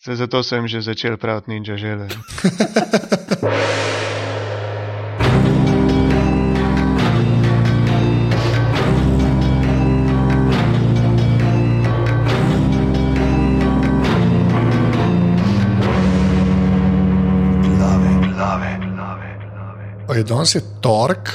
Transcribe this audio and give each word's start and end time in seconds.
Se 0.00 0.16
zato 0.16 0.40
sem 0.40 0.64
že 0.64 0.80
začel 0.80 1.20
praviti 1.20 1.52
ninja 1.52 1.76
žele. 1.76 2.08
Je 20.16 20.24
danes 20.24 20.54
je 20.54 20.60
torek, 20.80 21.28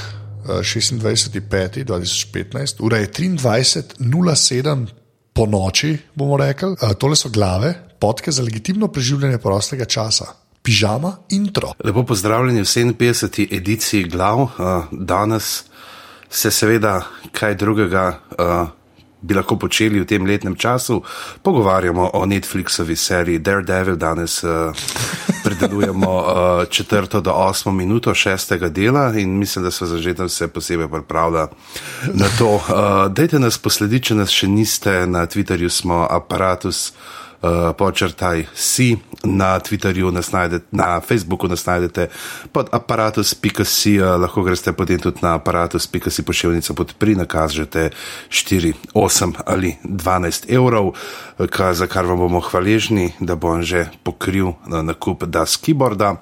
26.5.2015, 0.46 2.82
ura 2.82 2.98
je 2.98 3.10
23.07 3.10 4.88
po 5.34 5.46
noči, 5.46 5.98
bomo 6.16 6.38
rekli. 6.38 6.70
Uh, 6.82 6.94
tole 6.98 7.16
so 7.16 7.30
glave, 7.30 7.85
podke 8.00 8.32
za 8.32 8.44
legitimno 8.44 8.88
preživljanje 8.88 9.38
prostega 9.38 9.86
časa. 9.86 10.26
Pižama 10.62 11.18
intro. 11.30 11.74
Lepo 11.84 12.04
pozdravljeni 12.04 12.62
v 12.62 12.66
57. 12.66 13.48
ediciji 13.58 14.04
glav. 14.04 14.42
Uh, 14.42 14.50
danes 14.92 15.64
se 16.30 16.52
seveda 16.52 17.02
kaj 17.32 17.56
drugega 17.56 18.20
uh, 18.40 18.68
bi 19.26 19.34
lahko 19.34 19.58
počeli 19.58 20.00
v 20.00 20.06
tem 20.06 20.26
letnem 20.26 20.56
času. 20.56 21.02
Pogovarjamo 21.42 22.10
o 22.14 22.26
Netflixovi 22.26 22.96
seriji 22.96 23.40
Daredevil, 23.40 23.98
danes 23.98 24.44
uh, 24.44 24.70
predelujemo 25.44 26.12
uh, 26.12 26.26
četrto 26.70 27.22
do 27.22 27.32
osmo 27.32 27.72
minuto 27.72 28.14
šestega 28.14 28.70
dela 28.70 29.14
in 29.18 29.38
mislim, 29.38 29.66
da 29.66 29.72
so 29.72 29.86
zažetem 29.86 30.30
se 30.30 30.48
posebej 30.48 30.88
pripravlja 30.88 31.48
na 32.14 32.28
to. 32.38 32.56
Uh, 32.56 32.62
dajte 33.10 33.40
nas 33.40 33.58
poslediti, 33.58 34.12
če 34.12 34.16
nas 34.16 34.30
še 34.30 34.48
niste, 34.48 35.06
na 35.08 35.26
Twitterju 35.26 35.70
smo 35.70 36.06
aparatus. 36.10 36.94
Uh, 37.46 37.78
počrtaj 37.78 38.50
si 38.58 38.98
na 39.22 39.60
Twitterju, 39.62 40.10
nas 40.10 40.32
najdete, 40.32 40.66
na 40.74 40.98
Facebooku 40.98 41.46
nas 41.48 41.62
najdete 41.66 42.08
pod 42.50 42.74
aparatus.si, 42.74 44.02
uh, 44.02 44.18
lahko 44.18 44.42
greste 44.42 44.74
potem 44.74 44.98
tudi 44.98 45.22
na 45.22 45.36
aparatus.si 45.38 46.26
pošiljnico 46.26 46.74
pod 46.74 46.94
pri, 46.98 47.14
nakažete 47.16 47.94
4, 48.30 48.74
8 48.98 49.34
ali 49.46 49.78
12 49.84 50.50
evrov, 50.50 50.98
ka, 51.50 51.74
za 51.78 51.86
kar 51.86 52.10
vam 52.10 52.18
bomo 52.18 52.42
hvaležni, 52.42 53.14
da 53.22 53.38
bom 53.38 53.62
že 53.62 53.94
pokril 54.02 54.58
na 54.66 54.82
nakup 54.82 55.30
das 55.30 55.62
keyboarda. 55.62 56.16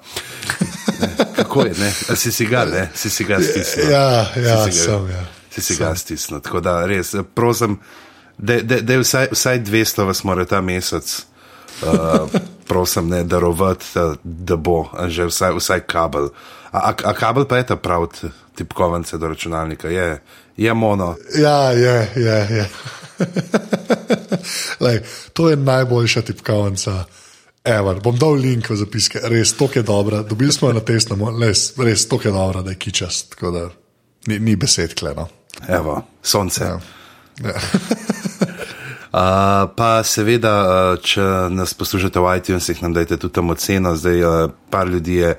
Kako 1.36 1.72
je, 1.72 1.74
ne? 1.80 1.90
Si 2.16 2.32
si 2.32 2.44
ga, 2.44 2.68
ne? 2.68 2.90
Si 2.94 3.10
si 3.10 3.24
ga 3.24 3.40
stisnil. 3.40 3.90
Ja, 3.90 4.28
ja, 4.36 4.64
si 4.66 4.76
si 4.76 4.78
ga, 4.78 4.84
sem, 4.84 5.08
ja. 5.08 5.24
Si 5.50 5.60
si 5.60 5.76
ga 5.80 5.94
stisnil. 5.96 6.44
Tako 6.44 6.60
da 6.60 6.82
res, 6.84 7.16
prosim 7.34 7.80
da 8.38 8.92
je 8.92 8.98
vsaj, 8.98 9.28
vsaj 9.32 9.60
200 9.64 10.06
vas 10.06 10.24
mora 10.24 10.44
ta 10.44 10.60
mesec, 10.60 11.26
uh, 11.82 12.28
prosim, 12.68 13.08
ne 13.08 13.24
darovati, 13.24 13.84
da, 13.94 14.14
da 14.24 14.56
bo 14.56 14.88
že 15.08 15.26
vsaj, 15.26 15.54
vsaj 15.58 15.80
kabel. 15.80 16.28
A, 16.72 16.78
a, 16.78 16.94
a 17.04 17.12
kabel 17.12 17.46
pa 17.46 17.56
je 17.56 17.66
ta 17.66 17.76
prav 17.76 18.06
tipkovance 18.54 19.18
do 19.18 19.28
računalnika, 19.28 19.88
je, 19.88 20.22
je 20.56 20.74
mono. 20.74 21.16
Ja, 21.38 21.70
je, 21.70 22.10
je. 22.16 22.38
je. 22.50 22.68
Lej, 24.80 25.00
to 25.32 25.50
je 25.50 25.56
najboljša 25.56 26.22
tipkovnica. 26.22 27.04
Ever. 27.64 28.00
Bom 28.00 28.16
dal 28.16 28.36
link 28.36 28.68
v 28.70 28.76
zapiske, 28.76 29.22
res 29.24 29.54
to 29.56 29.70
je 29.74 29.82
dobro. 29.82 30.22
Dobili 30.22 30.52
smo 30.52 30.68
jo 30.68 30.76
na 30.76 30.82
testno, 30.84 31.16
res, 31.40 31.72
res 31.80 32.04
to 32.08 32.18
je 32.24 32.32
dobro, 32.32 32.62
da 32.62 32.74
je 32.74 32.76
kičast. 32.76 33.38
Da, 33.40 33.70
ni, 34.26 34.38
ni 34.38 34.56
besed, 34.56 34.92
kleno. 34.94 35.28
Evo, 35.68 36.02
sonce. 36.22 36.64
Ja. 36.64 36.80
Ja. 37.42 37.58
Uh, 39.14 39.70
pa 39.78 40.02
seveda, 40.02 40.52
uh, 40.66 40.96
če 40.98 41.22
nas 41.54 41.70
poslušate 41.78 42.18
v 42.18 42.32
iTunesih, 42.34 42.80
nam 42.82 42.96
dajte 42.96 43.14
tudi 43.22 43.36
tam 43.36 43.52
oceno. 43.54 43.92
Zdaj, 43.94 44.24
uh, 44.26 44.50
par 44.74 44.90
ljudi 44.90 45.20
je 45.20 45.36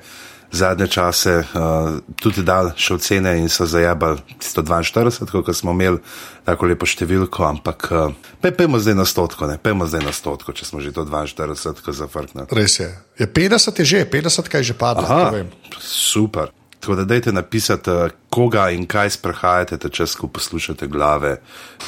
zadnje 0.48 0.86
čase 0.88 1.34
uh, 1.44 1.98
tudi 2.16 2.40
dal 2.40 2.70
še 2.72 2.96
ocene 2.96 3.34
in 3.36 3.52
so 3.52 3.66
zajabali 3.68 4.22
142, 4.40 5.44
kot 5.44 5.52
smo 5.52 5.76
imeli 5.76 6.00
tako 6.48 6.70
lepo 6.72 6.88
številko, 6.88 7.44
ampak 7.50 7.88
uh, 7.92 8.16
pe, 8.40 8.54
pejmo 8.56 8.80
zdaj 8.80 8.96
na 8.96 9.04
stotko, 9.04 9.44
ne 9.50 9.60
pejmo 9.60 9.84
zdaj 9.84 10.06
na 10.08 10.16
stotko, 10.16 10.56
če 10.56 10.72
smo 10.72 10.80
že 10.80 10.96
to 10.96 11.04
42, 11.04 11.84
ko 11.84 11.92
zafrknemo. 11.92 12.48
Res 12.56 12.80
je. 12.80 12.88
je. 13.20 13.28
50 13.28 13.84
je 13.84 13.90
že, 13.92 14.04
50 14.08 14.52
kaj 14.56 14.64
že 14.72 14.78
pada. 14.78 15.04
Super. 15.84 16.48
Tako 16.86 16.96
da 16.96 17.04
dajte 17.04 17.32
napisati, 17.32 17.90
koga 18.30 18.68
in 18.70 18.84
kaj 18.86 19.10
sprehajate, 19.10 19.76
te 19.76 19.88
čas, 19.88 20.12
ko 20.14 20.28
poslušate 20.28 20.86
glave. 20.86 21.40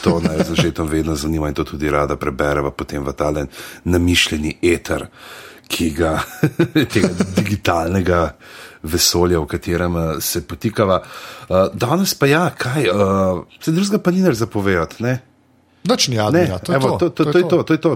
To 0.02 0.16
naj 0.20 0.42
zažetom 0.48 0.88
vedno 0.88 1.14
zanima 1.14 1.48
in 1.48 1.54
to 1.54 1.64
tudi 1.64 1.90
rada 1.90 2.16
prebereva 2.16 2.72
potem 2.74 3.04
v 3.06 3.12
talen 3.14 3.46
namišljeni 3.84 4.56
eter, 4.62 5.06
ki 5.68 5.90
ga, 5.94 6.16
tega 6.92 7.12
digitalnega 7.36 8.24
vesolja, 8.82 9.38
v 9.38 9.46
katerem 9.46 10.00
se 10.20 10.42
potikava. 10.42 10.98
Danes 11.74 12.18
pa 12.18 12.26
ja, 12.26 12.48
kaj, 12.50 12.90
se 13.62 13.70
drugega 13.70 14.02
pa 14.02 14.10
ni 14.10 14.26
več 14.26 14.42
zapovedati, 14.42 15.02
ne? 15.06 15.14
Noč 15.84 16.08
ni 16.08 16.18
admina, 16.20 16.58
to, 16.58 16.74
evo, 16.74 16.96
to, 16.98 17.10
to, 17.10 17.24
to, 17.24 17.32
to, 17.32 17.38
je 17.38 17.48
to, 17.48 17.62
to 17.62 17.72
je 17.72 17.80
to, 17.80 17.92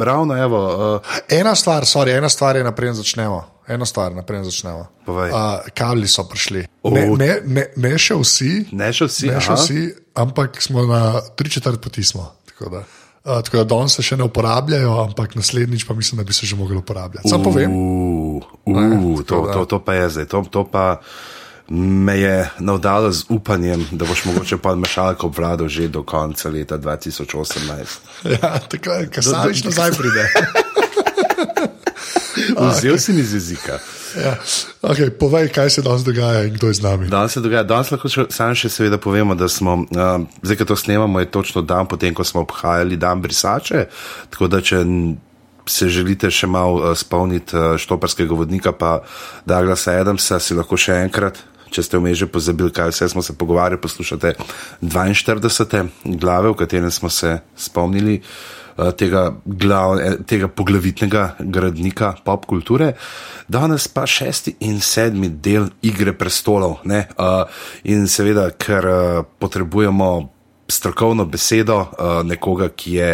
ravno 0.00 0.36
evo. 0.36 0.60
Uh, 0.96 1.18
ena 1.28 1.54
stvar, 1.54 1.84
sorry, 1.84 2.16
ena 2.16 2.28
stvar 2.28 2.56
je 2.56 2.64
naprej 2.64 2.96
začnemo. 3.02 3.44
Eno 3.68 3.86
stvar, 3.86 4.14
naprej 4.14 4.44
začnemo. 4.48 4.86
Uh, 5.06 5.28
kabli 5.74 6.08
so 6.08 6.24
prišli. 6.24 6.64
Ne, 6.90 7.06
ne, 7.18 7.30
ne, 7.44 7.66
ne 7.76 7.92
še 7.98 8.16
vsi, 8.16 8.50
ne 8.72 8.92
še 8.92 9.10
vsi, 9.10 9.30
ne 9.30 9.40
še 9.42 9.58
vsi 9.58 9.84
ampak 10.16 10.62
smo 10.62 10.86
na 10.86 11.20
tri 11.36 11.50
četrt 11.50 11.80
poti. 11.80 12.04
Smo, 12.04 12.32
tako 12.48 12.70
da, 12.70 12.78
uh, 12.78 13.42
tako 13.44 13.56
da 13.56 13.64
danes 13.64 13.96
se 13.96 14.02
še 14.02 14.16
ne 14.16 14.24
uporabljajo, 14.24 14.96
ampak 15.04 15.36
naslednjič 15.36 15.84
pa 15.86 15.94
mislim, 15.94 16.18
da 16.18 16.24
bi 16.24 16.32
se 16.32 16.46
že 16.46 16.56
mogli 16.56 16.76
uporabljati. 16.76 17.28
Sam 17.28 17.42
povem. 17.42 17.72
Uh, 17.72 18.42
uh, 18.64 18.80
ne, 18.80 19.24
to, 19.24 19.46
to, 19.52 19.64
to 19.64 19.78
pa 19.84 19.94
je 19.94 20.10
zdaj. 20.10 20.26
To, 20.32 20.44
to 20.50 20.64
pa 20.64 20.86
me 21.68 22.20
je 22.20 22.50
navdalo 22.58 23.12
z 23.12 23.24
upanjem, 23.28 23.86
da 23.90 24.04
boš 24.04 24.24
mogoče 24.24 24.56
pa 24.58 24.74
mešalko 24.74 25.26
obvladal 25.26 25.68
že 25.68 25.88
do 25.88 26.02
konca 26.02 26.48
leta 26.48 26.78
2018. 26.78 27.84
ja, 28.42 28.58
tako 28.58 28.90
je, 28.90 29.10
kar 29.10 29.24
samiš 29.24 29.64
nazaj 29.64 29.90
pride. 29.90 30.28
Vzel 32.56 32.98
si 32.98 33.12
mi 33.12 33.20
iz 33.20 33.34
jezika. 33.34 33.78
Ja. 34.16 34.36
Okay, 34.82 35.10
povej, 35.10 35.48
kaj 35.52 35.70
se 35.70 35.82
danes 35.82 36.04
dogaja 36.04 36.44
in 36.44 36.54
kdo 36.54 36.66
je 36.66 36.74
z 36.74 36.82
nami. 36.82 37.08
Danes 37.08 37.32
se 37.32 37.40
dogaja, 37.40 37.62
danes 37.62 37.90
lahko 37.90 38.08
še, 38.08 38.26
sam 38.32 38.54
še 38.56 38.70
seveda 38.72 38.98
povemo, 39.02 39.34
da 39.34 39.48
smo, 39.48 39.74
uh, 39.84 40.24
zdaj, 40.42 40.56
ko 40.56 40.68
to 40.72 40.76
snemamo, 40.76 41.20
je 41.20 41.30
točno 41.30 41.62
dan 41.62 41.88
potem, 41.88 42.14
ko 42.14 42.24
smo 42.24 42.46
obhajali 42.46 42.96
dan 42.96 43.20
brisače. 43.20 43.86
Tako 44.30 44.48
da, 44.48 44.62
če 44.64 44.84
se 45.68 45.88
želite 45.92 46.30
še 46.30 46.48
malo 46.48 46.80
uh, 46.80 46.96
spomniti 46.96 47.56
uh, 47.56 47.76
štoparskega 47.80 48.34
vodnika, 48.34 48.72
pa 48.72 49.00
Douglasa 49.44 49.98
Adamsa, 50.00 50.40
si 50.40 50.56
lahko 50.56 50.80
še 50.80 51.02
enkrat. 51.04 51.42
Če 51.70 51.82
ste 51.82 51.98
vmes 51.98 52.18
že 52.18 52.28
pozabili, 52.30 52.72
kaj 52.74 52.92
vse 52.92 53.08
smo 53.12 53.22
se 53.22 53.34
pogovarjali, 53.38 53.80
poslušate 53.82 54.34
42. 54.82 55.88
glave, 56.04 56.50
v 56.50 56.58
katerem 56.58 56.90
smo 56.90 57.10
se 57.10 57.38
spomnili 57.56 58.20
uh, 58.20 58.92
tega, 58.96 59.34
glav, 59.44 59.98
tega 60.26 60.48
poglavitnega 60.48 61.24
gradnika 61.40 62.14
pop 62.24 62.46
kulture. 62.46 62.92
Danes 63.48 63.88
pa 63.88 64.06
šesti 64.06 64.56
in 64.60 64.80
sedmi 64.80 65.28
del 65.28 65.68
Igre 65.82 66.14
prestolov. 66.14 66.80
Uh, 66.86 67.44
in 67.84 68.06
seveda, 68.06 68.50
ker 68.54 68.86
uh, 68.86 69.24
potrebujemo 69.38 70.10
strokovno 70.68 71.26
besedo 71.30 71.78
uh, 71.78 72.22
nekoga, 72.26 72.70
ki 72.74 72.94
je 72.94 73.10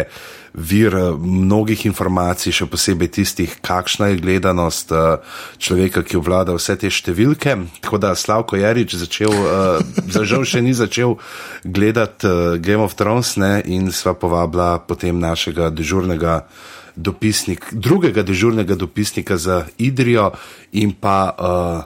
vir 0.53 0.93
mnogih 1.17 1.85
informacij, 1.89 2.53
še 2.53 2.67
posebej 2.69 3.09
tistih, 3.17 3.55
kakšna 3.65 4.11
je 4.11 4.19
gledanost 4.21 4.93
uh, 4.93 5.17
človeka, 5.57 6.03
ki 6.05 6.21
vlada 6.21 6.53
vse 6.53 6.77
te 6.77 6.91
številke. 6.93 7.55
Tako 7.81 7.99
da 8.01 8.13
Slavko 8.13 8.59
Jarič 8.61 8.93
začel, 9.01 9.33
uh, 9.33 9.81
zažal 10.13 10.45
še 10.45 10.61
ni 10.61 10.75
začel 10.77 11.17
gledati 11.65 12.59
Game 12.61 12.85
of 12.85 12.93
Thrones 12.99 13.35
ne, 13.41 13.63
in 13.65 13.89
sva 13.91 14.13
povabila 14.13 14.77
potem 14.85 15.17
našega 15.19 15.73
dežurnega. 15.73 16.45
Dopisnik, 16.93 17.71
drugega 17.73 18.21
dežurnega 18.21 18.75
dopisnika 18.77 19.33
za 19.33 19.63
Idrijo 19.81 20.27
in 20.77 20.91
pa 20.93 21.33
uh, 21.33 21.79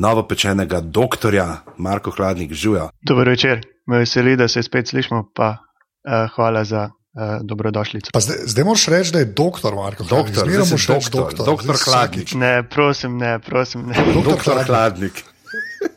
novopečenega 0.00 0.80
doktorja 0.80 1.60
Marko 1.76 2.08
Hladnik, 2.10 2.54
živijo. 2.56 2.88
Dobro 3.04 3.30
večer, 3.30 3.60
me 3.84 4.00
veseli, 4.00 4.36
da 4.40 4.48
se 4.48 4.62
spet 4.62 4.88
slišimo, 4.88 5.26
pa 5.36 5.50
uh, 5.60 6.32
hvala 6.32 6.64
za 6.64 6.88
uh, 7.20 7.40
dobrodošlico. 7.42 8.10
Zdaj, 8.20 8.36
zdaj 8.44 8.64
moraš 8.64 8.86
reči, 8.86 9.12
da 9.12 9.18
je 9.18 9.24
doktor 9.24 9.74
Marko. 9.74 10.04
Doktor, 10.04 10.48
zdaj 10.48 10.58
moraš 10.58 10.86
reči 10.88 11.10
doktor. 11.12 11.46
Doktor 11.46 11.76
Hladnik. 11.84 12.34
Ne, 12.34 12.62
prosim, 12.62 13.18
ne, 13.18 13.38
prosim. 13.38 13.86
Ne. 13.86 13.94
Doktor, 13.94 14.32
doktor 14.32 14.64
Hladnik. 14.66 15.24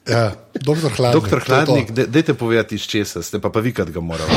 Ja, 0.08 0.31
doktor 0.54 0.92
Hladnik. 0.92 1.22
Doktor 1.22 1.44
Hladnik, 1.48 1.92
dajte 1.92 2.34
povedati, 2.34 2.75
iz 2.75 2.81
česa 2.81 3.24
ste, 3.24 3.40
pa 3.40 3.50
pa 3.50 3.60
vi, 3.60 3.74
kad 3.74 3.90
ga 3.90 4.00
morate. 4.00 4.34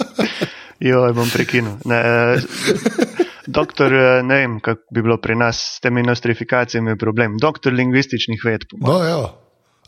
jo, 0.88 1.12
bom 1.14 1.30
prekinil. 1.32 1.78
Ne, 1.84 2.02
doktor, 3.46 3.92
ne 4.24 4.40
vem, 4.42 4.58
kako 4.60 4.82
bi 4.90 5.02
bilo 5.02 5.16
pri 5.16 5.36
nas 5.36 5.60
s 5.76 5.80
temi 5.80 6.02
nostrifikacijami 6.02 6.98
problem. 6.98 7.38
Doktor 7.40 7.72
lingvističnih 7.72 8.44
ved. 8.44 8.66
No, 8.80 9.02
ja. 9.04 9.22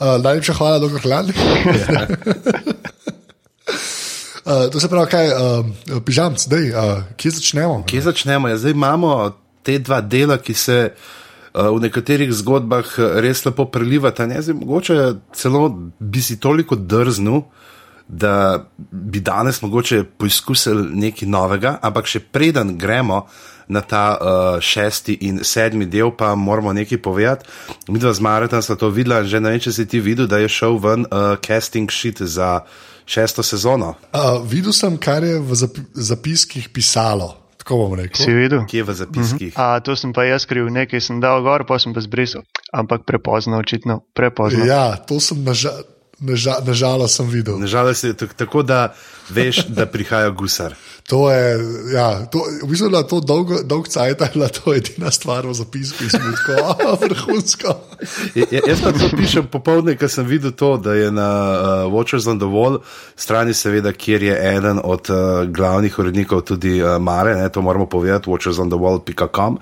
Uh, 0.00 0.22
najlepša 0.22 0.52
hvala, 0.58 0.78
doktor 0.78 1.00
Hladnik. 1.00 1.36
Uh, 4.44 4.70
to 4.72 4.80
se 4.80 4.88
pravi, 4.88 5.08
kaj, 5.10 5.28
uh, 5.32 6.02
pižam, 6.04 6.34
zdaj, 6.36 6.68
uh, 6.68 7.02
kje 7.16 7.30
začnemo? 7.30 7.82
Kje 7.88 8.00
začnemo? 8.00 8.48
Ja, 8.48 8.58
zdaj 8.60 8.74
imamo 8.76 9.32
te 9.64 9.78
dva 9.78 10.02
dela, 10.04 10.36
ki 10.36 10.54
se 10.54 10.76
uh, 10.92 11.70
v 11.72 11.80
nekaterih 11.86 12.28
zgodbah 12.28 12.84
uh, 12.84 13.06
res 13.24 13.40
lepo 13.46 13.64
prelivata. 13.72 14.26
Ne, 14.28 14.42
zdaj, 14.44 14.58
mogoče 14.60 14.98
celo 15.32 15.70
bi 15.96 16.20
si 16.20 16.36
toliko 16.36 16.76
drznil, 16.76 17.40
da 18.08 18.66
bi 18.92 19.24
danes 19.24 19.62
mogoče 19.64 20.04
poizkusili 20.20 20.90
nekaj 20.92 21.28
novega, 21.28 21.78
ampak 21.80 22.04
še 22.04 22.20
preden 22.20 22.76
gremo 22.76 23.24
na 23.72 23.80
ta 23.80 24.06
uh, 24.12 24.60
šesti 24.60 25.22
in 25.24 25.40
sedmi 25.40 25.88
del, 25.88 26.12
pa 26.12 26.34
moramo 26.36 26.76
nekaj 26.76 27.00
povedati. 27.00 27.48
Mi 27.88 27.96
dva 27.96 28.12
z 28.12 28.20
Maretom 28.20 28.60
sta 28.60 28.76
to 28.76 28.92
videla, 28.92 29.24
že 29.24 29.40
ne 29.40 29.56
vem, 29.56 29.64
če 29.64 29.72
si 29.72 29.88
ti 29.88 30.04
videl, 30.04 30.28
da 30.28 30.44
je 30.44 30.52
šel 30.52 30.76
ven 30.76 31.08
uh, 31.08 31.40
casting 31.40 31.88
sheet 31.88 32.20
za 32.20 32.58
šesto 33.06 33.42
sezono. 33.42 33.94
Uh, 34.12 34.42
videl 34.48 34.72
sem, 34.72 34.98
kar 34.98 35.24
je 35.24 35.38
v 35.40 35.54
zap 35.54 35.78
zapiskih 35.94 36.68
pisalo. 36.72 37.34
Tako 37.64 37.76
bom 37.76 37.94
rekel. 37.96 38.24
Si 38.24 38.32
videl? 38.32 38.66
Kje 38.68 38.78
je 38.78 38.84
v 38.84 38.94
zapiskih? 38.94 39.52
Uh 39.52 39.56
-huh. 39.56 39.76
A, 39.76 39.80
to 39.80 39.96
sem 39.96 40.12
pa 40.12 40.24
jaz 40.24 40.42
skril, 40.42 40.68
nekaj 40.68 41.00
sem 41.00 41.20
dal 41.20 41.42
gor, 41.42 41.64
pa 41.66 41.78
sem 41.78 41.94
pa 41.94 42.00
zbrisal. 42.00 42.42
Ampak 42.72 43.04
prepozno, 43.06 43.58
očitno, 43.58 44.00
prepozno. 44.14 44.64
Ja, 44.64 44.96
to 44.96 45.20
sem 45.20 45.44
nažal. 45.44 45.72
Nažalost 46.20 46.66
nažal 46.66 47.08
sem 47.08 47.28
videl. 47.28 47.58
Nažalost 47.58 48.04
je 48.04 48.14
tako, 48.14 48.62
da 48.62 48.94
veš, 49.30 49.66
da 49.76 49.86
prihaja 49.86 50.30
gusar. 50.30 50.74
To 51.08 51.30
je, 51.30 51.58
ja, 51.92 52.26
to, 52.32 52.40
v 52.62 52.68
bistvu 52.68 52.88
je 52.88 53.06
to 53.08 53.20
dolgo, 53.20 53.58
dolg 53.62 53.88
cajt, 53.88 54.22
da 54.34 54.48
to 54.48 54.72
je 54.72 54.78
edina 54.78 55.10
stvar 55.10 55.46
v 55.46 55.52
zapisku, 55.54 55.98
ki 56.00 56.08
smo 56.10 56.32
tako 56.32 56.96
vrhunsko. 57.02 57.74
Jaz 58.68 58.80
pa 58.80 58.92
to 58.92 59.10
pišem 59.16 59.50
popoldne, 59.52 59.98
ker 60.00 60.08
sem 60.08 60.24
videl 60.24 60.54
to, 60.56 60.76
da 60.80 60.94
je 60.96 61.10
na 61.12 61.28
uh, 61.28 61.92
Watchers 61.92 62.30
on 62.30 62.40
the 62.40 62.48
Wall 62.48 62.80
strani, 63.16 63.52
seveda, 63.54 63.92
kjer 63.92 64.22
je 64.22 64.38
eden 64.56 64.80
od 64.84 65.12
uh, 65.12 65.44
glavnih 65.44 65.98
urednikov 65.98 66.46
tudi 66.48 66.78
uh, 66.80 66.96
Mare, 66.96 67.36
ne, 67.36 67.52
to 67.52 67.60
moramo 67.60 67.86
povedati, 67.86 68.30
watchersonthewall.com, 68.30 69.60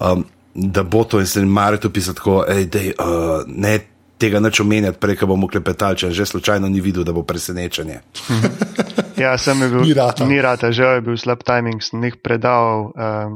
um, 0.00 0.24
da 0.54 0.82
bo 0.82 1.04
to 1.04 1.20
in 1.20 1.26
se 1.26 1.44
Mare 1.44 1.76
tu 1.80 1.90
pisati 1.92 2.16
tako, 2.16 2.44
da 2.48 2.80
uh, 2.80 3.44
ne 3.46 3.97
tega 4.18 4.40
neč 4.42 4.60
omenjati, 4.60 4.98
prej, 5.00 5.18
ko 5.20 5.30
bomo 5.30 5.48
klepetali, 5.50 5.98
če 6.02 6.10
že 6.14 6.26
slučajno 6.26 6.68
ni 6.68 6.82
videl, 6.84 7.06
da 7.06 7.14
bo 7.16 7.22
presenečenje. 7.26 8.00
ja, 9.24 9.36
sem 9.38 9.60
bil, 9.62 9.82
ni 9.86 9.94
rata. 9.96 10.26
Ni 10.26 10.40
rata, 10.42 10.72
že 10.74 10.98
je 10.98 11.04
bil 11.06 11.18
slab 11.20 11.44
timing, 11.46 11.82
sem 11.84 12.04
jih 12.04 12.18
predal 12.22 12.90
uh, 12.92 13.34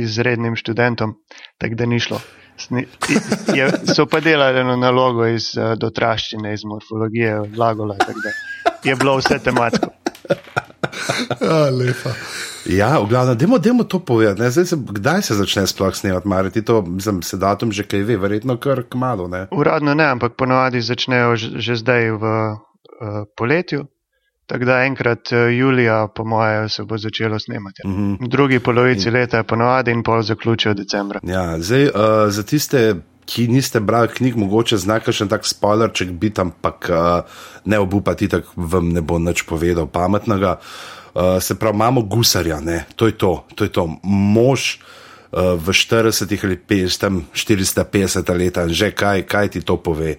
izrednim 0.00 0.56
študentom, 0.56 1.16
tako 1.60 1.80
da 1.80 1.88
ni 1.88 2.00
šlo. 2.00 2.20
Je, 3.56 3.64
so 3.88 4.04
pa 4.04 4.20
delali 4.20 4.60
eno 4.60 4.76
nalogo 4.76 5.24
iz 5.28 5.54
uh, 5.56 5.72
dotraščine, 5.80 6.52
iz 6.52 6.64
morfologije, 6.68 7.38
glagola, 7.54 7.96
tako 8.00 8.20
da 8.24 8.34
je 8.84 8.96
bilo 8.96 9.16
vse 9.20 9.38
tematsko. 9.44 9.92
ja. 11.40 12.14
Ja, 12.66 13.00
v 13.00 13.08
glavnem, 13.08 13.38
demo, 13.38 13.58
demo 13.58 13.84
to 13.84 13.98
povedati. 13.98 14.66
Se, 14.66 14.76
kdaj 14.76 15.22
se 15.22 15.34
začne 15.34 15.66
sploh 15.66 15.94
snemati, 15.96 16.28
mariti 16.28 16.62
to, 16.62 16.82
mislim, 16.82 17.22
se 17.22 17.36
datum 17.36 17.72
že 17.72 17.82
kaj 17.82 18.02
ve, 18.02 18.16
verjetno 18.16 18.56
kar 18.56 18.82
kmalo. 18.88 19.28
Ne? 19.28 19.46
Uradno 19.50 19.94
ne, 19.94 20.04
ampak 20.04 20.36
ponovadi 20.36 20.80
začnejo 20.80 21.36
že, 21.36 21.48
že 21.56 21.76
zdaj 21.80 22.10
v 22.10 22.24
uh, 22.24 23.24
poletju. 23.36 23.86
Tako 24.46 24.64
da 24.64 24.82
enkrat 24.84 25.32
uh, 25.32 25.48
julija, 25.54 26.08
po 26.14 26.24
mojem, 26.24 26.68
se 26.68 26.84
bo 26.84 26.98
začelo 26.98 27.38
snemati. 27.38 27.82
Uh 27.84 27.90
-huh. 27.90 28.16
V 28.20 28.28
drugi 28.28 28.58
polovici 28.58 29.08
in... 29.08 29.14
leta 29.14 29.36
je 29.36 29.42
ponovadi 29.42 29.90
in 29.90 30.02
pol 30.02 30.22
zaključijo 30.22 30.74
decembra. 30.74 31.20
Ja, 31.22 31.58
zdaj 31.58 31.84
uh, 31.84 31.92
za 32.28 32.42
tiste. 32.42 32.94
Ki 33.28 33.46
niste 33.48 33.80
brali 33.80 34.08
knjig, 34.08 34.36
mogoče 34.40 34.78
znaka 34.80 35.12
še 35.12 35.26
en 35.26 35.32
tak 35.32 35.44
spoiler, 35.46 35.92
če 35.92 36.08
bi 36.10 36.32
tam, 36.34 36.54
ampak 36.54 36.88
uh, 36.90 37.42
ne 37.64 37.78
obupati, 37.78 38.30
tako 38.30 38.68
vam 38.70 38.90
ne 38.94 39.02
bo 39.04 39.20
nič 39.22 39.44
povedal 39.46 39.90
pametnega. 39.90 40.58
Uh, 41.10 41.38
se 41.42 41.58
pravi, 41.58 41.76
imamo 41.76 42.02
gusarja, 42.02 42.60
ne? 42.60 42.84
to 42.96 43.06
je 43.06 43.18
to, 43.18 43.44
to 43.54 43.66
je 43.66 43.72
to. 43.74 43.86
Mož 44.02 44.78
uh, 45.30 45.58
v 45.58 45.74
40 45.74 46.44
ali 46.44 46.56
50, 46.56 47.34
450 47.34 48.30
letih, 48.34 48.70
že 48.70 48.90
kaj, 48.94 49.26
kaj 49.26 49.48
ti 49.48 49.60
to 49.60 49.76
pove. 49.76 50.18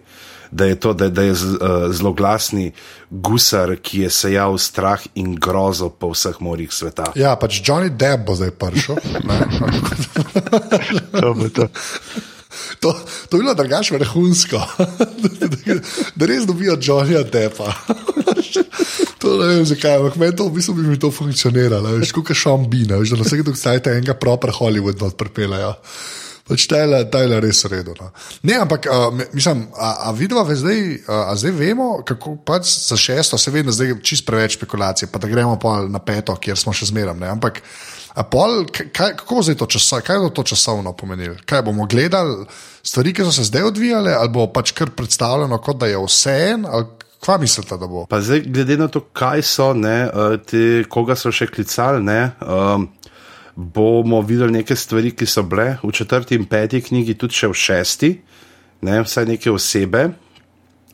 Da 0.52 0.68
je, 0.68 0.76
to, 0.76 0.92
da, 0.92 1.08
da 1.08 1.24
je 1.24 1.34
z, 1.34 1.56
uh, 1.56 1.88
zelo 1.96 2.12
glasni 2.12 2.74
gusar, 3.08 3.80
ki 3.80 4.04
je 4.04 4.10
sejal 4.12 4.60
strah 4.60 5.00
in 5.16 5.40
grozo 5.40 5.88
po 5.88 6.12
vseh 6.12 6.36
morjih 6.44 6.68
sveta. 6.76 7.16
Ja, 7.16 7.40
pač 7.40 7.64
Johnny 7.64 7.88
Depp 7.88 8.28
bo 8.28 8.36
zdaj 8.36 8.52
prišel. 8.60 9.00
to 11.24 11.32
bo 11.40 11.48
to. 11.48 11.72
To, 12.80 12.94
to 13.30 13.38
je 13.38 13.42
bilo 13.42 13.54
drugače 13.54 13.96
vrhunsko, 13.96 14.62
da 16.16 16.30
res 16.30 16.46
dobijo 16.50 16.78
Johnnyja 16.82 17.24
Deppa. 17.24 17.74
To 19.22 19.38
ne 19.38 19.48
vem, 19.48 19.66
zakaj, 19.70 20.00
ampak 20.00 20.16
meni 20.18 20.34
to 20.34 20.48
v 20.50 20.56
bistvu 20.56 20.74
bi 20.80 20.84
mi 20.90 20.98
to 21.00 21.12
funkcioniralo, 21.14 21.92
veš, 22.02 22.10
kot 22.16 22.32
šambina, 22.34 22.98
veš, 22.98 23.14
da 23.14 23.20
na 23.22 23.28
vsake 23.28 23.46
dokajte 23.46 23.94
enega 23.94 24.16
proper 24.18 24.50
Hollywood 24.56 25.04
odprpelajo. 25.06 25.76
Pač 26.50 26.66
tele, 26.68 27.04
tele 27.14 27.38
res 27.40 27.62
redo. 27.70 27.94
No. 28.00 28.10
Ne, 28.50 28.58
ampak 28.64 28.88
uh, 28.90 29.14
mislim, 29.32 29.68
a, 29.78 30.10
a 30.10 30.12
vidva 30.18 30.42
zdaj, 30.50 30.82
a, 31.06 31.20
a 31.32 31.36
zdaj 31.38 31.54
vemo, 31.54 32.02
kako 32.08 32.34
pač 32.44 32.66
za 32.90 32.98
šesto, 32.98 33.38
se 33.38 33.54
da 33.54 33.72
zdaj 33.72 33.94
čist 34.02 34.26
preveč 34.26 34.58
spekulacije, 34.58 35.08
pa 35.14 35.22
da 35.22 35.30
gremo 35.30 35.56
pa 35.62 35.86
na 35.86 36.02
peto, 36.02 36.36
kjer 36.36 36.58
smo 36.58 36.74
še 36.74 36.90
zmeram. 36.90 37.22
Ampak, 37.24 37.62
a 38.14 38.24
pol, 38.28 38.66
kaj, 38.72 39.16
kako 39.20 39.42
zdaj 39.44 39.58
to 39.62 39.68
časovno, 39.78 40.06
kaj 40.08 40.20
bo 40.20 40.30
to 40.30 40.44
časovno 40.44 40.94
pomenilo? 40.98 41.36
Kaj 41.46 41.62
bomo 41.68 41.86
gledali 41.86 42.46
stvari, 42.84 43.14
ki 43.14 43.28
so 43.28 43.32
se 43.32 43.48
zdaj 43.48 43.70
odvijale, 43.72 44.14
ali 44.14 44.30
bo 44.30 44.48
pač 44.52 44.74
kar 44.76 44.92
predstavljeno, 44.96 45.62
kot 45.64 45.80
da 45.80 45.88
je 45.92 46.02
vse 46.02 46.36
en, 46.54 46.66
ali 46.66 46.90
Kva 47.22 47.38
mislite, 47.38 47.78
da 47.78 47.88
bo? 47.88 48.06
Pa 48.10 48.18
zdaj, 48.22 48.42
glede 48.50 48.78
na 48.78 48.88
to, 48.90 49.04
kaj 49.14 49.44
so, 49.46 49.74
ne, 49.78 50.10
eh, 50.10 50.38
te, 50.42 50.62
koga 50.90 51.14
so 51.16 51.30
še 51.30 51.46
klicali, 51.54 52.02
ne, 52.02 52.32
um, 52.42 52.88
bomo 53.56 54.24
videli 54.26 54.58
neke 54.58 54.76
stvari, 54.76 55.12
ki 55.14 55.28
so 55.30 55.44
bile 55.46 55.76
v 55.84 55.92
četrti 55.94 56.40
in 56.40 56.48
peti 56.50 56.82
knjigi, 56.82 57.18
tudi 57.22 57.38
še 57.38 57.52
v 57.52 57.60
šesti, 57.62 58.10
ne, 58.90 58.98
vsaj 59.06 59.30
neke 59.30 59.54
osebe, 59.54 60.08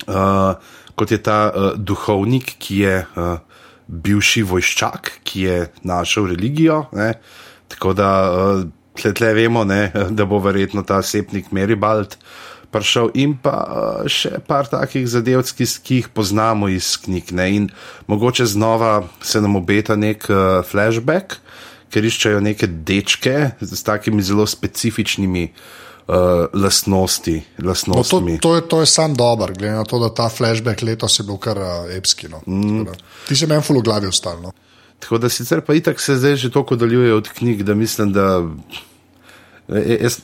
uh, 0.08 0.76
kot 1.00 1.16
je 1.16 1.22
ta 1.24 1.40
uh, 1.48 1.70
duhovnik, 1.80 2.58
ki 2.60 2.82
je 2.84 2.98
uh, 3.06 3.47
bivši 3.88 4.44
vojščak, 4.48 5.12
ki 5.24 5.42
je 5.42 5.58
našel 5.88 6.28
religijo. 6.34 6.86
Ne, 6.96 7.14
tako 7.72 7.94
da 7.98 8.10
uh, 8.32 8.66
tle, 9.00 9.14
tle 9.18 9.34
vemo, 9.38 9.64
ne, 9.68 9.92
da 10.18 10.28
bo 10.28 10.42
verjetno 10.44 10.84
ta 10.88 11.02
sepnik 11.02 11.52
Meribald. 11.52 12.18
Prišel 12.68 13.14
in 13.16 13.38
pa 13.40 13.56
uh, 13.64 14.12
še 14.12 14.42
par 14.48 14.68
takih 14.68 15.08
zadev, 15.08 15.46
ki, 15.56 15.66
ki 15.84 16.02
jih 16.02 16.12
poznamo 16.12 16.68
iz 16.72 16.96
knjig. 17.00 17.32
Ne? 17.32 17.48
In 17.56 17.70
mogoče 18.12 18.46
znova 18.46 19.08
se 19.24 19.42
nam 19.42 19.56
obeta 19.56 19.96
nek 19.96 20.28
uh, 20.28 20.60
flashback, 20.68 21.40
ker 21.88 22.04
iščejo 22.04 22.44
neke 22.44 22.68
dečke 22.68 23.54
z 23.64 23.84
takimi 23.88 24.26
zelo 24.26 24.44
specifičnimi. 24.50 25.48
Uh, 25.48 25.87
lastnosti. 26.54 27.42
No, 27.58 28.04
to, 28.04 28.22
to, 28.42 28.56
je, 28.56 28.62
to 28.68 28.80
je 28.80 28.86
sam 28.86 29.16
dober, 29.16 29.52
glede 29.54 29.76
na 29.76 29.84
to, 29.84 30.00
da 30.00 30.10
ta 30.14 30.30
flashback 30.30 30.82
letos 30.82 31.20
je 31.20 31.26
bil 31.28 31.38
kar 31.38 31.58
uh, 31.58 31.90
epski. 31.92 32.30
No. 32.32 32.40
Mm. 32.48 32.88
Ti 33.28 33.36
si 33.36 33.48
meni 33.48 33.62
fulo 33.62 33.82
glavi 33.82 34.08
ostalno. 34.08 34.54
Tako 35.00 35.18
da 35.18 35.30
sicer 35.30 35.62
pa 35.62 35.76
itak 35.78 36.00
se 36.00 36.16
zdaj 36.16 36.36
že 36.36 36.52
toliko 36.52 36.76
daljuje 36.76 37.14
od 37.14 37.30
knjig, 37.30 37.64
da 37.64 37.76
mislim, 37.76 38.14
da 38.14 38.42
E, 39.68 39.80
e, 39.80 39.98
jaz, 40.04 40.20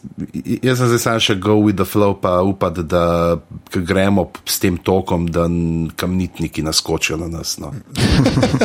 jaz 0.64 0.78
sem 0.80 0.88
zdaj 0.88 1.00
sam 1.04 1.18
še 1.20 1.36
go 1.44 1.58
with 1.60 1.76
the 1.76 1.88
flow, 1.88 2.16
pa 2.16 2.38
upam, 2.48 2.78
da 2.88 3.36
gremo 3.76 4.30
s 4.48 4.62
tem 4.64 4.78
tokom, 4.80 5.28
da 5.28 5.50
kamnitniki 6.00 6.64
naskočijo 6.64 7.18
na 7.20 7.28
nas. 7.28 7.58
No. 7.60 7.74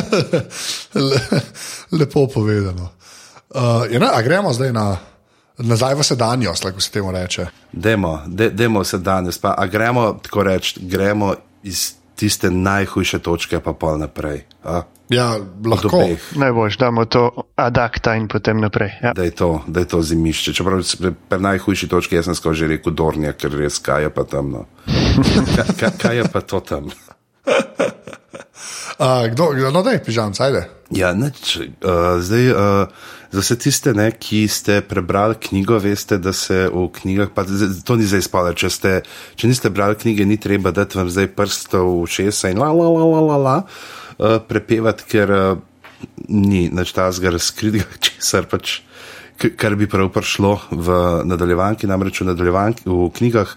Le, 1.09 1.19
lepo 1.91 2.27
povedano. 2.31 2.93
Uh, 3.49 3.83
ja, 3.91 3.99
a 4.13 4.21
gremo 4.23 4.53
zdaj 4.55 4.71
na. 4.71 4.87
Nazaj 5.59 5.95
v 5.95 6.03
sedanjost, 6.03 6.63
kako 6.63 6.81
se 6.81 6.91
temu 6.91 7.11
reče. 7.11 7.45
Demo, 7.71 8.21
de, 8.27 8.49
demo 8.49 8.83
se 8.83 8.97
danes, 8.97 9.37
pa 9.37 9.55
gremo, 9.71 10.13
tako 10.23 10.43
reči, 10.43 10.79
gremo 10.81 11.33
iz 11.63 11.93
tiste 12.15 12.51
najhujše 12.51 13.19
točke, 13.19 13.59
pa 13.59 13.73
pol 13.73 13.99
naprej. 13.99 14.43
A? 14.63 14.81
Ja, 15.09 15.37
lahko. 15.65 16.03
Najbolj, 16.35 16.75
da 16.79 16.85
imamo 16.85 17.05
to 17.05 17.31
adakta 17.55 18.15
in 18.15 18.27
potem 18.27 18.59
naprej. 18.61 18.91
Ja. 19.03 19.13
Da, 19.13 19.23
je 19.23 19.31
to, 19.31 19.63
da 19.67 19.79
je 19.79 19.87
to 19.87 20.01
zimišče. 20.01 20.53
Čeprav 20.53 20.83
pri 21.29 21.39
najhujši 21.41 21.87
točki 21.87 22.15
jaz 22.15 22.25
sem 22.25 22.35
skoro 22.35 22.55
že 22.55 22.67
rekel 22.67 22.93
Dornija, 22.93 23.33
ker 23.33 23.55
res 23.55 23.79
kaj 23.79 24.03
je 24.03 24.09
pa 24.09 24.23
tam. 24.23 24.51
No. 24.51 24.65
Kaj, 25.79 25.91
kaj, 25.97 26.17
je 26.17 26.23
pa 26.31 26.41
to 26.41 26.59
tam? 26.59 26.91
Uh, 28.99 29.31
kdo, 29.31 29.53
no, 29.71 29.81
da 29.83 29.95
je 29.95 30.03
pižam, 30.03 30.33
ajde. 30.39 30.67
Ja, 30.91 31.13
neč, 31.13 31.55
uh, 31.57 32.19
zdaj, 32.19 32.51
uh, 32.51 32.87
za 33.31 33.43
vse 33.43 33.57
tiste, 33.61 33.93
ne, 33.93 34.09
ki 34.11 34.47
ste 34.49 34.79
prebrali 34.81 35.35
knjigo, 35.37 35.77
veste, 35.79 36.17
da 36.17 36.33
se 36.33 36.67
v 36.73 36.87
knjigah, 36.93 37.29
pa 37.35 37.45
to 37.85 37.95
ni 37.95 38.07
zdaj 38.09 38.25
spalo. 38.25 38.53
Če, 38.57 38.69
če 39.37 39.49
niste 39.49 39.69
brali 39.69 39.97
knjige, 39.99 40.25
ni 40.25 40.39
treba 40.41 40.73
dati 40.73 40.97
vam 40.97 41.09
zdaj 41.09 41.29
prstov 41.37 41.91
v 42.01 42.09
šesa 42.09 42.49
in 42.49 42.61
la 42.61 42.71
la 42.73 42.89
la 42.89 43.05
la 43.05 43.21
la. 43.21 43.37
la. 43.37 43.57
Eh, 44.19 44.39
prepevati, 44.43 45.05
ker 45.07 45.29
uh, 45.31 45.59
ni 46.27 46.65
več 46.75 46.91
ta 46.91 47.05
zgor 47.15 47.37
razkritega, 47.37 47.87
česar 48.03 48.49
pač, 48.51 48.81
kar 49.39 49.77
bi 49.79 49.87
prav 49.87 50.09
prišlo 50.11 50.51
v 50.75 50.97
nadaljevanki, 51.29 51.87
namreč 51.87 52.19
v 52.19 52.33
nadaljevanki, 52.33 52.83
v 52.89 53.07
knjigah 53.15 53.53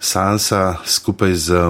Sansa 0.00 0.78
skupaj 0.88 1.36
z 1.36 1.60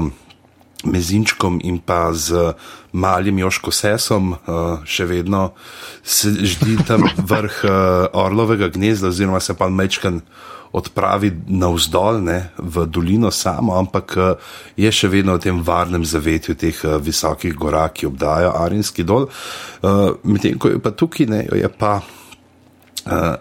Mezinčkom 0.84 1.60
in 1.64 1.78
pa 1.78 2.12
z 2.12 2.54
malim 2.92 3.38
Joško 3.38 3.72
Sesom, 3.74 4.32
uh, 4.32 4.80
še 4.84 5.06
vedno 5.06 5.50
se 6.02 6.32
ždi 6.32 6.78
tam 6.88 7.04
vrh 7.32 7.64
uh, 7.64 7.72
Orlovega 8.12 8.70
gnezda, 8.72 9.08
oziroma 9.08 9.40
se 9.40 9.54
pa 9.54 9.68
Mečkan 9.68 10.20
odpravi 10.72 11.32
navzdol 11.50 12.20
ne, 12.22 12.38
v 12.58 12.86
dolino 12.86 13.30
samo, 13.34 13.74
ampak 13.78 14.16
uh, 14.16 14.54
je 14.78 14.90
še 14.92 15.10
vedno 15.10 15.34
v 15.36 15.44
tem 15.48 15.60
varnem 15.66 16.06
zavetju 16.06 16.54
teh 16.54 16.84
uh, 16.86 16.96
visokih 17.02 17.54
gora, 17.58 17.88
ki 17.90 18.06
obdajo 18.06 18.54
Arinski 18.62 19.04
dol. 19.04 19.26
Uh, 19.82 20.16
Medtem 20.22 20.58
ko 20.58 20.70
je 20.70 20.82
pa 20.82 20.94
tukaj, 20.94 21.26
ne, 21.30 21.44
je 21.50 21.70
pa. 21.74 22.00
Uh, 23.04 23.36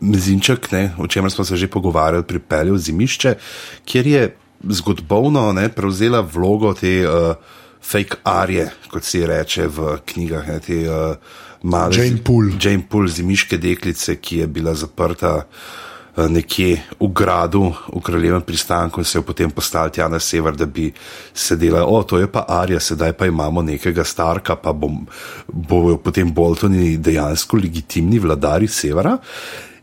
Mezinček, 0.00 0.70
ne, 0.72 0.94
o 0.96 1.04
čemer 1.06 1.28
smo 1.28 1.44
se 1.44 1.56
že 1.60 1.68
pogovarjali, 1.68 2.24
pripeljal 2.24 2.78
zimišče, 2.80 3.34
kjer 3.84 4.06
je 4.06 4.22
zgodovino 4.68 5.54
prevzela 5.74 6.20
vlogo 6.20 6.74
te 6.74 7.08
uh, 7.08 7.34
fake 7.82 8.16
arije, 8.22 8.70
kot 8.90 9.04
se 9.04 9.26
reče 9.26 9.66
v 9.66 9.98
knjigah. 10.04 10.48
Ne, 10.48 10.58
te, 10.60 10.80
uh, 10.88 11.16
male, 11.62 11.96
Jane 11.96 12.24
Poole. 12.24 12.52
Jane 12.60 12.82
Poole, 12.88 13.08
zimiške 13.08 13.58
deklice, 13.58 14.16
ki 14.16 14.38
je 14.38 14.46
bila 14.46 14.74
zaprta 14.74 15.36
uh, 15.36 16.26
nekje 16.28 16.82
v 17.00 17.08
gradu, 17.08 17.72
v 17.88 18.02
kraljevem 18.04 18.42
pristanku 18.42 19.00
in 19.00 19.04
se 19.04 19.18
je 19.18 19.22
potem 19.22 19.50
postavila 19.50 19.90
tja 19.90 20.08
na 20.08 20.18
sever, 20.18 20.56
da 20.56 20.66
bi 20.66 20.92
sedela. 21.34 21.86
O, 21.86 22.02
to 22.02 22.18
je 22.18 22.26
pa 22.26 22.44
arija, 22.48 22.80
sedaj 22.80 23.12
pa 23.12 23.26
imamo 23.26 23.62
nekega 23.62 24.04
starka, 24.04 24.56
pa 24.56 24.72
bom, 24.72 25.06
bojo 25.48 25.96
potem 25.96 26.32
Boltoni 26.34 26.96
dejansko 26.98 27.56
legitimni 27.56 28.18
vladari 28.18 28.68
severa. 28.68 29.16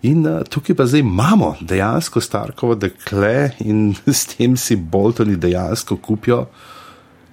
In 0.01 0.25
uh, 0.25 0.43
tukaj 0.45 0.75
pa 0.75 0.85
zdaj 0.85 1.01
imamo 1.01 1.55
dejansko 1.61 2.21
Starkovo 2.21 2.75
dekle 2.75 3.51
in 3.59 3.95
s 4.19 4.25
tem 4.35 4.57
si 4.57 4.75
Boltoni 4.75 5.35
dejansko 5.35 5.97
kupijo 5.97 6.45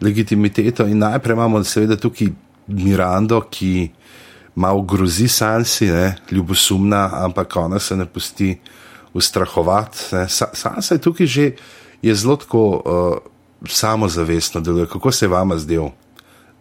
legitimiteto. 0.00 0.86
In 0.86 0.98
najprej 0.98 1.34
imamo 1.34 1.64
seveda 1.64 1.96
tukaj 1.96 2.32
Mirando, 2.66 3.42
ki 3.50 3.90
malo 4.54 4.82
grozi 4.82 5.28
Sansi, 5.28 5.86
ne, 5.86 6.16
ljubosumna, 6.30 7.10
ampak 7.12 7.56
ona 7.56 7.78
se 7.78 7.96
ne 7.96 8.06
pusti 8.06 8.54
ustrahovati. 9.12 9.98
Sa, 10.28 10.48
Sansa 10.54 10.94
je 10.94 11.00
tukaj 11.00 11.26
že 11.26 11.52
je 12.02 12.14
zelo 12.14 12.36
tako 12.36 12.64
uh, 12.70 13.18
samozavestno 13.68 14.60
deluje. 14.60 14.86
Kako 14.86 15.12
se 15.12 15.28
vama 15.28 15.58
zdelo? 15.58 15.92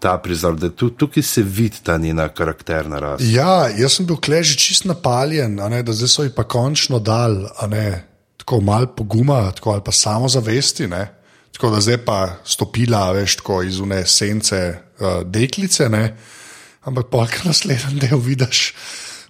Ta 0.04 0.18
prizor, 0.20 0.58
da 0.60 0.68
tu, 0.70 0.90
tukaj 0.90 1.24
se 1.24 1.42
vidi 1.44 1.80
ta 1.84 1.96
njena 1.98 2.28
karakterna 2.28 3.00
rast. 3.00 3.24
Ja, 3.24 3.70
jaz 3.72 3.96
sem 3.98 4.08
bil 4.10 4.20
kleži 4.20 4.58
čist 4.60 4.84
napaljen, 4.90 5.56
ne, 5.72 5.80
da 5.84 5.96
zdaj 5.96 6.12
so 6.12 6.26
ji 6.28 6.34
pa 6.36 6.44
končno 6.44 7.00
dal, 7.00 7.46
ne, 7.72 7.88
tako 8.42 8.60
malo 8.62 8.90
poguma, 8.98 9.46
tako 9.56 9.78
ali 9.78 9.86
pa 9.86 9.92
samozavesti. 9.96 10.88
Ne. 10.92 11.06
Tako 11.56 11.70
da 11.76 11.80
zdaj 11.86 11.98
pa 12.04 12.20
stopila, 12.44 13.06
veš, 13.16 13.38
tako 13.40 13.62
iz 13.64 13.80
une 13.80 14.02
sence 14.10 14.60
uh, 14.74 15.22
deklice, 15.24 15.88
ne. 15.90 16.04
ampak 16.84 17.08
pa 17.12 17.24
kar 17.32 17.48
naslednji 17.48 18.04
del 18.04 18.20
vidiš, 18.20 18.74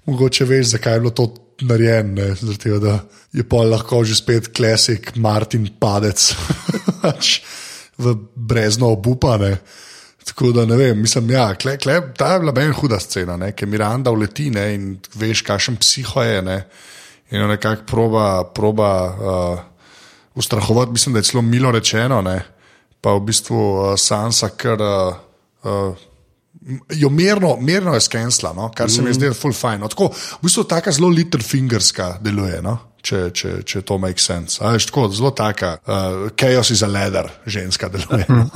mogoče 0.10 0.46
veš, 0.50 0.72
zakaj 0.74 0.96
je 0.96 1.00
bilo 1.06 1.14
to 1.14 1.28
narejeno, 1.62 2.34
zato 2.42 2.80
da 2.82 2.98
je 3.34 3.46
pa 3.50 3.62
lahko 3.62 4.02
že 4.04 4.16
spet 4.16 4.50
klasik 4.58 5.14
Martin 5.16 5.70
Padec 5.80 6.34
pač 7.02 7.42
v 7.98 8.18
brezno 8.36 8.90
obupane. 8.98 9.58
Tako 10.24 10.52
da 10.52 10.66
ne 10.66 10.78
vem, 10.78 11.02
mislim, 11.02 11.32
ja, 11.32 11.56
kle, 11.56 11.78
kle, 11.78 12.00
ta 12.18 12.34
je 12.34 12.40
bila 12.40 12.54
meni 12.56 12.74
huda 12.74 13.00
scena, 13.00 13.52
ki 13.52 13.66
Miranda 13.66 14.12
uleti 14.12 14.50
ne, 14.52 14.68
in 14.76 14.86
veš, 15.20 15.42
kakšen 15.44 15.78
psiho 15.82 16.24
je. 16.24 16.42
Ne, 16.42 16.58
in 17.32 17.44
nekako 17.50 17.84
proba, 17.90 18.44
proba 18.56 18.90
uh, 19.10 19.60
ustrahovati, 20.36 20.92
mislim, 20.92 21.14
da 21.14 21.20
je 21.20 21.30
celo 21.32 21.42
milo 21.42 21.72
rečeno, 21.72 22.22
ne, 22.22 22.40
pa 23.02 23.14
v 23.18 23.26
bistvu 23.28 23.60
uh, 23.60 23.92
Sansa, 24.00 24.54
ker 24.56 24.82
uh, 24.82 25.20
uh, 25.64 26.08
jo 26.90 27.10
mirno, 27.10 27.58
mirno 27.60 27.94
je 27.94 28.06
skensla, 28.08 28.54
no, 28.54 28.72
kar 28.76 28.92
se 28.92 29.02
mi 29.02 29.10
mm. 29.10 29.20
zdi 29.20 29.34
full 29.36 29.54
fine. 29.54 29.82
No, 29.84 29.92
tako, 29.92 30.08
v 30.14 30.42
bistvu 30.48 30.64
taka 30.64 30.92
zelo 30.92 31.10
little 31.12 31.44
fingerska 31.44 32.18
deluje. 32.22 32.62
No 32.64 32.93
če, 33.04 33.20
če, 33.36 33.52
če 33.68 33.82
to 33.84 33.98
make 34.00 34.22
sense. 34.22 34.60
A, 34.64 34.74
tako, 34.80 35.08
zelo 35.12 35.34
taka, 35.36 35.76
uh, 35.84 36.28
chaos 36.40 36.72
is 36.72 36.84
a 36.84 36.90
ladder, 36.92 37.30
ženska 37.46 37.90
deluje. 37.94 38.26
Mhm. 38.30 38.48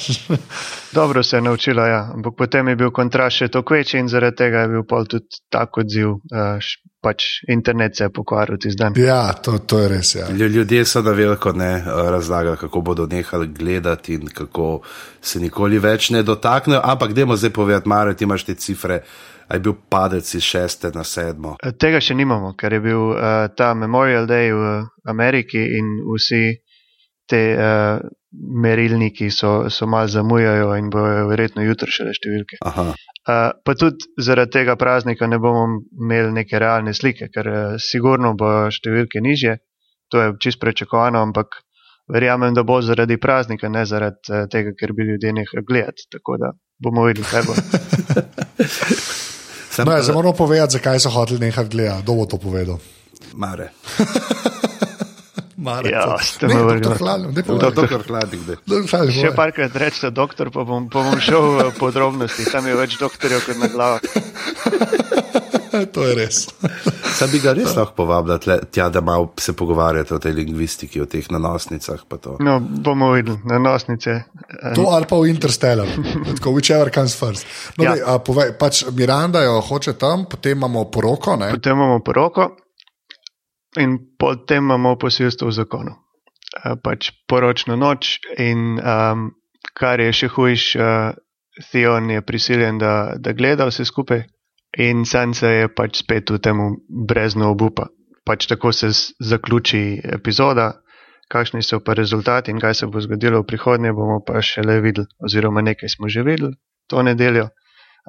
Dobro 0.98 1.22
se 1.22 1.36
je 1.36 1.42
naučila, 1.42 1.86
ja. 1.86 2.00
ampak 2.14 2.34
potem 2.38 2.68
je 2.68 2.76
bil 2.76 2.90
kontrast 2.90 3.42
še 3.42 3.48
toliko 3.48 3.74
večji 3.74 4.00
in 4.00 4.08
zaradi 4.10 4.40
tega 4.42 4.64
je 4.64 4.72
bil 4.72 4.86
pol 4.88 5.06
tudi 5.06 5.42
tako 5.52 5.84
odziv. 5.84 6.16
Uh, 6.32 6.72
pač 7.00 7.24
internet 7.48 7.96
se 7.96 8.04
je 8.04 8.12
pokvaril 8.12 8.58
zdaj. 8.60 8.92
Ja, 9.00 9.32
to, 9.32 9.58
to 9.58 9.78
je 9.80 9.88
res. 9.88 10.14
Ja. 10.14 10.28
Ljudje 10.30 10.84
so 10.84 11.02
da 11.02 11.14
veliko 11.16 11.52
ne 11.56 11.80
razlagali, 11.86 12.56
kako 12.60 12.80
bodo 12.84 13.06
nehali 13.06 13.48
gledati 13.48 14.14
in 14.14 14.28
kako 14.28 14.80
se 15.22 15.40
nikoli 15.40 15.78
več 15.78 16.10
ne 16.10 16.22
dotaknejo. 16.22 16.80
Ampak, 16.84 17.14
dajmo 17.16 17.36
zdaj 17.40 17.54
povedati, 17.56 17.88
Mare, 17.88 18.14
ti 18.14 18.28
imaš 18.28 18.44
te 18.44 18.54
cifre 18.54 19.00
je 19.54 19.60
bil 19.60 19.74
padec 19.90 20.34
iz 20.34 20.42
šeste 20.42 20.90
na 20.94 21.04
sedmo. 21.04 21.56
Eh, 21.62 21.72
tega 21.72 22.00
še 22.00 22.14
nimamo, 22.14 22.54
ker 22.58 22.76
je 22.76 22.80
bil 22.84 23.12
uh, 23.12 23.48
ta 23.56 23.72
Memorial 23.74 24.28
Day 24.30 24.52
v 24.54 24.72
Ameriki 25.10 25.62
in 25.78 25.96
vsi 26.06 26.44
te 27.30 27.42
uh, 27.54 28.02
merilniki 28.62 29.30
so, 29.30 29.70
so 29.70 29.86
malo 29.86 30.08
zamujajo 30.08 30.74
in 30.78 30.90
bojo 30.90 31.26
verjetno 31.30 31.64
jutri 31.66 31.90
še 31.90 32.06
le 32.06 32.14
številke. 32.14 32.60
Uh, 32.66 32.92
pa 33.64 33.74
tudi 33.78 34.06
zaradi 34.22 34.60
tega 34.60 34.76
praznika 34.78 35.26
ne 35.26 35.38
bomo 35.42 35.82
imeli 35.98 36.32
neke 36.40 36.58
realne 36.62 36.94
slike, 36.94 37.30
ker 37.34 37.50
uh, 37.50 37.74
sigurno 37.78 38.34
bojo 38.38 38.68
številke 38.74 39.22
nižje, 39.22 39.58
to 40.10 40.22
je 40.22 40.36
čist 40.42 40.62
prečakovano, 40.62 41.22
ampak 41.26 41.62
verjamem, 42.10 42.54
da 42.54 42.66
bo 42.66 42.80
zaradi 42.82 43.18
praznika, 43.22 43.70
ne 43.70 43.86
zaradi 43.86 44.34
uh, 44.34 44.46
tega, 44.50 44.74
ker 44.78 44.94
bi 44.94 45.10
ljudje 45.10 45.34
nehali 45.34 45.66
gledati. 45.66 46.06
Tako 46.10 46.38
da 46.42 46.54
bomo 46.82 47.06
videli, 47.10 47.26
kaj 47.30 47.50
bo. 47.50 47.58
Sem, 49.70 49.86
no, 49.86 50.02
zdaj 50.02 50.14
moramo 50.14 50.34
povedati, 50.34 50.72
zakaj 50.72 51.00
so 51.00 51.10
hoteli 51.10 51.38
nekaj 51.46 51.68
gledati. 51.70 52.02
Kdo 52.02 52.14
bo 52.14 52.26
to 52.26 52.38
povedal? 52.38 52.78
Mare. 53.34 53.70
Mare, 55.60 55.90
ja, 55.90 56.16
ste 56.22 56.48
me 56.48 56.62
vrgli. 56.62 56.88
Doktor 57.44 58.02
Hladnik. 58.08 58.40
Še 59.20 59.30
parkrat 59.36 59.76
rečete, 59.76 60.10
doktor, 60.10 60.50
pa 60.50 60.64
bom, 60.64 60.88
pa 60.88 61.04
bom 61.04 61.20
šel 61.20 61.70
v 61.70 61.72
podrobnosti. 61.76 62.48
Tam 62.48 62.66
je 62.66 62.74
več 62.74 62.96
doktorjev 62.98 63.44
kot 63.44 63.60
na 63.60 63.68
glavah. 63.68 64.00
to 65.94 66.04
je 66.06 66.14
res. 66.14 66.40
Sam 67.18 67.30
bi 67.32 67.40
ga 67.42 67.52
res 67.56 67.74
lahko 67.76 67.94
povabil 68.02 68.38
tja, 68.72 68.88
da 68.92 69.02
malo 69.04 69.30
se 69.40 69.54
pogovarjate 69.56 70.14
o 70.14 70.20
tej 70.22 70.34
lingvistiki, 70.38 71.00
o 71.02 71.06
teh 71.10 71.26
nanosnicah. 71.30 72.02
No, 72.40 72.58
bomo 72.60 73.12
videli, 73.14 73.38
nanosnice. 73.44 74.16
To 74.76 74.90
ali 74.94 75.08
pa 75.10 75.18
v 75.20 75.30
Interstellar, 75.32 75.88
tako 76.38 76.54
whichever 76.56 76.90
comes 76.94 77.16
first. 77.16 77.46
No, 77.78 77.84
ja. 77.84 77.94
ne, 77.94 78.18
povej, 78.24 78.54
pač 78.58 78.84
Miranda 78.96 79.44
jo 79.46 79.60
hoče 79.60 79.96
tam, 79.98 80.26
potem 80.30 80.58
imamo 80.58 80.86
poroko. 80.90 81.36
Ne? 81.36 81.52
Potem 81.56 81.76
imamo 81.76 82.00
poroko 82.04 82.50
in 83.78 83.98
potem 84.18 84.64
imamo 84.64 84.96
posilstvo 84.98 85.50
v 85.50 85.54
zakonu. 85.54 85.96
Pač 86.82 87.12
poročno 87.30 87.76
noč 87.78 88.18
in 88.42 88.80
um, 88.82 89.28
kar 89.78 90.02
je 90.02 90.10
še 90.12 90.28
hujš, 90.34 90.64
uh, 90.74 91.12
Theon 91.70 92.10
je 92.10 92.22
prisiljen, 92.22 92.78
da, 92.78 93.14
da 93.18 93.32
gleda 93.36 93.66
vse 93.68 93.84
skupaj 93.84 94.24
in 94.78 95.04
Sansa 95.04 95.50
je 95.50 95.68
pač 95.68 96.02
spet 96.04 96.30
v 96.30 96.38
tem 96.38 96.60
brezno 96.88 97.50
obupa. 97.50 97.88
Pač 98.24 98.46
tako 98.46 98.72
se 98.72 98.90
zaključi 99.18 100.00
epizoda, 100.04 100.82
kakšni 101.30 101.62
so 101.62 101.80
pa 101.80 101.94
rezultati 101.94 102.50
in 102.50 102.60
kaj 102.60 102.74
se 102.74 102.86
bo 102.86 103.00
zgodilo 103.00 103.42
v 103.42 103.46
prihodnje, 103.46 103.92
bomo 103.92 104.20
pa 104.26 104.42
še 104.42 104.62
le 104.66 104.80
videli, 104.80 105.08
oziroma 105.24 105.62
nekaj 105.62 105.88
smo 105.88 106.08
že 106.08 106.22
videli 106.26 106.54
to 106.90 107.02
nedeljo. 107.02 107.48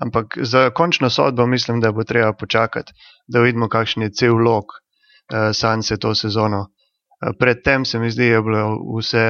Ampak 0.02 0.38
za 0.42 0.70
končno 0.70 1.10
sodbo 1.10 1.46
mislim, 1.46 1.80
da 1.80 1.92
bo 1.92 2.04
treba 2.04 2.34
počakati, 2.34 2.94
da 3.28 3.42
vidimo, 3.42 3.70
kakšen 3.70 4.04
je 4.04 4.12
cel 4.12 4.36
lok 4.36 4.66
uh, 4.66 5.52
Sanse 5.54 5.98
to 5.98 6.16
sezono. 6.16 6.62
Uh, 6.62 7.36
predtem 7.40 7.86
se 7.86 8.00
mi 8.00 8.10
zdi, 8.12 8.30
da 8.30 8.36
je 8.36 8.42
bilo 8.42 8.64
vse, 8.98 9.26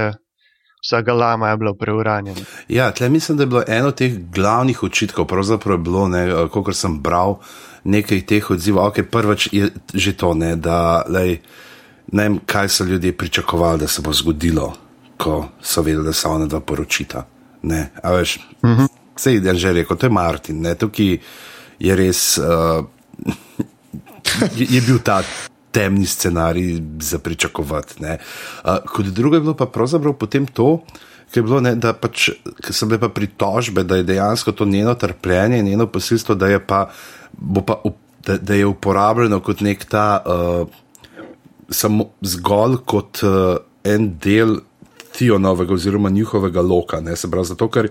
vsega 0.81 1.13
lama 1.13 1.49
je 1.49 1.57
bilo 1.57 1.73
preuranjeno. 1.73 2.41
Ja, 2.67 2.91
tle 2.91 3.09
mislim, 3.09 3.37
da 3.37 3.43
je 3.43 3.47
bilo 3.47 3.63
eno 3.67 3.91
teh 3.91 4.13
glavnih 4.33 4.83
očitkov, 4.83 5.25
pravzaprav 5.25 5.77
je 5.77 5.83
bilo, 5.83 6.17
eh, 6.17 6.47
kot 6.51 6.75
sem 6.75 6.99
bral, 6.99 7.39
nekaj 7.83 8.25
teh 8.25 8.51
odzivov. 8.51 8.87
Ok, 8.87 9.03
prvič 9.11 9.49
je 9.51 9.69
že 9.93 10.17
to, 10.17 10.33
ne, 10.33 10.55
da 10.55 11.03
lej, 11.09 11.39
ne 12.11 12.23
vem, 12.23 12.39
kaj 12.45 12.69
so 12.69 12.83
ljudje 12.83 13.17
pričakovali, 13.17 13.79
da 13.79 13.87
se 13.87 14.01
bo 14.01 14.13
zgodilo, 14.13 14.73
ko 15.17 15.49
so 15.61 15.81
vedeli, 15.81 16.05
da 16.05 16.13
se 16.13 16.27
ona 16.27 16.45
dva 16.45 16.59
poročita. 16.59 17.27
Ne, 17.61 17.91
a 18.03 18.11
veš, 18.11 18.39
uh 18.63 18.69
-huh. 18.69 18.87
sej 19.15 19.35
je 19.35 19.55
že 19.55 19.73
rekel, 19.73 19.97
to 19.97 20.05
je 20.05 20.09
Martin, 20.09 20.61
ne, 20.61 20.75
tukaj 20.75 21.17
je 21.79 21.95
res. 21.95 22.37
Uh, 22.37 22.85
je, 24.57 24.67
je 24.69 24.81
bil 24.81 24.99
ta 24.99 25.23
temni 25.71 26.05
scenarij 26.05 26.81
za 26.99 27.19
pričakovati. 27.19 28.03
Uh, 28.03 28.77
kot 28.85 29.05
drugo 29.05 29.35
je 29.35 29.41
bilo 29.41 29.55
pa 29.55 29.65
pravzaprav 29.65 30.13
potem 30.13 30.45
to, 30.47 30.79
je 31.35 31.43
bilo, 31.43 31.61
ne, 31.63 31.75
da 31.79 31.93
pač, 31.93 32.29
so 32.69 32.85
bile 32.85 32.99
pa 32.99 33.09
pritožbe, 33.09 33.83
da 33.87 33.95
je 33.95 34.03
dejansko 34.03 34.51
to 34.51 34.65
njeno 34.65 34.93
trpljenje, 34.93 35.61
njeno 35.63 35.87
posilstvo, 35.87 36.35
da 36.35 36.47
je 36.47 36.59
pa, 36.59 36.89
pa 37.65 37.81
da, 38.25 38.37
da 38.37 38.53
je 38.53 38.65
uporabljeno 38.65 39.39
kot 39.39 39.61
nek 39.61 39.85
ta, 39.85 40.23
uh, 40.25 40.67
samo 41.69 42.09
zgolj 42.21 42.81
kot 42.85 43.23
uh, 43.23 43.55
en 43.83 44.11
del 44.19 44.59
Tionovega 45.11 45.73
oziroma 45.73 46.09
njihovega 46.09 46.61
loka. 46.61 46.99
Ne, 46.99 47.15
se 47.15 47.31
pravi, 47.31 47.47
zato 47.47 47.67
ker 47.71 47.89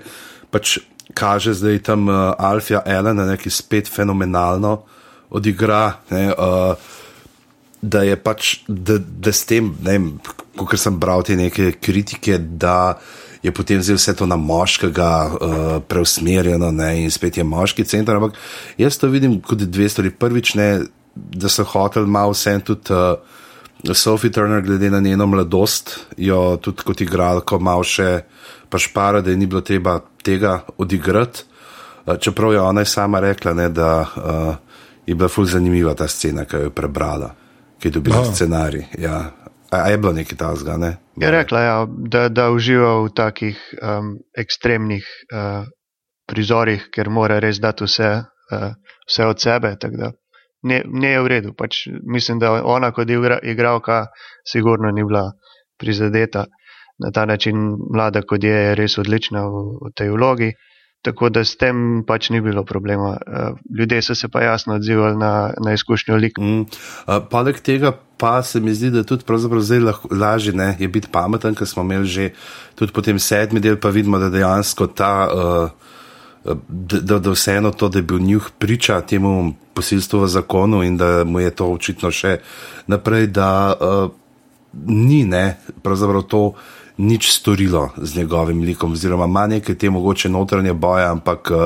pač 0.50 0.78
kaže 1.14 1.54
zdaj 1.54 1.82
tam 1.84 2.08
uh, 2.08 2.32
Alfija 2.38 2.82
Elena, 2.86 3.36
ki 3.36 3.50
spet 3.50 3.88
fenomenalno 3.88 4.82
odigra. 5.30 6.00
Ne, 6.10 6.28
uh, 6.32 6.99
Da 7.80 8.02
je 8.04 8.16
pač, 8.20 8.60
da, 8.68 8.98
da 8.98 9.32
s 9.32 9.46
tem, 9.48 9.72
kot 10.56 10.76
sem 10.78 10.98
bral 11.00 11.24
te 11.24 11.36
neke 11.36 11.72
kritike, 11.80 12.36
da 12.38 12.98
je 13.42 13.52
potem 13.56 13.80
zdaj 13.82 13.96
vse 13.96 14.14
to 14.16 14.26
na 14.28 14.36
moškega 14.36 15.10
uh, 15.24 15.68
preusmerjeno 15.88 16.70
ne, 16.70 16.90
in 17.04 17.10
spet 17.10 17.40
je 17.40 17.44
moški 17.44 17.84
center. 17.88 18.18
Ampak 18.20 18.36
jaz 18.78 18.98
to 19.00 19.08
vidim 19.08 19.38
kot 19.40 19.64
dve 19.64 19.88
stvari. 19.88 20.12
Prvič, 20.12 20.54
ne, 20.60 20.68
da 21.14 21.48
so 21.48 21.64
hotel 21.64 22.06
malo 22.06 22.36
vse 22.36 22.58
tudi 22.64 22.92
uh, 22.92 23.16
Sophie 23.96 24.32
Turner, 24.32 24.60
glede 24.62 24.90
na 24.90 25.00
njeno 25.00 25.26
mladost, 25.26 25.98
jo 26.16 26.58
tudi 26.60 26.84
kot 26.84 27.00
igralko 27.00 27.58
malo 27.58 27.84
še 27.84 28.26
pašpara, 28.68 29.24
da 29.24 29.32
je 29.32 29.40
ni 29.40 29.48
bilo 29.48 29.64
treba 29.64 30.02
tega 30.22 30.60
odigrati. 30.78 31.46
Uh, 32.04 32.18
čeprav 32.20 32.52
je 32.52 32.60
ona 32.60 32.84
sama 32.84 33.20
rekla, 33.20 33.54
ne, 33.56 33.68
da 33.72 33.92
uh, 34.04 34.54
je 35.06 35.14
bila 35.14 35.28
ful 35.28 35.48
zanimiva 35.48 35.94
ta 35.94 36.08
scena, 36.08 36.44
ki 36.44 36.56
jo 36.56 36.68
je 36.68 36.74
prebrala, 36.76 37.32
ki 37.80 37.88
je 37.88 37.92
dobila 37.92 38.20
oh. 38.20 38.32
scenarij. 38.32 38.86
Ja. 38.98 39.32
A, 39.70 39.76
a 39.76 39.88
je 39.88 39.98
bilo 39.98 40.12
nekaj 40.12 40.38
tasga? 40.38 40.76
Ne? 40.76 40.96
Je 41.16 41.30
rekla, 41.30 41.60
ja, 41.60 41.76
da, 41.88 42.28
da 42.28 42.50
uživa 42.50 42.96
v 43.04 43.12
takih 43.14 43.58
um, 43.82 44.16
ekstremnih 44.38 45.06
uh, 45.32 45.64
prizorih, 46.26 46.88
ker 46.94 47.10
mora 47.10 47.38
res 47.40 47.60
dati 47.62 47.86
vse, 47.86 48.10
uh, 48.52 48.72
vse 49.08 49.26
od 49.26 49.40
sebe. 49.40 49.76
Ne, 50.62 50.82
ne 50.84 51.12
je 51.12 51.20
v 51.22 51.30
redu. 51.30 51.54
Pač 51.56 51.86
mislim, 52.02 52.38
da 52.42 52.52
ona 52.64 52.90
kot 52.92 53.10
igra, 53.10 53.38
igralka, 53.42 54.06
sigurno 54.44 54.90
ni 54.90 55.06
bila 55.06 55.30
prizadeta 55.78 56.44
na 57.00 57.10
ta 57.14 57.24
način, 57.24 57.56
mlada 57.94 58.22
kot 58.22 58.44
je, 58.44 58.52
je 58.52 58.74
res 58.74 58.98
odlična 58.98 59.46
v, 59.46 59.62
v 59.86 59.92
tej 59.96 60.10
vlogi. 60.12 60.50
Tako 61.02 61.30
da 61.32 61.44
s 61.44 61.56
tem 61.56 62.02
pač 62.06 62.28
ni 62.30 62.40
bilo 62.44 62.64
problema. 62.64 63.16
Eh, 63.16 63.52
ljudje 63.78 64.02
so 64.02 64.14
se 64.14 64.28
pa 64.28 64.42
jasno 64.42 64.74
odzivali 64.74 65.16
na, 65.16 65.54
na 65.64 65.72
izkušnjo 65.72 66.16
lik. 66.16 66.38
Mm. 66.38 66.66
Poleg 67.30 67.60
tega 67.60 67.92
pa 68.20 68.42
se 68.42 68.60
mi 68.60 68.74
zdi, 68.74 68.90
da 68.90 69.02
tudi 69.02 69.24
zdaj 69.60 69.80
lažje 70.10 70.52
ne, 70.52 70.76
je 70.78 70.88
biti 70.88 71.08
pameten, 71.12 71.54
ker 71.54 71.66
smo 71.66 71.82
imeli 71.82 72.06
že 72.06 72.30
tudi 72.74 72.92
potem 72.92 73.18
sedmi 73.18 73.60
del, 73.60 73.76
pa 73.80 73.88
vidimo, 73.88 74.18
da 74.18 74.28
dejansko 74.28 74.86
ta. 74.86 75.28
Uh, 75.32 75.70
da, 76.68 77.18
da 77.18 77.30
vseeno 77.30 77.70
to, 77.70 77.88
da 77.88 77.98
je 77.98 78.02
bil 78.02 78.18
njih 78.18 78.48
priča 78.58 79.00
temu 79.00 79.52
posilstvu 79.74 80.20
v 80.20 80.28
zakonu 80.28 80.82
in 80.82 80.96
da 80.96 81.24
mu 81.24 81.40
je 81.40 81.50
to 81.50 81.66
očitno 81.68 82.10
še 82.10 82.38
naprej, 82.86 83.26
da 83.26 83.74
uh, 83.76 84.10
ni 84.72 85.24
ne, 85.24 85.58
pravzaprav 85.82 86.22
to 86.22 86.54
nič 87.00 87.32
storilo 87.32 87.88
z 87.96 88.20
njegovim 88.20 88.62
likom, 88.62 88.92
oziroma 88.92 89.24
ima 89.24 89.46
nekaj 89.46 89.78
te 89.78 89.90
mogoče 89.90 90.28
notranje 90.28 90.72
boje, 90.72 91.06
ampak 91.08 91.50
uh, 91.50 91.58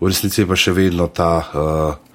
v 0.00 0.12
resnici 0.12 0.42
je 0.42 0.48
pa 0.48 0.56
še 0.56 0.76
vedno 0.76 1.08
ta. 1.08 1.32
Uh, 1.54 2.06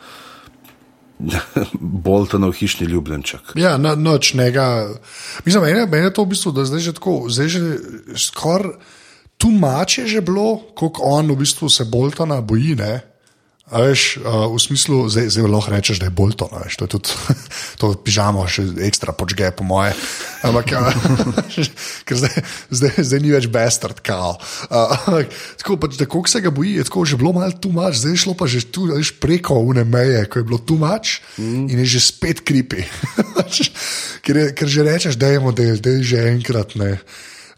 Boltonov 2.05 2.51
hišni 2.57 2.87
ljubljenček. 2.91 3.53
Ja, 3.55 3.77
no, 3.79 3.93
noč 3.95 4.33
njega. 4.35 4.89
Mislim, 5.45 5.63
meni 5.63 6.03
je 6.03 6.13
to 6.13 6.25
v 6.25 6.33
bistvu, 6.33 6.51
da 6.51 6.65
zdaj 6.67 6.83
že 6.89 6.93
tako, 6.97 7.13
zdaj 7.31 7.47
že 7.47 7.61
skoraj 8.19 8.75
tu 9.37 9.51
mače 9.51 10.07
že 10.07 10.21
bilo, 10.21 10.57
kako 10.79 11.03
on 11.03 11.31
v 11.31 11.37
bistvu 11.37 11.69
se 11.69 11.85
Boltona 11.85 12.41
boji. 12.41 12.75
Ne? 12.75 13.14
Veš, 13.65 14.21
uh, 14.21 14.45
v 14.53 14.61
smislu, 14.61 15.09
zdaj, 15.09 15.33
zdaj 15.33 15.49
lahko 15.49 15.73
rečeš, 15.73 15.97
da 15.97 16.05
je 16.05 16.13
bolj 16.13 16.35
to, 16.37 16.45
veš, 16.53 16.77
to 16.77 16.85
je 16.85 16.91
tudi 16.93 17.09
to 17.81 17.89
pižamo, 17.97 18.45
še 18.45 18.61
ekstra 18.85 19.09
počge, 19.17 19.49
po 19.57 19.65
moje. 19.65 19.97
Ampak, 20.45 20.69
ker 22.05 22.19
zdaj, 22.21 22.35
zdaj, 22.69 22.93
zdaj 23.01 23.23
ni 23.25 23.33
več 23.33 23.49
bastard, 23.49 24.05
kao. 24.05 24.37
Uh, 24.69 25.25
tako, 25.63 25.79
pač, 25.81 25.97
da 25.97 26.05
koliko 26.05 26.29
se 26.29 26.45
ga 26.45 26.53
boji, 26.53 26.77
je 26.77 26.85
tako 26.85 27.09
že 27.09 27.17
bilo 27.17 27.33
malo 27.33 27.57
tu 27.57 27.73
mač, 27.73 27.97
zdaj 28.05 28.13
je 28.13 28.21
šlo 28.21 28.37
pa 28.37 28.45
že 28.45 28.67
tu, 28.69 28.85
veš, 28.93 29.15
preko 29.17 29.57
une 29.57 29.81
meje, 29.81 30.27
ko 30.29 30.43
je 30.43 30.45
bilo 30.45 30.61
tu 30.61 30.77
mač 30.77 31.17
mm. 31.41 31.65
in 31.65 31.81
je 31.81 31.97
že 31.97 32.05
spet 32.05 32.45
kripi. 32.45 32.85
ker, 34.21 34.53
ker 34.53 34.67
že 34.69 34.85
rečeš, 34.85 35.17
da 35.17 35.33
je 35.33 35.41
model, 35.41 35.81
da 35.81 35.97
je 35.97 36.13
že 36.13 36.27
enkrat 36.37 36.77
ne 36.77 36.99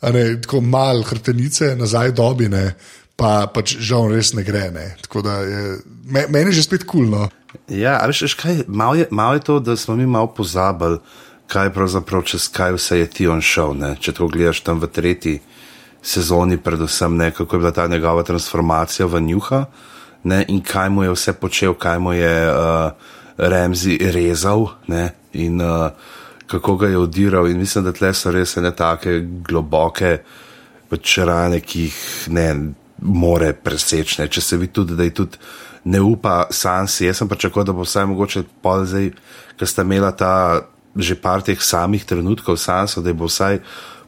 ne, 0.01 0.41
tako 0.41 0.61
malo 0.61 1.03
hrtenice 1.03 1.75
nazaj 1.75 2.11
dobine, 2.11 2.75
pa 3.17 3.49
pač 3.51 3.75
žal 3.81 4.11
res 4.13 4.33
ne 4.37 4.45
gre. 4.45 4.69
Ne. 4.71 4.87
Je, 4.95 5.63
me, 6.05 6.27
meni 6.29 6.53
je 6.53 6.61
že 6.61 6.67
spet 6.69 6.87
kulno. 6.87 7.27
Ja, 7.67 7.97
veš, 8.05 8.37
kaj, 8.37 8.67
malo, 8.67 8.95
je, 8.95 9.07
malo 9.11 9.35
je 9.39 9.43
to, 9.43 9.59
da 9.59 9.75
smo 9.75 9.95
mi 9.97 10.05
malo 10.05 10.29
pozabili, 10.29 10.99
kaj 11.49 11.73
pravzaprav 11.73 12.23
čez 12.27 12.47
kaj 12.53 12.77
vse 12.77 13.01
je 13.01 13.07
ti 13.09 13.27
on 13.27 13.41
šel. 13.41 13.75
Ne. 13.75 13.95
Če 13.99 14.13
to 14.13 14.29
gledaš 14.31 14.61
tam 14.61 14.79
v 14.79 14.91
tretji 14.91 15.39
sezoni, 16.05 16.61
predvsem 16.61 17.17
ne, 17.17 17.31
kako 17.35 17.55
je 17.55 17.59
bila 17.59 17.73
ta 17.75 17.87
njegova 17.87 18.23
transformacija 18.23 19.09
v 19.09 19.21
njuha 19.25 19.65
ne, 20.23 20.45
in 20.47 20.61
kaj 20.61 20.89
mu 20.89 21.03
je 21.03 21.11
vse 21.11 21.33
počel, 21.33 21.73
kaj 21.73 21.99
mu 21.99 22.13
je 22.13 22.35
uh, 22.51 22.91
Remzi 23.37 23.97
rezal. 24.01 24.67
Ne, 24.87 25.13
in, 25.33 25.61
uh, 25.61 25.91
kako 26.47 26.75
ga 26.75 26.87
je 26.87 26.97
odiral. 26.97 27.47
In 27.47 27.57
mislim, 27.57 27.83
da 27.83 27.91
tle 27.91 28.13
so 28.13 28.31
res 28.31 28.55
ne 28.55 28.71
tako 28.75 29.19
globoke 29.47 30.17
pač 30.89 31.17
rane, 31.17 31.59
ki 31.59 31.87
jih 31.87 31.99
ne 32.31 32.47
more 33.01 33.53
preseči. 33.53 34.27
Če 34.29 34.41
se 34.41 34.57
vidi 34.57 34.73
tudi, 34.73 34.95
da 34.95 35.03
je 35.03 35.13
tudi 35.13 35.37
ne 35.87 36.01
upa 36.01 36.47
Sansi. 36.51 37.05
Jaz 37.05 37.21
sem 37.21 37.29
pričakoval, 37.29 37.65
da 37.65 37.75
bo 37.75 37.85
vsaj 37.85 38.05
mogoče 38.11 38.43
pol 38.61 38.85
zdaj, 38.85 39.11
ker 39.57 39.69
sta 39.69 39.87
imela 39.87 40.11
ta 40.11 40.33
že 40.97 41.13
par 41.13 41.43
teh 41.45 41.61
samih 41.61 42.01
trenutkov 42.05 42.57
Sansa, 42.57 43.01
da 43.05 43.13
je 43.13 43.17
bo 43.17 43.29
vsaj 43.29 43.61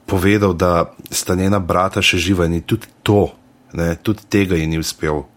povedal, 0.10 0.54
da 0.58 0.90
sta 1.12 1.36
njena 1.38 1.60
brata 1.62 2.02
še 2.02 2.18
živa 2.18 2.50
in 2.50 2.62
tudi 2.66 2.90
to, 3.06 3.30
ne, 3.78 3.94
tudi 4.02 4.26
tega 4.26 4.58
ji 4.58 4.68
ni 4.68 4.82
uspel. 4.82 5.28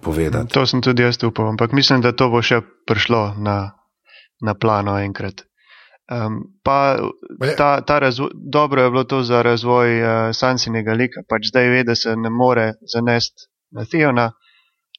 Povedati. 0.00 0.54
To 0.54 0.62
sem 0.66 0.80
tudi 0.80 1.02
jaz 1.02 1.18
upal, 1.26 1.48
ampak 1.50 1.72
mislim, 1.74 1.98
da 2.00 2.12
to 2.14 2.28
bo 2.30 2.38
še 2.38 2.60
prišlo 2.86 3.34
na, 3.42 3.74
na 4.38 4.54
plano 4.54 4.94
enkrat. 5.02 5.45
Um, 6.06 6.42
pa 6.62 6.98
ta, 7.58 7.80
ta 7.80 7.98
razvoj, 7.98 8.30
dobro 8.34 8.82
je 8.82 8.90
bilo 8.90 9.04
to 9.04 9.22
za 9.22 9.42
razvoj 9.42 10.02
uh, 10.02 10.08
Sansinega 10.32 10.92
lika, 10.92 11.22
pač 11.28 11.48
zdaj 11.50 11.68
ve, 11.68 11.82
da 11.84 11.94
se 11.94 12.14
ne 12.16 12.30
more 12.30 12.72
zanesti 12.92 13.48
na 13.74 13.84
Theona 13.84 14.30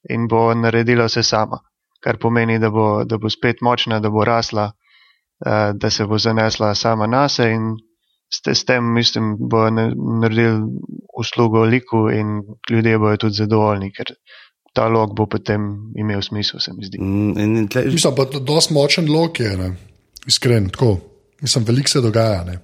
in 0.10 0.28
bo 0.28 0.54
naredila 0.54 1.06
vse 1.08 1.24
sama, 1.24 1.62
kar 2.04 2.20
pomeni, 2.20 2.60
da 2.60 2.70
bo, 2.70 3.06
da 3.06 3.18
bo 3.18 3.32
spet 3.32 3.64
močna, 3.64 4.02
da 4.04 4.10
bo 4.12 4.26
rasla, 4.28 4.68
uh, 5.46 5.72
da 5.80 5.90
se 5.90 6.06
bo 6.06 6.20
zanesla 6.20 6.76
sama 6.76 7.08
na 7.08 7.30
se 7.30 7.52
in 7.56 7.72
s, 8.28 8.44
s 8.44 8.66
tem, 8.66 8.94
mislim, 8.94 9.38
bo 9.40 9.70
naredil 9.70 10.60
uslugo 11.20 11.64
liku 11.64 12.10
in 12.12 12.42
ljudje 12.70 13.00
bojo 13.00 13.18
tudi 13.18 13.44
zadovoljni, 13.46 13.94
ker 13.96 14.12
ta 14.76 14.88
lok 14.92 15.16
bo 15.16 15.26
potem 15.26 15.94
imel 15.96 16.22
smisel, 16.22 16.60
se 16.60 16.74
mi 16.76 16.86
zdi. 16.86 17.00
Mm, 17.00 17.68
mislim, 17.94 18.16
pa 18.16 18.26
to 18.26 18.42
je 18.42 18.44
dosti 18.44 18.74
močen 18.74 19.08
lok 19.12 19.40
je. 19.40 19.58
Ne? 19.58 19.76
Iskren, 20.28 20.70
tako. 20.70 20.98
Mislim, 21.42 21.66
veliko 21.66 21.90
se 21.90 22.02
dogaja. 22.02 22.44
Ne. 22.44 22.60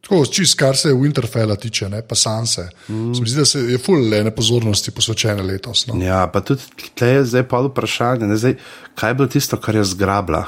Tako, 0.00 0.24
čist, 0.26 0.56
kar 0.58 0.76
se 0.76 0.88
Winterfella 0.88 1.56
tiče, 1.60 1.88
ne, 1.88 2.02
pa 2.02 2.14
Sanse. 2.14 2.68
Mm. 2.88 3.14
Zdi 3.14 3.30
se, 3.30 3.36
da 3.36 3.44
se 3.44 3.60
je 3.60 3.78
full 3.78 4.08
le 4.10 4.30
pozornosti 4.34 4.90
posvečene 4.90 5.42
letos. 5.42 5.86
No. 5.86 5.98
Ja, 6.02 6.26
pa 6.32 6.40
tudi 6.40 6.62
te 6.94 7.06
je 7.06 7.24
zdaj 7.24 7.44
pa 7.48 7.60
vprašanje, 7.66 8.26
ne, 8.26 8.36
zdaj, 8.36 8.56
kaj 8.94 9.10
je 9.10 9.14
bilo 9.14 9.28
tisto, 9.28 9.56
kar 9.56 9.76
je 9.76 9.84
zgrabila 9.84 10.44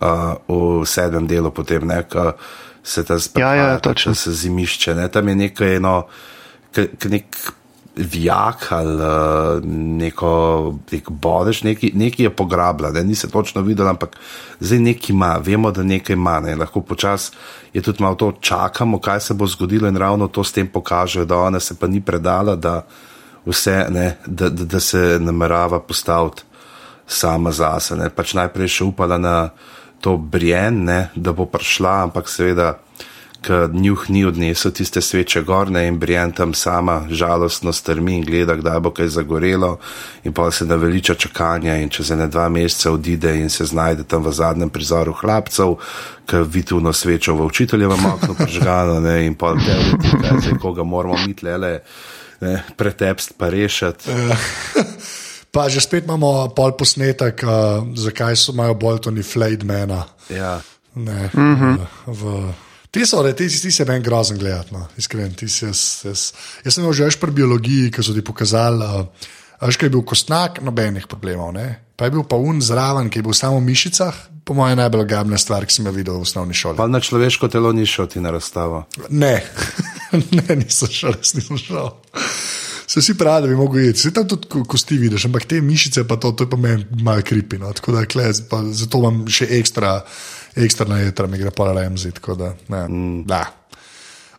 uh, 0.00 0.80
v 0.80 0.86
sedmem 0.86 1.28
delu, 1.28 1.52
potem 1.54 1.86
ne, 1.86 2.02
ko 2.08 2.32
se 2.82 3.04
ta 3.04 3.18
sprašuje, 3.20 3.60
ja, 3.60 3.78
ja, 3.84 3.94
če 3.94 4.14
se 4.14 4.32
zimišče. 4.32 4.94
Ne, 4.94 5.08
tam 5.12 5.28
je 5.28 5.36
nekaj 5.36 5.76
eno, 5.76 5.94
nek 7.10 7.36
vijak 7.98 8.66
ali 8.70 8.94
uh, 8.94 9.64
neko 9.98 10.30
nek 10.92 11.10
bodež, 11.10 11.62
nekaj, 11.66 11.90
nekaj 11.94 12.26
je 12.26 12.30
pograbila, 12.30 12.90
ne, 12.94 13.04
ni 13.04 13.14
se 13.14 13.30
točno 13.30 13.62
videla, 13.62 13.90
ampak 13.90 14.16
zdaj 14.60 14.78
nekaj 14.78 15.14
ima, 15.14 15.36
vemo, 15.42 15.70
da 15.70 15.82
nekaj 15.82 16.14
ima, 16.14 16.38
ne, 16.40 16.56
lahko 16.56 16.80
počas 16.80 17.32
je 17.72 17.82
tudi 17.82 18.02
malo 18.02 18.14
to 18.14 18.32
čakamo, 18.40 19.00
kaj 19.00 19.20
se 19.20 19.34
bo 19.34 19.46
zgodilo 19.46 19.88
in 19.88 19.96
ravno 19.96 20.28
to 20.28 20.44
s 20.44 20.52
tem 20.52 20.68
pokaže, 20.68 21.24
da 21.24 21.38
ona 21.38 21.60
se 21.60 21.74
pa 21.78 21.86
ni 21.86 22.00
predala, 22.00 22.56
da, 22.56 22.82
vse, 23.46 23.86
ne, 23.90 24.16
da, 24.26 24.48
da, 24.48 24.64
da 24.64 24.80
se 24.80 25.18
namerava 25.20 25.80
postaviti 25.80 26.42
sama 27.06 27.50
zase. 27.52 27.96
Pač 28.14 28.34
najprej 28.34 28.68
še 28.68 28.84
upala 28.84 29.18
na 29.18 29.48
to 30.00 30.16
brjen, 30.16 30.84
ne, 30.84 31.08
da 31.16 31.32
bo 31.32 31.46
prišla, 31.46 32.02
ampak 32.08 32.28
seveda 32.28 32.76
ker 33.42 33.70
njuh 33.72 34.04
ni 34.10 34.24
odnesel 34.24 34.72
tiste 34.74 35.00
sveče 35.00 35.42
gorne 35.46 35.86
in 35.86 35.98
Brian 35.98 36.32
tam 36.32 36.54
sama 36.54 37.06
žalostno 37.10 37.72
strmi 37.72 38.16
in 38.16 38.24
gleda, 38.26 38.56
kdaj 38.58 38.80
bo 38.80 38.90
kaj 38.90 39.08
zagorelo, 39.14 39.78
in 40.24 40.32
pa 40.34 40.50
se 40.50 40.66
naveliča 40.66 41.14
čakanja 41.14 41.76
in 41.76 41.88
čez 41.88 42.10
ene 42.10 42.26
dva 42.26 42.48
meseca 42.48 42.92
odide 42.92 43.36
in 43.38 43.50
se 43.50 43.64
znajde 43.64 44.04
tam 44.04 44.26
v 44.26 44.32
zadnjem 44.32 44.70
prizoru 44.70 45.14
hlapcev, 45.20 45.76
ker 46.26 46.42
vidi 46.42 46.74
v 46.74 46.82
nosvečo 46.82 47.34
v 47.34 47.46
učiteljevem 47.46 48.06
oknu 48.06 48.34
prežgano 48.34 49.00
ne, 49.00 49.26
in 49.26 49.34
pa 49.34 49.54
te 49.54 49.78
vrti, 50.18 50.58
koga 50.60 50.84
moramo 50.84 51.16
mit 51.26 51.42
lele, 51.42 51.78
ne, 52.40 52.62
pretepst 52.76 53.38
pa 53.38 53.48
rešiti. 53.48 54.10
Pa 55.48 55.64
že 55.72 55.80
spet 55.80 56.04
imamo 56.04 56.52
pol 56.52 56.76
posnetek, 56.76 57.40
uh, 57.40 57.80
zakaj 57.96 58.36
so 58.36 58.52
imajo 58.52 58.74
bolj 58.76 58.98
to 59.00 59.10
ni 59.10 59.24
flajdmena. 59.24 60.04
Ja. 60.28 60.60
Ne, 60.94 61.30
mm 61.32 61.56
-hmm. 61.56 61.78
v, 62.06 62.12
v 62.20 62.22
Ti 62.90 63.06
so, 63.06 63.20
ti, 63.32 63.48
ti 63.48 63.70
se 63.70 63.84
meni 63.84 64.04
grozen 64.04 64.38
gledati, 64.38 64.72
no, 64.74 64.86
iskreni. 64.96 65.34
Jaz, 65.42 65.82
jaz, 66.04 66.22
jaz 66.64 66.74
sem 66.74 66.92
že 66.92 67.10
pri 67.20 67.30
biologiji, 67.30 67.90
ki 67.92 68.02
so 68.02 68.14
ti 68.16 68.24
pokazali, 68.24 68.80
da 68.80 69.68
je 69.68 69.90
bil 69.90 70.02
kostnak, 70.02 70.62
nobenih 70.64 71.06
problemov. 71.06 71.52
Ne? 71.52 71.92
Pa 71.96 72.08
je 72.08 72.14
bil 72.14 72.24
pa 72.24 72.36
un 72.36 72.62
zraven, 72.62 73.10
ki 73.10 73.20
je 73.20 73.26
bil 73.26 73.34
samo 73.36 73.58
v 73.58 73.68
mišicah, 73.68 74.14
po 74.44 74.54
mojem, 74.56 74.78
najbolj 74.80 75.04
gabna 75.04 75.38
stvar, 75.38 75.66
ki 75.68 75.74
sem 75.74 75.86
jo 75.86 75.92
videl 75.92 76.16
v 76.16 76.24
osnovni 76.24 76.56
šoli. 76.56 76.78
Pa 76.80 76.88
na 76.88 77.02
človeško 77.04 77.50
telo 77.52 77.72
ni 77.76 77.84
šel 77.84 78.08
ti 78.08 78.22
na 78.24 78.32
razstavo? 78.32 78.86
Ne, 79.10 79.34
ne, 80.38 80.56
nisem 80.56 80.88
šel, 80.88 81.18
nisem 81.20 81.60
šel. 81.60 81.92
Se 82.88 83.02
vsi 83.02 83.18
pravi, 83.20 83.44
da 83.44 83.48
bi 83.50 83.58
mogli 83.58 83.90
iti, 83.90 84.00
se 84.00 84.14
tam 84.16 84.24
tudi 84.30 84.62
kosti 84.64 84.96
vidiš, 84.96 85.26
ampak 85.28 85.44
te 85.44 85.60
mišice 85.60 86.06
pa 86.08 86.16
to, 86.16 86.32
to 86.32 86.46
je 86.46 86.50
pa 86.50 86.56
meni 86.56 86.86
malo 87.04 87.20
kripino. 87.20 87.68
Zato 88.72 89.02
imam 89.02 89.26
še 89.28 89.50
ekstra 89.58 89.98
ekstra 90.56 90.86
na 90.88 90.98
jedra, 90.98 91.26
mi 91.26 91.38
gre 91.38 91.50
pa 91.50 91.72
remzi. 91.72 92.12
Da, 92.38 92.54
mm. 92.88 93.24
da. 93.26 93.57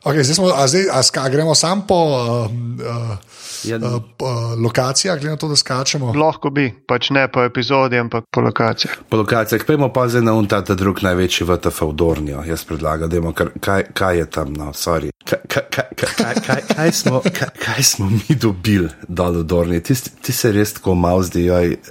Okay, 0.04 0.24
zdaj 0.24 0.36
smo, 0.36 0.48
a 0.56 0.68
zdaj, 0.68 0.86
a 0.92 1.04
ska, 1.04 1.30
gremo 1.30 1.56
sam 1.56 1.88
po. 1.88 1.96
Uh, 1.96 2.52
uh, 2.86 3.18
uh, 3.84 3.94
uh, 3.94 4.64
lokacija, 4.64 5.16
glede 5.16 5.30
na 5.30 5.38
to, 5.38 5.48
da 5.48 5.56
skačemo. 5.56 6.14
Lahko 6.16 6.50
bi, 6.50 6.72
pač 6.88 7.10
ne 7.10 7.28
po 7.28 7.44
epizodi, 7.44 7.98
ampak 8.00 8.24
po 8.32 8.42
lokacijah. 8.42 8.96
Po 9.10 9.18
lokacijah, 9.18 9.66
pojmo 9.68 9.94
pa 9.94 10.08
zdaj 10.08 10.22
na 10.22 10.34
unta, 10.34 10.62
ta 10.64 10.76
drug 10.76 11.04
največji 11.04 11.48
VTF 11.48 11.82
v 11.82 11.94
Dornijo. 11.94 12.44
Jaz 12.48 12.64
predlagam, 12.64 13.10
da 13.10 13.18
imamo, 13.18 13.34
kaj, 13.60 13.84
kaj 13.94 14.18
je 14.18 14.26
tam, 14.26 14.54
no, 14.54 14.72
sorry. 14.74 15.12
Kaj, 15.26 15.40
kaj, 15.48 15.64
kaj, 15.70 15.86
kaj, 15.96 16.36
kaj, 16.46 16.62
kaj, 16.76 16.92
smo, 16.92 17.22
kaj, 17.22 17.50
kaj 17.60 17.84
smo 17.84 18.10
mi 18.10 18.36
dobili 18.36 18.90
dol 19.08 19.42
v 19.42 19.44
Dorni? 19.44 19.82
Ti, 19.84 19.94
ti 20.24 20.34
se 20.34 20.52
res 20.56 20.74
tako 20.80 20.96
malo 20.96 21.24
zdi, 21.28 21.44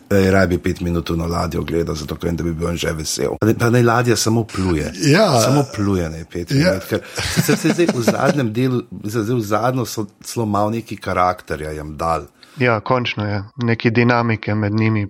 da 0.08 0.16
je 0.16 0.30
rabi 0.32 0.58
pet 0.58 0.80
minut 0.80 1.10
na 1.16 1.26
ladjo 1.26 1.62
gledal, 1.62 1.94
zato 1.94 2.16
ker 2.16 2.32
da 2.32 2.42
bi 2.42 2.52
bil 2.56 2.76
že 2.76 2.92
vesel. 2.96 3.36
Pa, 3.40 3.52
pa 3.58 3.70
naj 3.70 3.84
ladja 3.84 4.16
samo 4.16 4.44
pluje. 4.44 4.92
Ja. 5.12 5.28
Samo 5.44 5.64
pluje, 5.76 6.08
ne 6.10 6.24
pet 6.24 6.50
ja. 6.50 6.56
minut. 6.56 6.88
Ker 6.88 7.04
se, 7.44 7.56
se, 7.56 7.74
se, 7.74 7.86
zadnjem 8.12 8.52
delu, 8.52 8.82
zdaj 9.04 9.34
v 9.34 9.40
zadnjem 9.40 9.86
so 9.86 10.06
celo 10.24 10.46
mal 10.46 10.70
neki 10.70 10.96
karakter 10.96 11.38
karakterja 11.38 11.72
jim 11.72 11.96
dal. 11.96 12.26
Ja, 12.58 12.80
končno 12.80 13.24
je 13.24 13.44
neki 13.56 13.90
dinamike 13.90 14.54
med 14.54 14.72
njimi. 14.74 15.06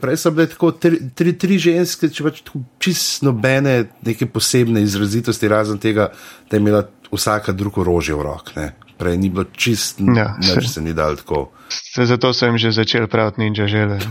Prej 0.00 0.16
so 0.16 0.30
bile 0.30 0.46
tako 0.48 0.70
tri, 0.72 0.98
tri, 1.14 1.34
tri 1.38 1.58
ženske, 1.58 2.08
če 2.08 2.24
pač 2.24 2.40
čisto 2.80 3.26
nobene, 3.28 3.90
neke 4.06 4.26
posebne 4.26 4.82
izrazitosti, 4.82 5.48
razen 5.48 5.78
tega, 5.78 6.08
da 6.50 6.56
je 6.56 6.60
imela 6.60 6.86
vsaka 7.12 7.52
drugo 7.52 7.82
orožje 7.84 8.16
v 8.16 8.24
rokah. 8.24 8.72
Prej 8.98 9.18
ni 9.18 9.28
bilo 9.28 9.44
čisto, 9.52 10.04
ja, 10.16 10.36
nič 10.40 10.70
se 10.72 10.80
ni 10.80 10.94
dal 10.96 11.20
tako. 11.20 11.50
Se, 11.72 12.06
zato 12.06 12.32
sem 12.32 12.58
že 12.58 12.72
začel 12.72 13.06
praviti 13.06 13.40
ninja 13.40 13.66
žele. 13.66 13.98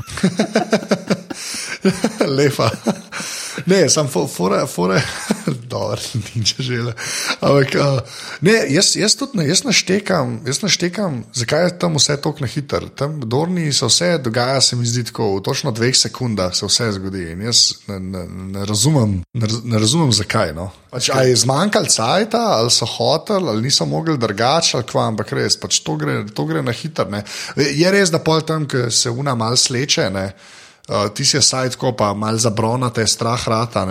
Lepa. 2.38 2.72
Ne, 3.65 3.89
sem 3.89 4.08
fore, 4.08 4.67
fore, 4.67 5.02
dobro, 5.72 6.00
nič 6.36 6.56
žele. 6.63 6.93
Ampak, 7.41 7.76
uh, 7.76 8.00
ne, 8.41 8.56
jaz, 8.72 8.95
jaz 8.95 9.15
tudi 9.19 9.41
ne, 9.41 9.48
jaz 9.50 9.63
naštekam, 9.67 10.39
jaz 10.48 10.62
naštekam, 10.63 11.24
zakaj 11.36 11.65
je 11.65 11.74
tam 11.82 12.00
vse 12.00 12.15
tako 12.22 12.45
na 12.45 12.48
hiter. 12.48 12.88
Tam 12.95 13.19
Dorni 13.19 13.74
se 13.74 13.86
vse 13.86 14.17
dogaja, 14.24 14.62
se 14.62 14.76
mi 14.76 14.88
zdi 14.88 15.04
tako, 15.12 15.36
v 15.38 15.43
točno 15.45 15.74
dveh 15.76 15.95
sekundah 15.95 16.56
se 16.56 16.65
vse 16.65 16.91
zgodi. 16.98 17.32
In 17.34 17.43
jaz 17.50 17.74
ne, 17.88 18.00
ne, 18.00 18.26
ne, 18.56 18.65
razumem, 18.65 19.19
ne, 19.34 19.48
ne 19.63 19.80
razumem, 19.80 20.12
zakaj. 20.15 20.54
No. 20.56 20.69
Pač, 20.89 21.12
a 21.13 21.22
je 21.28 21.36
zmanjkal 21.38 21.86
cajta, 21.91 22.41
ali 22.58 22.72
so 22.74 22.88
hoteli, 22.89 23.50
ali 23.50 23.67
niso 23.67 23.86
mogli 23.86 24.17
drugače, 24.17 24.80
ali 24.80 24.88
kva, 24.89 25.06
ampak 25.12 25.36
res, 25.38 25.60
pač 25.62 25.84
to, 25.86 25.93
gre, 26.00 26.24
to 26.34 26.48
gre 26.50 26.63
na 26.65 26.74
hiter. 26.74 27.10
Ne. 27.12 27.22
Je 27.55 27.91
res, 27.91 28.12
da 28.12 28.19
pol 28.19 28.41
tam, 28.41 28.67
ki 28.69 28.89
se 28.93 29.09
una 29.09 29.35
mal 29.35 29.57
sleče. 29.57 30.09
Ne, 30.13 30.25
uh, 30.89 31.07
ti 31.13 31.25
si 31.25 31.38
je 31.38 31.41
saj 31.41 31.75
tako, 31.75 31.93
pa 31.97 32.13
malo 32.13 32.38
zabronate, 32.38 33.07
strah 33.07 33.47
rata. 33.47 33.85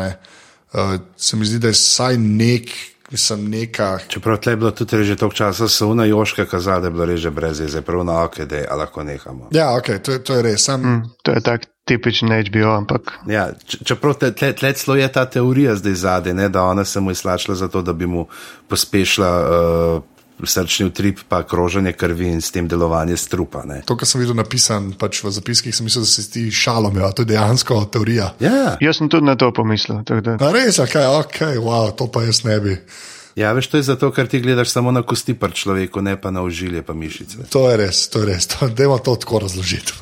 Uh, 0.73 0.99
se 1.17 1.37
mi 1.37 1.47
zdi, 1.47 1.59
da 1.59 1.73
je 1.73 1.81
saj 1.81 2.19
nek. 2.19 2.71
Mislim, 3.11 3.51
neka... 3.51 3.99
Čeprav 4.09 4.39
je 4.47 4.57
bilo 4.57 4.71
tudi 4.71 5.05
že 5.05 5.17
toliko 5.17 5.37
časa, 5.37 5.69
so 5.69 5.87
una 5.89 6.05
joška 6.05 6.45
kazala, 6.45 6.81
da 6.81 6.87
je 6.87 6.91
bilo 6.91 7.05
reže 7.05 7.31
brez 7.31 7.61
jeze, 7.61 7.81
prav 7.81 8.05
na 8.05 8.23
oke, 8.25 8.45
da 8.45 8.57
je 8.57 8.67
lahko 8.69 9.03
nehamo. 9.03 9.49
Ja, 9.51 9.77
ok, 9.77 9.87
to, 10.03 10.19
to 10.19 10.35
je 10.37 10.43
res. 10.43 10.65
Sam... 10.65 10.83
Mm, 10.83 11.11
to 11.23 11.33
je 11.33 11.41
tak 11.41 11.65
tipičen 11.89 12.29
HBO, 12.29 12.75
ampak. 12.77 13.13
Ja, 13.27 13.49
čeprav 13.85 14.19
tle, 14.21 14.33
tle, 14.37 14.53
tle 14.53 14.73
celo 14.73 14.97
je 14.97 15.09
ta 15.13 15.25
teorija 15.25 15.77
zdaj 15.77 15.95
zadaj, 15.95 16.49
da 16.49 16.63
ona 16.63 16.85
se 16.85 17.01
mu 17.01 17.11
izlačila 17.11 17.57
zato, 17.57 17.83
da 17.83 17.93
bi 17.93 18.07
mu 18.07 18.27
pospešila. 18.69 19.33
Uh, 19.97 20.03
srčni 20.47 20.87
utrip, 20.87 21.21
pa 21.29 21.43
kroženje 21.43 21.93
krvi 21.93 22.29
in 22.29 22.41
s 22.41 22.53
tem 22.55 22.69
delovanje 22.69 23.17
strupa. 23.17 23.65
Ne. 23.67 23.83
To, 23.87 23.97
kar 23.99 24.09
sem 24.09 24.23
videl 24.23 24.39
napisan 24.39 24.93
pač 24.99 25.23
v 25.25 25.33
zapiskih, 25.35 25.75
sem 25.75 25.89
mislil, 25.89 26.07
da 26.07 26.11
se 26.11 26.29
ti 26.31 26.47
šalom, 26.55 26.97
ja, 27.01 27.11
to 27.13 27.27
je 27.27 27.33
dejansko 27.35 27.83
teorija. 27.93 28.33
Ja. 28.41 28.77
Jaz 28.81 29.01
sem 29.01 29.11
tudi 29.11 29.27
na 29.27 29.37
to 29.37 29.51
pomislil. 29.53 30.03
Da... 30.07 30.39
Res, 30.55 30.79
ok, 30.83 30.99
ok, 31.25 31.41
wow, 31.63 31.91
to 31.97 32.11
pa 32.13 32.27
jaz 32.29 32.45
ne 32.47 32.61
bi. 32.63 32.77
Ja, 33.39 33.53
veš, 33.55 33.69
to 33.71 33.79
je 33.79 33.87
zato, 33.87 34.11
ker 34.11 34.27
ti 34.27 34.41
gledaš 34.43 34.73
samo 34.75 34.91
na 34.91 35.05
kosti 35.07 35.37
pri 35.39 35.55
človeku, 35.55 36.03
ne 36.03 36.17
pa 36.19 36.33
na 36.35 36.43
užilje, 36.43 36.83
pa 36.83 36.95
mišice. 36.95 37.47
To 37.55 37.69
je 37.71 37.77
res, 37.79 38.01
to 38.11 38.25
je 38.25 38.33
res. 38.33 38.49
Dajmo 38.75 38.99
to 38.99 39.15
tako 39.15 39.45
razložiti. 39.45 39.95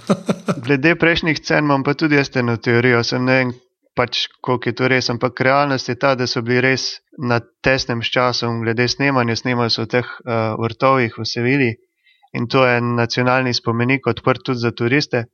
Glede 0.66 0.96
prejšnjih 0.98 1.38
cen 1.46 1.62
imam 1.62 1.86
pa 1.86 1.94
tudi 1.94 2.18
jaz 2.18 2.32
eno 2.34 2.56
teorijo. 2.58 3.04
Sem 3.06 3.22
ne 3.24 3.36
vem, 3.38 3.52
pač, 3.94 4.26
koliko 4.40 4.68
je 4.68 4.74
to 4.74 4.88
res, 4.88 5.10
ampak 5.12 5.40
realnost 5.44 5.88
je 5.88 5.96
ta, 6.00 6.14
da 6.16 6.26
so 6.26 6.42
bili 6.42 6.60
res 6.64 7.02
na 7.18 7.40
tesnem 7.40 8.00
času, 8.02 8.48
glede 8.64 8.88
snemanja, 8.88 9.36
snimali 9.36 9.70
so 9.70 9.84
v 9.84 9.92
teh 9.96 10.08
uh, 10.24 10.56
vrtovih 10.60 11.18
v 11.18 11.26
Sevilji 11.28 11.72
in 12.32 12.48
to 12.48 12.64
je 12.64 12.80
nacionalni 12.80 13.52
spomenik, 13.52 14.06
odprt 14.08 14.44
tudi 14.44 14.64
za 14.64 14.72
turiste. 14.72 15.26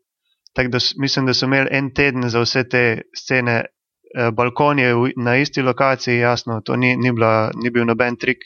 Tako 0.54 0.72
da 0.74 0.78
mislim, 0.98 1.26
da 1.26 1.34
so 1.34 1.46
imeli 1.46 1.70
en 1.70 1.92
teden 1.94 2.26
za 2.28 2.42
vse 2.42 2.64
te 2.68 2.84
scene, 3.14 3.60
uh, 3.62 4.30
balkon 4.34 4.78
je 4.78 4.94
na 5.16 5.36
isti 5.38 5.62
lokaciji, 5.62 6.18
jasno, 6.18 6.60
to 6.60 6.76
ni, 6.76 6.96
ni, 6.96 7.12
bila, 7.12 7.50
ni 7.54 7.70
bil 7.70 7.86
noben 7.86 8.18
trik, 8.18 8.42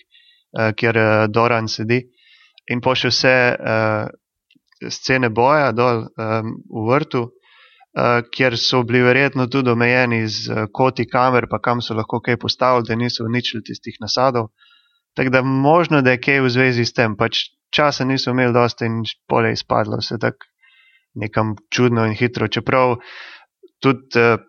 uh, 0.59 0.75
kjer 0.77 0.99
uh, 0.99 1.13
Doran 1.33 1.69
sedi. 1.69 2.03
In 2.69 2.85
pošil 2.85 3.11
vse 3.11 3.37
uh, 3.57 4.91
scene 4.91 5.31
boja 5.31 5.73
dol 5.73 6.05
um, 6.05 6.59
v 6.69 6.85
vrtu. 6.91 7.31
Eh, 7.93 8.23
kjer 8.33 8.55
so 8.57 8.83
bili 8.89 9.03
verjetno 9.05 9.47
tudi 9.53 9.71
omejeni 9.71 10.23
z 10.29 10.51
eh, 10.51 10.67
koti 10.73 11.05
kamer, 11.05 11.45
pa 11.51 11.59
kam 11.61 11.83
so 11.85 11.93
lahko 11.95 12.23
kaj 12.25 12.39
postavili, 12.41 12.87
da 12.89 12.97
niso 12.97 13.25
uničili 13.25 13.63
tistih 13.63 13.99
nasadov. 14.01 14.49
Tako 15.15 15.31
da 15.31 15.43
možno, 15.43 16.01
da 16.01 16.15
je 16.15 16.21
kaj 16.21 16.41
v 16.41 16.51
zvezi 16.51 16.87
s 16.89 16.97
tem, 16.97 17.17
pač 17.17 17.51
časa 17.69 18.09
niso 18.09 18.33
imeli 18.33 18.57
dosta 18.57 18.89
in 18.89 19.03
polje 19.29 19.53
izpadlo, 19.53 20.01
vse 20.01 20.17
tako 20.19 20.49
nekam 21.21 21.53
čudno 21.69 22.07
in 22.09 22.17
hitro. 22.17 22.49
Čeprav 22.49 22.97
tudi 23.85 24.17
uh, 24.17 24.41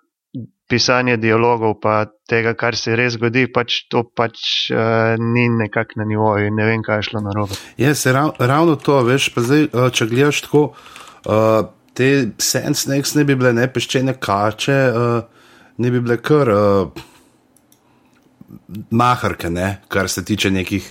pisanje 0.72 1.18
dialogov, 1.20 1.82
pa 1.84 2.06
tega, 2.30 2.56
kar 2.56 2.80
se 2.80 2.96
res 2.96 3.18
zgodi, 3.18 3.50
pač 3.52 3.82
to 3.92 4.08
pač 4.08 4.72
uh, 4.72 5.20
ni 5.20 5.50
nekako 5.52 6.00
na 6.00 6.08
nivoju 6.08 6.48
in 6.48 6.56
ne 6.56 6.72
vem, 6.72 6.84
kaj 6.84 7.04
je 7.04 7.12
šlo 7.12 7.28
na 7.28 7.36
robe. 7.36 7.60
Ja, 7.76 7.92
se 7.92 8.16
rav, 8.16 8.38
ravno 8.40 8.80
to, 8.80 9.02
veš, 9.04 9.34
pa 9.36 9.44
zdaj, 9.44 9.68
uh, 9.74 9.92
če 9.92 10.08
gledaš 10.08 10.46
tako. 10.48 10.70
Uh, 11.28 11.74
te 11.98 12.10
sand 12.42 12.78
snakes 12.78 13.16
ne 13.18 13.26
bi 13.28 13.36
bile 13.38 13.54
ne 13.56 13.68
peščene 13.70 14.16
kače, 14.22 14.78
uh, 14.94 15.50
ne 15.78 15.92
bi 15.94 16.02
bile 16.04 16.18
kar 16.22 16.50
uh, 16.54 17.04
maharke, 18.90 19.52
ne? 19.54 19.78
kar 19.94 20.10
se 20.10 20.26
tiče 20.26 20.52
nekih 20.54 20.88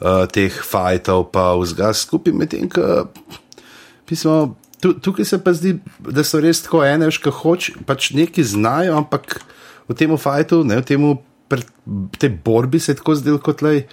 uh, 0.00 0.24
teh 0.32 0.62
fajtov, 0.70 1.28
pa 1.34 1.50
vzgas 1.58 2.06
skupaj 2.06 2.34
med 2.36 2.54
tem, 2.54 2.70
ki 2.70 4.18
smo. 4.18 4.56
Tukaj 4.76 5.24
se 5.24 5.38
pa 5.42 5.54
zdi, 5.56 5.70
da 6.04 6.22
so 6.22 6.38
res 6.38 6.60
tako 6.62 6.82
ene, 6.84 7.08
ki 7.08 7.32
hoč, 7.32 7.70
pač 7.88 8.10
neki 8.14 8.44
znajo, 8.44 8.98
ampak 9.00 9.38
v 9.88 9.96
tem 9.96 10.12
fajtu, 10.20 10.60
ne, 10.68 10.76
v 10.82 10.84
tem 10.86 11.06
te 12.20 12.28
borbi 12.28 12.78
se 12.82 12.94
tako 12.98 13.14
zdelo 13.16 13.40
kot 13.42 13.64
le, 13.64 13.86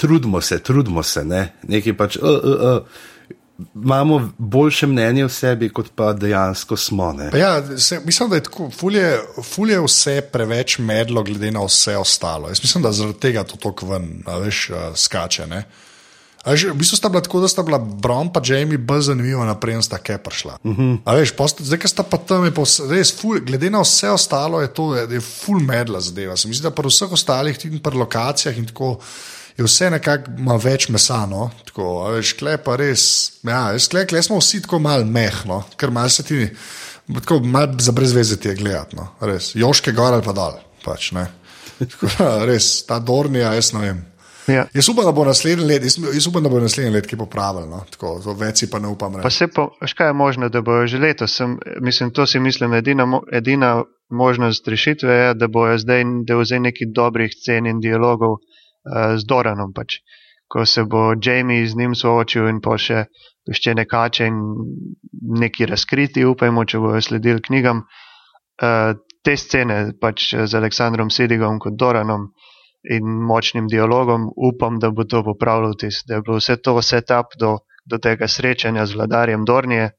trudimo 0.00 0.40
se, 0.40 0.56
trudimo 0.64 1.04
se, 1.06 1.22
ne, 1.28 1.42
neki 1.68 1.92
pač. 1.98 2.16
Uh, 2.16 2.40
uh, 2.40 2.64
uh 2.80 3.12
imamo 3.74 4.30
boljše 4.38 4.86
mnenje 4.86 5.24
o 5.24 5.28
sebi, 5.28 5.68
kot 5.68 5.86
pa 5.94 6.12
dejansko 6.12 6.76
smo. 6.76 7.14
Ja, 7.34 7.78
se, 7.78 8.00
mislim, 8.04 8.30
da 8.30 8.36
je 8.36 8.42
tako, 8.42 8.70
fulje, 8.70 9.18
fulje 9.42 9.80
vse 9.80 10.20
preveč 10.32 10.78
medlo, 10.78 11.22
glede 11.22 11.50
na 11.50 11.64
vse 11.64 11.96
ostalo. 11.96 12.48
Jaz 12.48 12.62
mislim, 12.62 12.82
da 12.82 12.92
zaradi 12.92 13.18
tega 13.20 13.44
to 13.44 13.56
tako 13.56 13.86
ven, 13.86 14.22
veš, 14.44 14.70
skače. 14.94 15.46
Ne? 15.46 15.64
Že, 16.46 16.70
v 16.70 16.78
bistvu 16.78 16.94
sta 16.94 17.10
bila 17.10 17.24
tako, 17.26 17.40
da 17.42 17.48
sta 17.50 17.62
bila 17.66 17.78
Brom 17.82 18.30
in 18.30 18.42
Jamie 18.44 18.78
bolj 18.78 19.10
zanimiva, 19.10 19.42
naprej 19.42 19.82
sta 19.82 19.98
kaj 19.98 20.18
prišla. 20.22 20.58
Uh 20.62 20.70
mhm. 20.70 20.82
-huh. 21.02 21.16
veš, 21.18 21.32
post, 21.34 21.62
zdaj, 21.62 21.78
ki 21.78 21.88
sta 21.88 22.02
pa 22.02 22.16
tam, 22.16 22.44
je 22.44 22.54
pa 22.54 22.62
res, 22.90 23.10
ful, 23.20 23.40
glede 23.40 23.70
na 23.70 23.80
vse 23.80 24.10
ostalo, 24.10 24.60
je 24.60 24.68
to 24.74 24.94
je, 24.94 25.08
je 25.10 25.20
full 25.20 25.60
medla 25.60 26.00
zadeva. 26.00 26.36
Se 26.36 26.48
mi 26.48 26.54
zdi, 26.54 26.62
da 26.62 26.70
pri 26.70 26.88
vseh 26.88 27.12
ostalih, 27.12 27.58
tudi 27.58 27.82
pri 27.82 27.98
lokacijah 27.98 28.58
in 28.58 28.66
tako 28.66 28.98
je 29.56 29.64
vse 29.64 29.90
nekako 29.90 30.30
ima 30.38 30.56
več 30.60 30.88
mesa. 30.92 31.22
No? 31.26 31.48
Tako, 31.68 31.88
veš, 32.16 32.34
klej 32.40 32.58
pa 32.64 32.76
res. 32.80 33.06
Ja, 33.46 33.70
klej 34.08 34.26
smo 34.26 34.40
vsi 34.40 34.62
tako 34.66 34.80
malo 34.84 35.04
mehno, 35.04 35.62
ker 35.80 35.90
malo 35.90 36.12
se 36.12 36.24
ti, 36.26 36.48
tako 37.20 37.40
malo 37.44 37.78
za 37.80 37.92
brezveze 37.96 38.36
ti 38.40 38.52
je 38.52 38.58
gledati. 38.60 38.96
No? 38.96 39.08
Joške 39.54 39.96
gor 39.96 40.12
ali 40.12 40.24
pa 40.24 40.36
dol. 40.36 40.60
Pač, 40.84 41.12
tako, 41.78 42.12
res, 42.48 42.84
ta 42.88 43.00
Dornija, 43.00 43.54
jaz 43.56 43.72
ne 43.76 43.88
vem. 43.88 44.04
Ja. 44.46 44.62
Jaz 44.70 44.86
upam, 44.92 45.02
da 45.02 45.10
bo 45.10 45.24
naslednji 45.26 45.64
let, 45.66 45.82
jaz 45.82 46.26
upam, 46.28 46.44
da 46.44 46.50
bo 46.52 46.60
naslednji 46.62 46.92
let, 46.94 47.08
ki 47.10 47.16
bo 47.18 47.26
pravilno. 47.26 47.80
No? 47.80 47.86
Tako, 47.90 48.12
več 48.38 48.62
pa 48.70 48.78
ne 48.78 48.92
upam. 48.92 49.16
Pa 49.24 49.32
se 49.32 49.48
pa, 49.50 49.66
škaj 49.82 50.12
je 50.12 50.14
možno, 50.14 50.48
da 50.52 50.62
bo 50.62 50.84
že 50.86 51.00
letos, 51.02 51.34
sem, 51.34 51.56
mislim, 51.82 52.12
to 52.14 52.28
si 52.30 52.38
mislim, 52.38 52.76
edina, 52.78 53.08
edina 53.32 53.72
možnost 54.08 54.68
rešitve 54.68 55.16
je, 55.16 55.34
da 55.34 55.48
bojo 55.50 55.80
zdaj, 55.82 56.04
da 56.28 56.36
vzeli 56.38 56.68
neki 56.68 56.86
dobrih 56.94 57.34
cen 57.42 57.66
in 57.66 57.80
dialogov 57.82 58.36
uh, 58.36 58.55
z 59.16 59.26
Doranom. 59.26 59.72
Pač. 59.74 60.00
Ko 60.46 60.62
se 60.66 60.84
bo 60.84 61.14
Jamie 61.18 61.66
z 61.66 61.74
njim 61.74 61.94
soočil 61.98 62.46
in 62.48 62.60
pa 62.62 62.76
še 62.78 63.06
peščene 63.46 63.84
kače 63.86 64.28
in 64.30 64.36
neki 65.42 65.66
razkriti, 65.66 66.24
upajmo, 66.26 66.64
če 66.64 66.78
bojo 66.82 67.00
sledili 67.02 67.42
knjigam. 67.42 67.82
Uh, 68.62 68.94
te 69.26 69.34
scene 69.36 69.92
pač 70.00 70.30
z 70.38 70.54
Aleksandrom 70.54 71.10
Sedigom 71.10 71.58
kot 71.58 71.74
Doranom 71.74 72.30
in 72.86 73.06
močnim 73.26 73.66
dialogom, 73.66 74.28
upam, 74.36 74.78
da 74.78 74.92
bo 74.94 75.04
to 75.04 75.24
popravilo 75.26 75.74
tisto, 75.74 76.06
da 76.06 76.20
je 76.20 76.22
bilo 76.22 76.38
vse 76.38 76.56
to 76.62 76.76
setup 76.82 77.34
do, 77.40 77.56
do 77.90 77.98
tega 77.98 78.28
srečanja 78.30 78.86
z 78.86 78.94
vladarjem 78.94 79.44
Dornije 79.44 79.90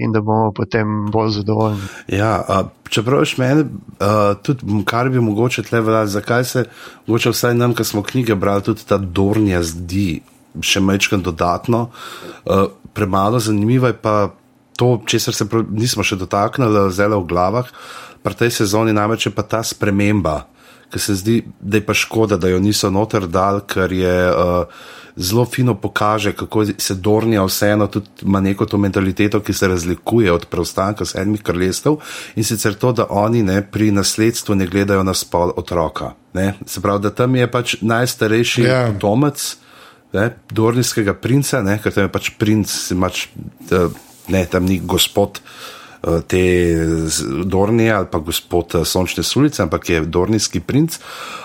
in 0.00 0.12
da 0.12 0.22
bomo 0.24 0.50
potem 0.56 1.10
bolj 1.12 1.34
zadovoljni. 1.40 1.88
Ja, 2.16 2.32
a, 2.40 2.62
čeprav 2.88 3.24
še 3.28 3.40
meni, 3.42 3.66
a, 4.00 4.34
tudi 4.42 4.82
kar 4.88 5.10
bi 5.12 5.22
mogoče 5.22 5.64
tle 5.68 5.82
vedeti, 5.84 6.14
zakaj 6.16 6.44
se, 6.48 6.64
mogoče 7.06 7.34
vsaj 7.34 7.56
nam, 7.58 7.76
ki 7.76 7.86
smo 7.86 8.04
knjige 8.06 8.36
brali, 8.40 8.64
tudi 8.66 8.86
ta 8.88 8.98
Dornija 8.98 9.62
zdi 9.66 10.22
še 10.64 10.82
mečkam 10.82 11.22
dodatno, 11.22 11.88
a, 12.44 12.62
premalo 12.96 13.38
zanimivo 13.38 13.90
je 13.90 13.98
pa 14.00 14.30
to, 14.80 14.94
česar 15.06 15.36
se 15.36 15.44
prav, 15.48 15.66
nismo 15.70 16.04
še 16.06 16.16
dotaknili, 16.16 16.88
zelo 16.96 17.20
v 17.20 17.28
glavah, 17.28 17.68
pri 18.24 18.36
tej 18.36 18.54
sezoni 18.62 18.96
namreč 18.96 19.28
je 19.28 19.34
pa 19.36 19.44
ta 19.44 19.60
sprememba, 19.64 20.46
ki 20.90 20.98
se 20.98 21.14
zdi, 21.20 21.36
da 21.60 21.78
je 21.78 21.84
pa 21.86 21.94
škoda, 21.94 22.40
da 22.40 22.50
jo 22.50 22.58
niso 22.60 22.90
noter 22.90 23.28
dal, 23.30 23.60
ker 23.68 23.92
je 23.94 24.16
uh, 24.32 24.88
zelo 25.16 25.44
fino 25.44 25.74
pokaže, 25.74 26.32
kako 26.32 26.64
se 26.78 26.94
Dornija 26.94 27.44
vseeno 27.44 27.86
tudi 27.86 28.06
ima 28.22 28.40
neko 28.40 28.66
to 28.66 28.78
mentaliteto, 28.78 29.40
ki 29.40 29.52
se 29.52 29.68
razlikuje 29.68 30.32
od 30.32 30.46
preostanka 30.46 31.04
sedmih 31.04 31.42
kraljestev 31.42 31.96
in 32.36 32.44
sicer 32.44 32.74
to, 32.74 32.92
da 32.92 33.06
oni 33.10 33.42
ne 33.42 33.62
pri 33.70 33.90
nasledstvu 33.90 34.54
ne 34.54 34.66
gledajo 34.66 35.02
na 35.02 35.14
spol 35.14 35.52
otroka. 35.56 36.12
Ne? 36.32 36.54
Se 36.66 36.80
pravi, 36.80 37.02
da 37.02 37.10
tam 37.10 37.36
je 37.36 37.50
pač 37.50 37.76
najstarejši 37.80 38.62
yeah. 38.62 38.68
Ja. 38.68 38.92
potomec. 38.92 39.56
Ne, 40.12 40.32
Dornijskega 40.50 41.14
princa, 41.14 41.60
ne, 41.62 41.76
ker 41.78 41.92
tam 41.94 42.08
je 42.08 42.10
pač 42.10 42.30
princ, 42.34 42.72
mač, 42.98 43.28
ne, 44.28 44.40
tam 44.50 44.66
ni 44.66 44.80
gospod 44.82 45.38
uh, 45.38 46.18
te 46.26 46.40
Dornije 47.46 47.92
ali 47.94 48.08
pa 48.10 48.18
gospod 48.18 48.74
uh, 48.74 48.86
Sončne 48.86 49.22
sulice, 49.22 49.62
ampak 49.62 49.88
je 49.88 50.00
Dornijski 50.00 50.60
princ, 50.60 50.98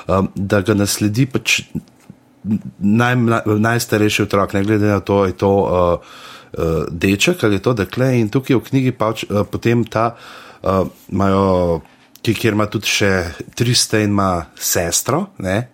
um, 0.08 0.32
da 0.36 0.63
ga 0.65 0.73
nasledi 0.73 1.28
pač 1.30 1.62
naj, 2.79 3.15
najstarejši 3.60 4.23
otrok, 4.23 4.53
ne 4.53 4.63
glede 4.63 4.88
na 4.88 4.99
to, 4.99 5.25
je 5.25 5.34
to 5.38 5.51
uh, 5.51 5.99
uh, 6.58 6.86
deček 6.89 7.43
ali 7.43 7.55
je 7.55 7.65
to 7.65 7.73
dekle. 7.73 8.12
In 8.19 8.29
tukaj 8.29 8.58
v 8.58 8.65
knjigi 8.69 8.91
pač 8.91 9.25
uh, 9.25 9.43
potem 9.47 9.86
ta, 9.86 10.15
uh, 10.62 10.86
imajo, 11.12 11.81
kjer 12.21 12.53
ima 12.53 12.69
tudi 12.69 12.89
še 12.89 13.12
Triste 13.55 14.01
in 14.03 14.15
ima 14.15 14.45
sestro, 14.55 15.27
ne? 15.39 15.67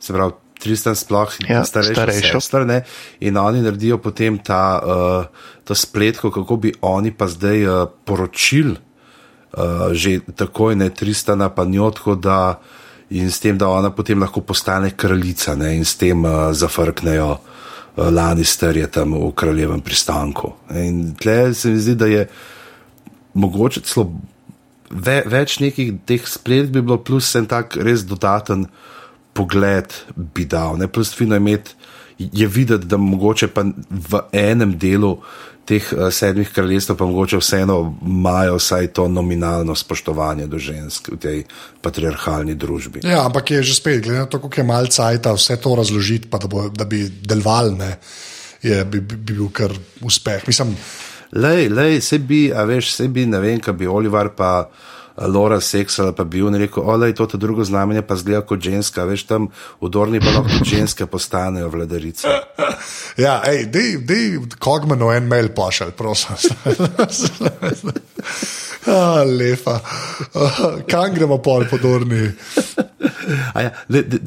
se 0.00 0.12
pravi. 0.12 0.38
Tristan 0.62 0.94
sploh 0.94 1.26
ja, 1.42 1.64
starejši 1.66 2.28
sester, 2.38 2.62
ne? 2.62 2.84
in 3.18 3.34
oni 3.34 3.64
naredijo 3.64 3.96
potem 3.98 4.36
ta, 4.38 4.78
uh, 4.78 5.48
ta 5.66 5.74
spletko, 5.74 6.30
kako 6.30 6.54
bi 6.62 6.70
oni 6.86 7.10
pa 7.10 7.26
zdaj 7.26 7.66
uh, 7.66 7.80
poročili 8.06 8.76
uh, 8.78 9.90
že 9.90 10.20
takoj, 10.22 10.78
ne 10.78 10.86
Tristana, 10.94 11.50
pa 11.50 11.66
njo, 11.66 11.90
tako 11.90 12.14
da 12.14 12.38
uh, 12.54 12.81
in 13.12 13.30
s 13.30 13.40
tem, 13.40 13.58
da 13.58 13.68
ona 13.68 13.90
potem 13.92 14.20
lahko 14.20 14.40
postane 14.40 14.92
kraljica 14.96 15.54
ne, 15.58 15.74
in 15.76 15.84
s 15.84 15.96
tem 16.00 16.24
uh, 16.24 16.50
zafrknejo 16.56 17.30
uh, 17.36 18.08
Lannisterje 18.10 18.88
tam 18.92 19.14
v 19.18 19.30
kraljevem 19.36 19.80
pristanku. 19.84 20.52
In 20.80 21.14
tle 21.20 21.54
se 21.54 21.70
mi 21.70 21.80
zdi, 21.80 21.96
da 21.98 22.08
je 22.10 22.26
mogoče 23.34 23.84
celo 23.88 24.08
ve, 24.90 25.22
več 25.26 25.58
nekih 25.60 25.94
teh 26.08 26.24
splet 26.28 26.72
bi 26.72 26.80
bilo, 26.80 26.98
plus 27.04 27.30
en 27.38 27.48
tak 27.48 27.76
res 27.80 28.04
dodaten 28.08 28.66
pogled 29.32 29.94
bi 30.16 30.44
dal, 30.44 30.76
ne, 30.80 30.88
plus 30.88 31.14
fino 31.16 31.36
imeti, 31.36 31.76
je 32.32 32.46
videti, 32.46 32.86
da 32.86 32.96
mogoče 32.96 33.48
pa 33.48 33.64
v 33.90 34.20
enem 34.32 34.76
delu 34.78 35.16
teh 35.64 35.84
uh, 35.92 36.08
sedmih 36.10 36.50
kraljestv 36.50 36.96
pa 36.98 37.06
mogoče 37.06 37.38
vseeno 37.38 37.76
imajo 38.02 38.56
vsaj 38.58 38.86
to 38.96 39.08
nominalno 39.08 39.74
spoštovanje 39.78 40.46
do 40.46 40.58
žensk 40.58 41.12
v 41.12 41.18
tej 41.22 41.44
patriarhalni 41.82 42.54
družbi. 42.54 43.04
Ja, 43.06 43.24
ampak 43.26 43.50
je 43.50 43.62
že 43.62 43.74
spet, 43.78 44.02
glede 44.02 44.18
na 44.18 44.26
to, 44.26 44.42
kako 44.42 44.60
je 44.60 44.66
malce 44.66 45.02
ajta 45.02 45.32
vse 45.38 45.56
to 45.56 45.74
razložiti, 45.78 46.30
pa 46.30 46.38
da, 46.38 46.50
bo, 46.50 46.68
da 46.68 46.84
bi 46.84 47.06
deloval, 47.08 47.76
je 48.62 48.84
bi, 48.84 49.00
bi, 49.00 49.16
bi 49.16 49.34
bil 49.34 49.50
kar 49.54 49.70
uspeh. 50.02 50.42
Mislim, 50.46 50.74
lej, 51.32 51.68
lej, 51.68 52.00
sebi, 52.00 52.50
a 52.54 52.66
veš, 52.66 52.96
sebi, 52.98 53.26
ne 53.26 53.40
vem, 53.40 53.60
kaj 53.60 53.78
bi 53.78 53.86
Oliver 53.86 54.34
pa. 54.36 54.70
Lora 55.16 55.60
Seksala, 55.60 56.12
pa 56.12 56.24
bi 56.24 56.42
on 56.42 56.54
rekel, 56.54 56.98
da 56.98 57.06
je 57.06 57.14
to 57.14 57.26
drugo 57.26 57.64
znamenje, 57.64 58.02
pa 58.02 58.16
zgleda 58.16 58.40
kot 58.46 58.60
ženska, 58.60 59.04
veš 59.04 59.26
tam 59.26 59.48
v 59.80 59.88
Dorni 59.88 60.20
pa 60.20 60.32
lahko 60.32 60.64
ženske 60.64 61.06
postanejo 61.06 61.68
vladarice. 61.68 62.28
Ja, 63.16 63.42
hej, 63.44 63.66
dej 63.68 64.38
Kogmanu 64.58 65.10
en 65.12 65.28
mail 65.28 65.48
pošalj, 65.54 65.92
prosim. 65.92 66.36
Ah, 68.86 69.22
lepa. 69.22 69.80
Kam 70.90 71.14
gremo 71.14 71.38
pol 71.38 71.64
po 71.70 71.78
Dorni? 71.78 72.30
Ja, 73.54 73.70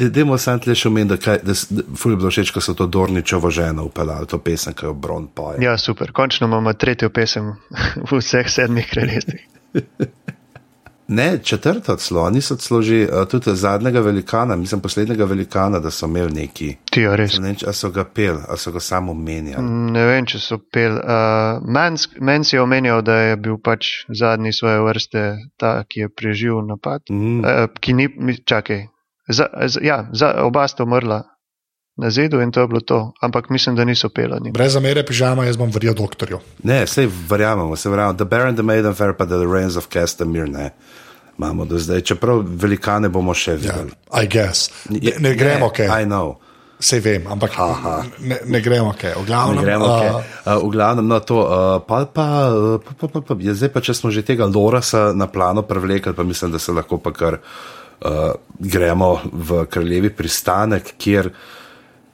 Demo 0.09 0.37
sam 0.39 0.61
tle 0.63 0.75
še 0.77 0.87
omeniti, 0.87 1.17
da, 1.25 1.35
da, 1.43 1.55
da 1.69 1.83
fulj 1.99 2.15
bilo 2.21 2.31
všeč, 2.31 2.53
ko 2.55 2.63
so 2.63 2.75
to 2.77 2.87
Dorničevo 2.87 3.51
ženo 3.51 3.89
upeljali, 3.89 4.29
to 4.31 4.39
pesem, 4.39 4.73
ki 4.73 4.87
jo 4.87 4.93
Bron 4.93 5.27
poje. 5.27 5.59
Ja, 5.65 5.75
super, 5.77 6.13
končno 6.15 6.47
imamo 6.47 6.73
tretjo 6.73 7.11
pesem 7.11 7.55
v 7.99 8.21
vseh 8.21 8.47
sedmih 8.51 8.87
kraljestvih. 8.93 9.43
Ne, 11.07 11.37
četrta 11.43 11.95
celo, 11.97 12.29
niso 12.29 12.55
celo 12.55 12.81
že 12.81 13.07
tudi 13.31 13.55
zadnjega 13.55 13.99
velikana, 13.99 14.55
mislim, 14.55 14.81
poslednjega 14.81 15.25
velikana, 15.25 15.79
da 15.79 15.91
so 15.91 16.05
imeli 16.05 16.33
neki. 16.33 16.75
Ti 16.91 17.01
jo 17.01 17.15
res. 17.15 17.37
Ne 17.39 17.51
vem, 17.51 17.57
če 17.61 17.73
so 17.73 17.91
ga 17.93 18.05
pel, 18.05 18.39
ali 18.47 18.57
so 18.57 18.71
ga 18.71 18.81
samo 18.81 19.13
menjali. 19.13 19.63
Mm, 19.63 19.91
ne 19.93 20.05
vem, 20.05 20.25
če 20.25 20.41
so 20.41 20.57
pel. 20.57 20.97
Uh, 20.97 21.61
Meni 22.19 22.45
si 22.45 22.55
je 22.55 22.61
omenjal, 22.61 23.03
da 23.05 23.19
je 23.21 23.37
bil 23.37 23.59
pač 23.61 23.91
zadnji 24.09 24.53
svoje 24.53 24.81
vrste 24.81 25.23
ta, 25.61 25.77
ki 25.89 26.05
je 26.05 26.09
preživel 26.09 26.65
napad. 26.65 27.05
Mm. 27.11 27.39
Uh, 27.45 27.69
ki 27.79 27.93
ni, 27.93 28.09
čakaj, 28.45 28.87
za, 29.29 29.49
za, 29.67 29.81
ja, 29.85 30.05
za, 30.13 30.33
oba 30.45 30.67
sta 30.67 30.83
umrla. 30.83 31.21
Na 31.95 32.09
zidu 32.11 32.41
in 32.43 32.51
to 32.51 32.61
je 32.61 32.67
bilo 32.67 32.79
to, 32.83 33.13
ampak 33.21 33.49
mislim, 33.49 33.75
da 33.75 33.85
niso 33.87 34.09
pelani. 34.09 34.51
Brez 34.51 34.73
zamere, 34.75 35.05
pižama, 35.05 35.45
jaz 35.47 35.55
bom 35.57 35.71
verjel 35.71 35.95
doktorju. 35.95 36.41
Ne, 36.63 36.83
vse 36.85 37.07
verjamemo, 37.29 37.75
se 37.75 37.89
verjamemo. 37.89 38.17
The 38.17 38.25
Baron, 38.25 38.55
the 38.55 38.63
Maiden, 38.63 38.93
Fair, 38.93 39.13
pa 39.13 39.25
The 39.25 39.45
Reigns 39.47 39.77
of 39.79 39.87
Castamir, 39.87 40.49
ne 40.49 40.73
imamo 41.37 41.65
do 41.65 41.79
zdaj, 41.79 42.01
čeprav 42.01 42.43
velikane 42.47 43.09
bomo 43.09 43.33
še 43.35 43.51
ja, 43.51 43.57
videli. 43.57 43.95
Ja, 44.11 44.51
ne, 44.89 45.13
ne 45.19 45.33
gremo, 45.35 45.69
kaj. 45.69 45.89
Okay. 45.91 46.35
Vse 46.75 46.99
vem, 46.99 47.27
ampak 47.31 47.55
ne, 48.19 48.39
ne 48.51 48.61
gremo, 48.61 48.93
kaj. 48.99 49.15
Okay. 49.15 49.23
V 49.23 49.27
glavnem, 49.27 49.59
ne 49.59 49.63
gremo. 49.63 49.85
Okay. 49.87 50.11
Uh, 50.45 50.59
v 50.63 50.71
glavnem, 50.75 51.07
no, 51.07 51.19
to, 51.23 51.39
uh, 51.43 51.79
pa, 51.87 52.03
pa, 52.05 52.27
pa, 52.83 52.95
pa, 52.99 53.07
pa, 53.07 53.21
pa, 53.23 53.37
je 53.39 53.55
zdaj 53.55 53.71
pa, 53.71 53.83
če 53.83 53.95
smo 53.95 54.11
že 54.11 54.25
tega 54.27 54.47
Lorasa 54.47 55.11
na 55.15 55.27
plano 55.31 55.63
prevlekli, 55.67 56.15
pa 56.15 56.27
mislim, 56.27 56.55
da 56.55 56.59
se 56.59 56.75
lahko 56.75 56.99
pa 56.99 57.15
kar 57.15 57.39
uh, 57.39 58.35
gremo 58.59 59.19
v 59.31 59.63
kraljevi 59.71 60.11
pristanek, 60.15 60.95
kjer 60.99 61.31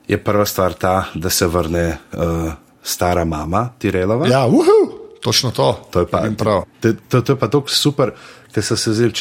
je 0.08 0.18
prva 0.24 0.46
stvar 0.46 0.74
ta, 0.74 1.06
da 1.14 1.30
se 1.30 1.48
vrne 1.48 1.98
uh, 2.14 2.52
stara 2.84 3.26
mama 3.26 3.70
Tirelova. 3.80 4.28
Ja, 4.28 4.46
uhu, 4.46 5.00
točno 5.22 5.52
to. 5.52 5.88
To 5.92 6.00
je 6.00 6.08
pa, 6.08 6.24
to, 6.38 6.94
to, 7.10 7.22
to 7.22 7.34
je 7.34 7.40
pa 7.40 7.48
tako 7.48 7.70
super 7.70 8.12
ker 8.54 8.64
so 8.64 8.78
se 8.78 8.92
vzeli 8.92 9.14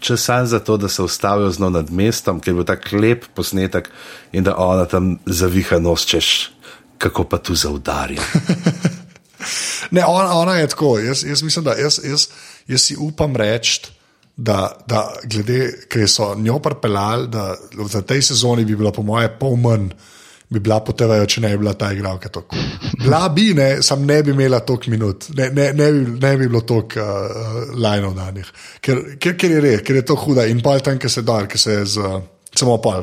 čas 0.00 0.20
sam 0.20 0.46
za 0.46 0.58
to, 0.60 0.76
da 0.76 0.88
se 0.88 1.02
ustavijo 1.02 1.50
zelo 1.50 1.70
nad 1.70 1.90
mestom, 1.90 2.40
ker 2.40 2.50
je 2.50 2.54
bil 2.54 2.64
tako 2.64 2.96
lep 2.96 3.24
posnetek 3.34 3.90
in 4.32 4.44
da 4.44 4.56
ona 4.56 4.84
tam 4.84 5.18
zaviha 5.26 5.78
nos, 5.78 6.06
češ, 6.06 6.50
kako 6.98 7.24
pa 7.24 7.38
tu 7.38 7.54
zaudarja. 7.54 8.22
ne, 9.94 10.04
ona, 10.06 10.32
ona 10.32 10.54
je 10.54 10.68
tako. 10.68 10.98
Jaz, 10.98 11.24
jaz 11.24 11.42
mislim, 11.42 11.64
da 11.64 11.72
jaz, 11.78 12.00
jaz, 12.04 12.28
jaz 12.66 12.82
si 12.82 12.96
upam 12.98 13.36
reči. 13.36 13.80
Da, 14.36 14.72
da 14.90 15.04
glede, 15.30 15.86
ker 15.86 16.08
so 16.10 16.32
njo 16.34 16.58
pripeljali, 16.58 17.28
da 17.30 17.52
v 17.78 18.00
tej 18.02 18.22
sezoni 18.32 18.64
bi 18.66 18.74
bilo, 18.74 18.90
po 18.92 19.02
moje, 19.06 19.28
pol 19.38 19.54
manj 19.56 19.92
bi 20.48 20.60
bila 20.60 20.80
po 20.84 20.92
TV-ju, 20.92 21.26
če 21.30 21.42
ne 21.44 21.52
bi 21.54 21.60
bila 21.62 21.74
ta 21.78 21.90
igralka 21.92 22.28
tako. 22.28 22.58
Bila 23.00 23.28
bi, 23.34 23.48
ne, 23.54 23.68
sam 23.82 24.04
ne 24.06 24.20
bi 24.22 24.34
imela 24.34 24.60
toliko 24.66 24.90
minut, 24.90 25.28
ne, 25.38 25.48
ne, 25.50 25.70
ne, 25.72 25.90
bi, 25.92 26.04
ne 26.20 26.36
bi 26.36 26.48
bilo 26.48 26.60
toliko 26.66 27.00
uh, 27.00 27.72
lajnov 27.78 28.14
danih, 28.18 28.52
ker, 28.84 29.00
ker, 29.18 29.38
ker 29.40 29.56
je 29.56 29.64
res, 29.64 29.82
ker 29.86 29.98
je 30.00 30.04
to 30.10 30.18
huda 30.20 30.46
in 30.50 30.62
pa 30.62 30.76
je 30.78 30.86
tam, 30.90 31.00
ki 31.00 31.10
se 31.10 31.24
da, 31.26 31.40
ki 31.50 31.58
se 31.58 31.78
je 31.78 31.86
z. 31.96 32.06
Uh, 32.06 32.22
samo 32.58 32.78
pa 32.82 33.02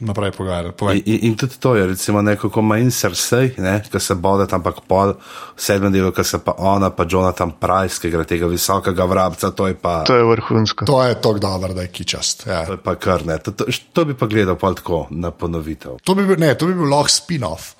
naprej 0.00 0.32
pogajati. 0.36 0.84
In, 1.04 1.18
in 1.22 1.36
tudi 1.36 1.58
to 1.60 1.74
je, 1.74 1.86
recimo, 1.86 2.22
nekako 2.22 2.62
manj 2.62 2.90
srce, 2.90 3.40
ne, 3.58 3.74
ki 3.92 4.00
se 4.00 4.14
bode 4.14 4.46
tam, 4.50 4.60
ampak 4.60 4.82
pol, 4.88 5.14
sedem 5.56 5.92
delov, 5.92 6.14
ki 6.16 6.24
se 6.24 6.40
pa 6.44 6.54
ona, 6.58 6.90
pa 6.90 7.06
Jonathan 7.08 7.54
Price, 7.60 8.00
ki 8.02 8.10
gre 8.12 8.24
tega 8.28 8.48
visokega 8.50 9.06
vrabca, 9.08 9.52
to 9.56 9.68
je 9.70 9.78
pa. 9.78 10.02
To 10.08 10.16
je 10.16 10.24
vrhunsko. 10.28 10.86
To 10.88 11.02
je 11.04 11.14
tako 11.14 11.42
dobro, 11.42 11.74
da 11.74 11.86
je 11.86 11.92
kičast. 11.92 12.46
Ja. 12.46 12.64
To 12.66 12.78
je 12.78 12.82
pa 12.82 12.94
kar 12.94 13.26
ne. 13.26 13.38
To, 13.38 13.52
to, 13.52 13.68
to 13.92 14.04
bi 14.08 14.18
pa 14.18 14.26
gledal 14.30 14.58
pa 14.60 14.74
tako 14.74 15.06
na 15.10 15.30
ponovitev. 15.30 15.98
To 16.04 16.14
bi 16.14 16.26
bil, 16.26 16.38
ne, 16.40 16.54
to 16.58 16.70
bi 16.70 16.76
bil 16.78 16.90
lahko 16.90 17.12
spin-off. 17.12 17.74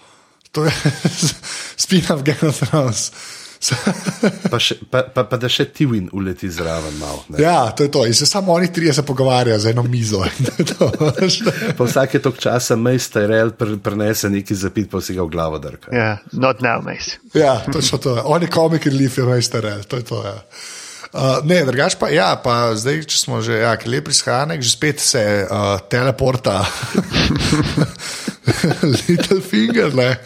To 0.53 0.67
je 0.67 0.73
spin-off 1.85 2.27
Game 2.27 2.51
of 2.51 2.61
Thrones. 2.61 3.11
Pa, 4.51 4.59
še, 4.59 4.77
pa, 4.91 5.05
pa, 5.15 5.25
pa 5.29 5.39
da 5.39 5.49
še 5.51 5.69
ti 5.75 5.87
vin 5.87 6.09
uleti 6.13 6.51
zraven. 6.51 6.97
Mal, 6.99 7.23
ja, 7.43 7.71
to 7.77 7.87
je 7.87 7.93
to. 7.95 8.05
In 8.11 8.15
se 8.19 8.27
samo 8.27 8.57
oni 8.57 8.73
trije 8.75 8.95
se 8.97 9.07
pogovarjajo 9.07 9.59
z 9.59 9.73
eno 9.73 9.83
mizo. 9.87 10.25
pa 11.79 11.87
vsake 11.87 12.23
tok 12.23 12.43
časa 12.43 12.77
majster 12.77 13.29
rel 13.31 13.55
prenese 13.55 14.31
neki 14.33 14.59
zapit, 14.59 14.91
pa 14.91 15.01
si 15.01 15.15
ga 15.15 15.27
v 15.27 15.33
glavo 15.33 15.63
drka. 15.63 15.95
Ja, 15.95 16.19
yeah, 16.19 16.29
not 16.33 16.63
now, 16.65 16.83
majs. 16.83 17.17
ja, 17.35 17.61
to 17.73 17.79
je 17.79 18.03
to. 18.03 18.19
Oni 18.35 18.51
komiki 18.51 18.91
lifi, 18.91 19.23
majster 19.27 19.63
rel, 19.63 19.87
to 19.87 20.03
je 20.03 20.09
to. 20.11 20.23
Ja. 20.27 20.39
Uh, 21.13 21.43
ne, 21.45 21.59
drugač 21.69 21.93
pa, 22.01 22.09
ja, 22.09 22.31
pa 22.41 22.73
zdaj, 22.73 23.03
če 23.05 23.19
smo 23.21 23.43
že, 23.45 23.59
ja, 23.61 23.75
lep 23.85 24.09
izhanek, 24.09 24.63
že 24.65 24.71
spet 24.73 25.03
se 25.05 25.21
uh, 25.45 25.77
teleporta, 25.93 26.63
little 29.05 29.43
finger, 29.45 29.93
ne, 29.93 30.17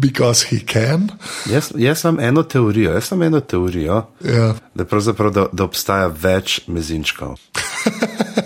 because 0.00 0.46
he 0.50 0.60
can. 0.60 1.10
Jaz, 1.50 1.72
jaz 1.76 2.02
sem 2.04 2.20
eno 2.20 2.42
teorijo, 2.42 2.92
jaz 2.94 3.10
sem 3.10 3.22
eno 3.22 3.40
teorijo, 3.40 4.02
ja. 4.24 4.54
da, 4.74 4.84
da, 5.30 5.46
da 5.52 5.64
obstaja 5.64 6.08
več 6.08 6.60
mezinčkov. 6.66 7.38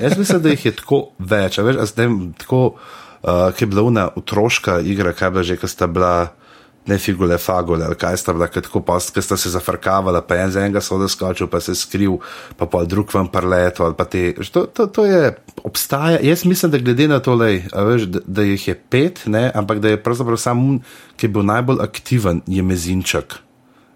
jaz 0.05 0.19
mislim, 0.19 0.43
da 0.43 0.55
jih 0.55 0.67
je 0.67 0.75
tako 0.83 1.03
več, 1.19 1.59
veš, 1.59 1.83
zdaj, 1.93 2.13
tako, 2.45 2.63
uh, 3.23 3.49
ki 3.57 3.65
je 3.65 3.71
bila 3.75 3.87
una 3.89 4.09
otroška 4.17 4.81
igra, 4.81 5.13
kaj 5.13 5.31
bi 5.31 5.45
že, 5.51 5.59
ki 5.61 5.71
sta 5.71 5.87
bila 5.87 6.33
ne 6.87 6.99
figule, 6.99 7.39
fagule, 7.39 7.85
ali 7.87 7.95
kaj 7.99 8.17
sta 8.17 8.33
bila, 8.35 8.49
tako 8.51 8.81
post, 8.87 9.13
ki 9.15 9.23
sta 9.23 9.37
se 9.37 9.51
zafrkavala, 9.51 10.23
pa 10.27 10.41
en 10.43 10.51
za 10.51 10.65
enega 10.65 10.81
so 10.83 10.99
odskočil, 10.99 11.47
pa 11.51 11.61
se 11.61 11.75
skril, 11.79 12.19
pa 12.59 12.67
pa 12.67 12.83
drug 12.85 13.15
vam 13.15 13.29
parleto. 13.31 13.93
To, 13.93 14.67
to, 14.67 14.87
to 14.87 15.07
je, 15.07 15.35
obstaja. 15.65 16.19
Jaz 16.23 16.45
mislim, 16.45 16.73
da 16.73 16.79
glede 16.83 17.09
na 17.09 17.21
to, 17.21 17.35
lej, 17.39 17.63
veš, 17.73 18.09
da, 18.11 18.25
da 18.27 18.43
jih 18.43 18.69
je 18.69 18.75
pet, 18.75 19.23
ne, 19.27 19.51
ampak 19.55 19.79
da 19.79 19.95
je 19.95 20.03
pravzaprav 20.03 20.37
samo, 20.37 20.81
ki 21.17 21.27
je 21.27 21.31
bil 21.31 21.47
najbolj 21.47 21.83
aktiven, 21.85 22.43
je 22.47 22.63
mezinček. 22.63 23.39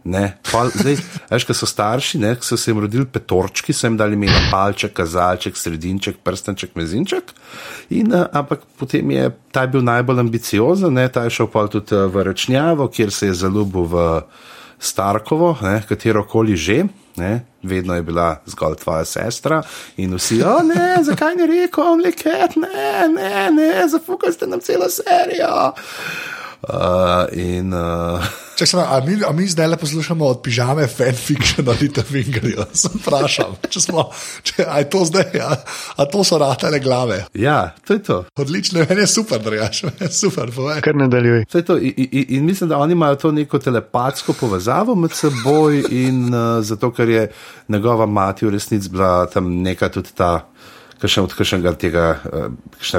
Zdaj, 0.07 0.97
veš, 1.31 1.45
ko 1.47 1.55
so 1.55 1.67
starši, 1.67 2.19
ne, 2.23 2.35
so 2.41 2.57
se 2.57 2.71
jim 2.71 2.81
rodili 2.81 3.07
petorčki, 3.07 3.73
so 3.73 3.87
jim 3.87 3.97
dali 3.99 4.15
ime 4.15 4.29
palček, 4.51 4.93
kazalček, 4.97 5.57
sredinček, 5.59 6.21
prstenček, 6.25 6.77
mezinček. 6.79 7.33
In, 7.91 8.15
ampak 8.15 8.63
potem 8.79 9.11
je 9.11 9.31
ta 9.53 9.67
bil 9.67 9.83
najbolj 9.87 10.23
ambiciozen, 10.27 10.95
ne, 10.95 11.09
ta 11.09 11.27
je 11.27 11.35
šel 11.39 11.51
pa 11.51 11.67
tudi 11.71 11.97
v 11.97 12.27
Rečnjavo, 12.31 12.89
kjer 12.89 13.13
se 13.13 13.33
je 13.33 13.41
zaljubil 13.43 13.91
v 13.91 14.07
Starkovo, 14.79 15.57
ne, 15.63 15.81
katero 15.89 16.25
koli 16.29 16.57
že. 16.57 16.85
Ne, 17.17 17.47
vedno 17.65 17.95
je 17.97 18.03
bila 18.05 18.43
zgolj 18.45 18.75
tvoja 18.83 19.05
sestra 19.09 19.63
in 19.97 20.13
vsi, 20.19 20.43
ne, 20.69 20.99
zakaj 21.01 21.39
ni 21.39 21.47
rekel, 21.49 21.95
omliket, 21.95 22.59
ne, 22.61 23.09
ne, 23.09 23.47
ne, 23.57 23.71
zafukali 23.89 24.37
ste 24.37 24.47
nam 24.47 24.61
celo 24.61 24.91
serijo. 24.93 25.73
Uh, 26.69 27.25
in, 27.33 27.73
uh... 27.73 28.46
Če 28.57 28.65
se 28.65 28.81
a 28.81 29.01
mi, 29.05 29.19
a 29.21 29.33
mi 29.37 29.45
zdaj 29.53 29.69
le 29.69 29.77
poslušamo 29.77 30.25
od 30.33 30.39
pižame 30.45 30.87
fanfiction 30.89 31.69
ali 31.69 31.91
te 31.93 32.01
fingerje, 32.03 32.65
se 32.73 32.89
vprašam, 32.95 33.59
če 33.69 33.83
smo, 33.85 34.07
če, 34.49 34.65
a 34.65 34.79
je 34.81 34.89
to 34.95 35.03
zdaj, 35.05 35.37
a, 35.45 35.59
a 36.01 36.07
to 36.09 36.25
so 36.25 36.39
ratele 36.41 36.81
glave. 36.81 37.19
Ja, 37.37 37.75
to 37.85 37.99
je 37.99 38.03
to. 38.07 38.19
Odlično, 38.41 38.87
meni 38.89 39.05
je 39.05 39.11
super, 39.13 39.43
da 39.45 39.53
rečeš, 39.53 39.93
super, 40.23 40.49
povej. 40.57 40.81
Kar 40.87 40.97
nadaljuj. 40.97 41.45
To 41.53 41.61
je 41.61 41.67
to 41.69 41.77
in, 41.77 41.93
in, 42.07 42.25
in 42.39 42.49
mislim, 42.49 42.73
da 42.73 42.81
oni 42.81 42.97
imajo 42.97 43.21
to 43.27 43.33
neko 43.37 43.61
telepatsko 43.61 44.33
povezavo 44.41 44.97
med 44.97 45.13
seboj 45.13 45.83
in 45.91 46.25
uh, 46.33 46.65
zato, 46.65 46.91
ker 46.97 47.13
je 47.13 47.29
njegova 47.69 48.07
mati 48.07 48.47
v 48.47 48.57
resnici 48.57 48.89
bila 48.89 49.27
tam 49.27 49.53
neka 49.63 49.93
tudi 49.93 50.17
ta. 50.17 50.47
Kaj 50.97 51.13
še 51.13 51.21
od 51.21 51.77
tega, 51.77 52.05
uh, 52.33 52.47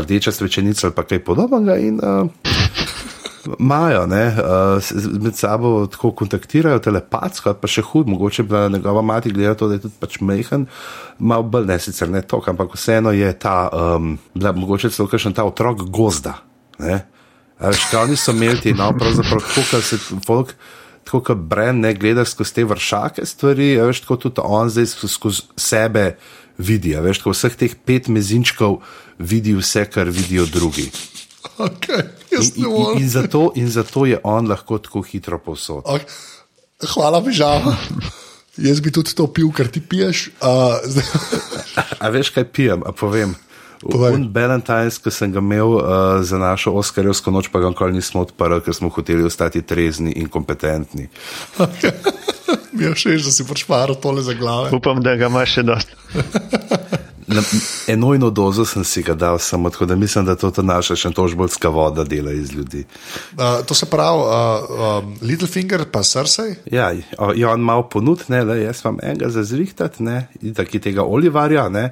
rdeča 0.04 0.32
svečenica 0.32 0.92
ali 0.92 1.08
kaj 1.10 1.24
podobnega. 1.26 1.80
In, 1.82 1.98
uh, 1.98 2.77
imajo, 3.60 4.04
uh, 4.04 5.22
med 5.22 5.36
sabo 5.36 5.88
tako 5.92 6.12
kontaktirajo, 6.12 6.80
telepatsko, 6.84 7.54
pa 7.62 7.70
še 7.72 7.84
hud, 7.90 8.10
mogoče 8.12 8.44
bi 8.44 8.64
njegova 8.74 9.02
mati 9.02 9.32
gledala 9.32 9.58
to, 9.58 9.68
da 9.68 9.78
je 9.78 9.86
tudi 9.86 10.00
pač 10.00 10.20
mehen, 10.22 10.66
malo 11.20 11.44
bolj 11.44 11.68
ne 11.70 11.80
sicer 11.80 12.10
ne 12.10 12.22
to, 12.22 12.42
ampak 12.48 12.76
vseeno 12.76 13.12
je 13.16 13.32
ta, 13.40 13.70
um, 13.74 14.16
bila, 14.36 14.54
mogoče 14.58 14.92
celo 14.94 15.10
kakšen 15.12 15.38
ta 15.38 15.48
otrok 15.48 15.88
gozda. 15.94 16.38
Škani 17.58 18.18
so 18.18 18.36
imeli 18.36 18.62
ti, 18.62 18.74
no, 18.78 18.92
pravzaprav 18.98 19.42
kar 19.72 19.82
se 19.82 19.98
folk. 20.26 20.54
Tako 21.08 21.22
kot 21.24 21.38
Bren 21.48 21.80
ne 21.80 21.94
gleda 21.96 22.26
skozi 22.28 22.54
te 22.58 22.64
vršake 22.68 23.24
stvari, 23.26 23.70
veš, 23.80 24.02
tako 24.04 24.18
tudi 24.26 24.44
on 24.44 24.70
zdaj 24.70 24.90
skozi 25.08 25.46
sebe 25.56 26.18
vidi. 26.60 26.92
Veš, 27.00 27.22
tako 27.22 27.32
vseh 27.32 27.56
teh 27.56 27.78
pet 27.88 28.10
mezinčkov 28.12 28.82
vidi 29.20 29.56
vse, 29.56 29.86
kar 29.88 30.12
vidijo 30.12 30.46
drugi. 30.52 30.90
Okay, 31.58 32.02
in, 32.32 32.66
in, 32.66 33.02
in, 33.02 33.10
zato, 33.10 33.52
in 33.56 33.70
zato 33.72 34.06
je 34.06 34.20
on 34.24 34.48
lahko 34.48 34.78
tako 34.78 35.02
hitro 35.02 35.40
posod. 35.40 35.84
Okay. 35.86 36.06
Hvala, 36.94 37.22
bi 37.26 37.34
žal. 37.34 37.66
Jaz 38.58 38.82
bi 38.82 38.92
tudi 38.94 39.14
to 39.18 39.26
pil, 39.34 39.50
kar 39.54 39.70
ti 39.70 39.82
piješ. 39.82 40.28
Uh, 40.42 40.78
a 42.04 42.10
veš, 42.14 42.30
kaj 42.34 42.46
pijem? 42.54 42.86
A 42.86 42.94
povem. 42.94 43.34
Un 43.84 44.30
Valentines, 44.34 44.98
ki 44.98 45.12
sem 45.14 45.32
ga 45.32 45.42
imel 45.44 45.78
uh, 45.78 45.86
za 46.26 46.40
našo 46.42 46.74
Oskarjevsko 46.80 47.32
noč, 47.32 47.52
pa 47.54 47.62
ga 47.62 47.70
nikoli 47.74 48.00
nismo 48.00 48.24
odprli, 48.26 48.62
ker 48.66 48.74
smo 48.74 48.90
hoteli 48.90 49.26
ostati 49.28 49.62
trezni 49.62 50.16
in 50.18 50.30
kompetentni. 50.34 51.10
Mi 52.78 52.86
je 52.86 52.94
všeč, 52.94 53.26
da 53.26 53.34
si 53.34 53.46
pač 53.48 53.66
paro 53.70 53.96
tole 53.98 54.22
za 54.26 54.34
glave. 54.38 54.72
Upam, 54.76 55.02
da 55.04 55.16
ga 55.18 55.30
imaš 55.30 55.60
še 55.60 55.68
dosti. 55.68 55.94
Na, 57.28 57.42
enojno 57.92 58.30
dozo 58.32 58.64
sem 58.66 58.86
si 58.88 59.02
ga 59.04 59.12
dal, 59.14 59.36
samo 59.44 59.70
tako 59.70 59.86
da 59.86 59.96
mislim, 60.00 60.26
da 60.26 60.36
to 60.40 60.52
naša 60.64 60.96
še 60.96 61.10
tožbolska 61.12 61.70
voda 61.70 62.06
dela 62.08 62.32
iz 62.32 62.54
ljudi. 62.56 62.86
Uh, 63.36 63.66
to 63.68 63.76
se 63.76 63.86
pravi, 63.92 64.22
uh, 64.24 65.04
um, 65.04 65.10
Littlefinger 65.22 65.84
pa 65.92 66.06
srce? 66.08 66.46
Ja, 66.72 66.94
je 67.36 67.48
on 67.48 67.60
malo 67.60 67.84
ponud, 67.92 68.24
ne, 68.32 68.46
le, 68.48 68.62
jaz 68.62 68.80
vam 68.86 69.02
enega 69.04 69.28
za 69.30 69.44
zrihtati, 69.44 70.04
ne, 70.08 70.30
in 70.42 70.56
taki 70.56 70.80
tega 70.80 71.04
Olivarja, 71.04 71.68
ne. 71.70 71.90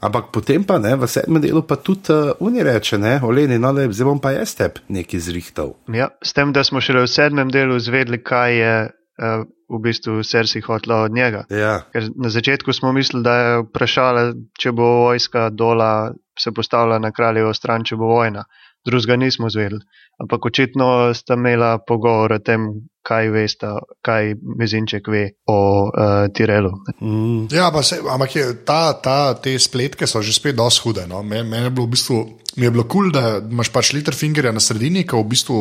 Ampak 0.00 0.30
potem 0.32 0.64
pa 0.64 0.78
ne, 0.82 0.94
v 0.96 1.08
sedmem 1.08 1.42
delu 1.42 1.62
pa 1.66 1.78
tudi 1.80 2.12
uh, 2.12 2.36
oni 2.44 2.64
reče, 2.66 2.98
ne, 3.00 3.16
oleni, 3.24 3.58
no, 3.58 3.72
le, 3.72 3.88
zdaj 3.92 4.08
bom 4.08 4.20
pa 4.22 4.34
jaz 4.36 4.54
tep 4.58 4.80
neki 4.92 5.20
zrihtal. 5.20 5.74
Ja, 5.92 6.10
s 6.22 6.36
tem, 6.36 6.52
da 6.52 6.64
smo 6.64 6.82
šele 6.84 7.06
v 7.06 7.10
sedmem 7.10 7.52
delu 7.52 7.80
izvedli, 7.80 8.22
kaj 8.22 8.58
je. 8.60 8.78
Uh, 9.16 9.46
v 9.66 9.80
bistvu 9.82 10.22
Sersi 10.22 10.60
hotla 10.62 11.00
od 11.08 11.10
njega. 11.10 11.40
Ja. 11.50 11.80
Na 12.14 12.28
začetku 12.30 12.72
smo 12.72 12.92
mislili, 12.92 13.24
da 13.24 13.32
je 13.34 13.62
vprašala, 13.64 14.20
če 14.60 14.70
bo 14.76 14.84
vojska 15.08 15.48
dola 15.50 16.12
se 16.38 16.52
postavila 16.52 16.98
na 16.98 17.10
kraljevo 17.12 17.54
stran, 17.54 17.84
če 17.84 17.96
bo 17.96 18.06
vojna. 18.06 18.44
Drugega 18.86 19.16
nismo 19.16 19.50
zvedeli. 19.50 19.82
Ampak 20.22 20.46
očitno 20.46 21.14
sta 21.14 21.34
imela 21.34 21.78
pogovor 21.78 22.32
o 22.32 22.38
tem, 22.38 22.68
kaj 23.06 23.28
veste, 23.30 23.68
kaj 24.02 24.34
Mezinček 24.58 25.08
ve 25.12 25.22
o 25.46 25.58
uh, 25.86 26.26
Tirelu. 26.34 26.72
Mm. 27.00 27.46
Ja, 27.52 27.70
se, 27.82 28.00
ampak 28.10 28.36
je, 28.36 28.46
ta, 28.64 28.96
ta, 29.02 29.34
te 29.34 29.58
spletke 29.58 30.06
so 30.06 30.22
že 30.22 30.34
spet 30.34 30.56
dosti 30.56 30.82
hude. 30.84 31.06
No? 31.06 31.22
Meni 31.22 31.64
je 31.64 31.70
bilo 31.70 31.86
v 31.86 31.94
bistvu. 31.94 32.18
Mi 32.56 32.64
je 32.64 32.70
bilo 32.72 32.86
kul, 32.88 33.10
cool, 33.10 33.12
da 33.12 33.36
imaš 33.44 33.68
pač 33.68 33.92
Litterfingerja 33.92 34.52
na 34.56 34.62
sredini, 34.64 35.04
ki 35.04 35.18
v 35.18 35.26
bistvu 35.28 35.58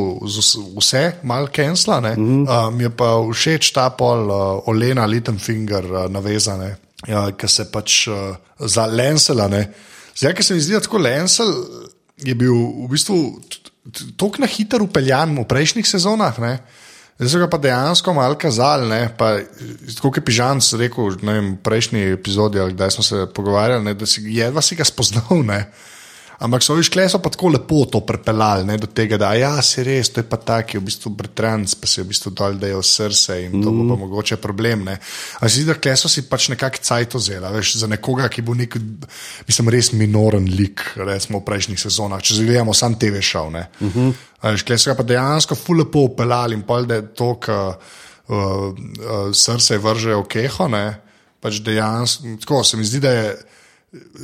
vse 0.79 1.03
malo 1.27 1.51
kensla. 1.51 1.99
Mm 1.99 2.15
-hmm. 2.15 2.43
uh, 2.47 2.73
mi 2.73 2.83
je 2.83 2.89
pa 2.89 3.19
všeč 3.31 3.73
ta 3.73 3.89
pol 3.89 4.29
uh, 4.29 4.69
Olena 4.69 5.05
Litterfinger 5.05 5.85
uh, 5.91 6.07
navezane, 6.09 6.77
uh, 7.09 7.29
ki 7.37 7.47
se 7.47 7.71
pač 7.71 8.07
uh, 8.07 8.35
za 8.59 8.85
Lensela. 8.85 9.49
Zdaj, 10.15 10.33
ki 10.33 10.43
se 10.43 10.53
mi 10.53 10.61
zdi, 10.61 10.79
tako 10.79 10.97
Lensel 10.97 11.51
je 12.17 12.35
bil 12.35 12.55
v 12.55 12.87
bistvu 12.91 13.17
tako 14.17 14.41
na 14.41 14.47
hitro 14.47 14.83
upeljan 14.83 15.35
v 15.37 15.45
prejšnjih 15.47 15.87
sezonah. 15.87 16.39
Ne? 16.39 16.59
Zdaj 17.15 17.31
so 17.31 17.39
ga 17.39 17.47
pa 17.47 17.59
dejansko 17.61 18.13
malo 18.13 18.35
kazali. 18.35 19.07
Kot 20.01 20.17
je 20.19 20.23
Pižan 20.25 20.59
rekel 20.79 21.15
v 21.15 21.43
prejšnji 21.63 22.15
epizodi, 22.15 22.59
da 22.75 22.89
smo 22.91 23.03
se 23.03 23.27
pogovarjali, 23.35 23.83
ne, 23.83 23.93
da 23.93 24.05
si 24.05 24.23
jedva 24.35 24.61
si 24.61 24.75
ga 24.75 24.83
spoznal. 24.83 25.43
Ne? 25.43 25.65
Ampak 26.39 26.63
so 26.63 26.75
viš, 26.75 26.89
kleso 26.91 27.19
pa 27.23 27.29
tako 27.31 27.49
lepo 27.53 27.85
to 27.87 28.01
prepeljali 28.03 28.65
ne, 28.67 28.75
do 28.77 28.87
tega, 28.91 29.17
da 29.17 29.31
ja, 29.39 29.53
si 29.63 29.83
res, 29.83 30.09
to 30.11 30.19
je 30.19 30.27
pa 30.27 30.37
tako, 30.37 30.81
v 30.81 30.89
bistvu 30.89 31.11
bretrans, 31.15 31.75
pa 31.79 31.87
se 31.87 32.03
v 32.03 32.09
bistvu 32.09 32.33
dol 32.35 32.57
dajo 32.59 32.81
srce 32.83 33.37
in 33.45 33.55
to 33.63 33.71
mm. 33.71 33.77
bo 33.77 33.95
pa 33.95 33.99
mogoče 34.01 34.37
problem. 34.43 34.83
Ne. 34.89 34.97
A 35.39 35.47
zdi 35.47 35.63
se, 35.63 35.69
da 35.69 35.77
kleso 35.79 36.11
si 36.11 36.25
pač 36.27 36.49
nekako 36.51 36.83
cajt 36.83 37.15
ozela, 37.15 37.53
veš, 37.55 37.77
za 37.79 37.87
nekoga, 37.91 38.27
ki 38.31 38.43
bo 38.43 38.57
nek, 38.57 38.75
mislim, 39.47 39.71
res 39.71 39.93
minoren 39.95 40.49
lik, 40.51 40.83
recimo 40.99 41.39
v 41.39 41.47
prejšnjih 41.47 41.79
sezonah, 41.85 42.23
če 42.23 42.41
gledamo 42.43 42.75
sam 42.75 42.99
TV 42.99 43.23
šov. 43.23 43.51
Mm 43.55 43.89
-hmm. 43.89 44.13
Kleso 44.65 44.91
ga 44.91 44.97
pa 44.97 45.03
dejansko 45.03 45.55
ful 45.55 45.77
lepo 45.77 45.99
upeljali 46.09 46.55
in 46.55 46.61
pol, 46.67 46.85
da 46.85 46.95
je 46.95 47.13
to, 47.13 47.39
ki 47.39 47.51
uh, 47.51 47.75
uh, 48.27 49.33
srce 49.33 49.77
vrže 49.77 50.15
v 50.15 50.27
keho, 50.27 50.67
ne, 50.67 50.99
pač 51.39 51.61
dejansko, 51.63 52.23
tako 52.41 52.63
se 52.63 52.77
mi 52.77 52.85
zdi, 52.85 52.99
da 52.99 53.11
je, 53.11 53.35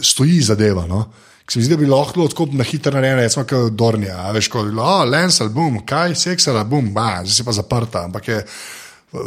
stoji 0.02 0.42
zadeva. 0.42 0.86
No. 0.88 1.06
Se 1.52 1.60
mi 1.60 1.66
zdi, 1.66 1.76
da 1.76 1.82
bi 1.82 1.88
lahko 1.90 2.28
tako 2.32 2.46
na 2.56 2.64
hitro 2.64 2.94
naredil, 2.96 3.26
recimo, 3.26 3.44
kot 3.44 3.74
Dornija. 3.76 4.30
Veš, 4.32 4.48
kot 4.48 4.70
je 4.70 4.72
bilo, 4.72 4.92
Lensel, 5.04 5.50
bum, 5.52 5.82
kaj, 5.84 6.14
seksala, 6.16 6.62
bum, 6.64 6.88
zdaj 6.96 7.28
si 7.28 7.44
pa 7.44 7.52
zaprta. 7.52 8.06
Ampak 8.08 8.30
je, 8.30 8.38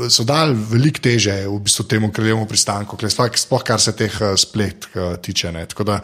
so 0.09 0.25
dal 0.25 0.55
veliko 0.71 1.03
teže 1.05 1.35
v 1.45 1.59
bistvu 1.67 1.85
temu 1.85 2.09
kraljevemu 2.09 2.49
pristanku, 2.49 2.97
sploh 2.97 3.67
kar 3.69 3.81
se 3.81 3.93
teh 3.93 4.17
eh, 4.23 4.39
splet 4.41 4.89
eh, 4.95 5.19
tiče. 5.21 5.53
Ne. 5.53 5.67
Tako 5.69 5.85
da 5.85 6.01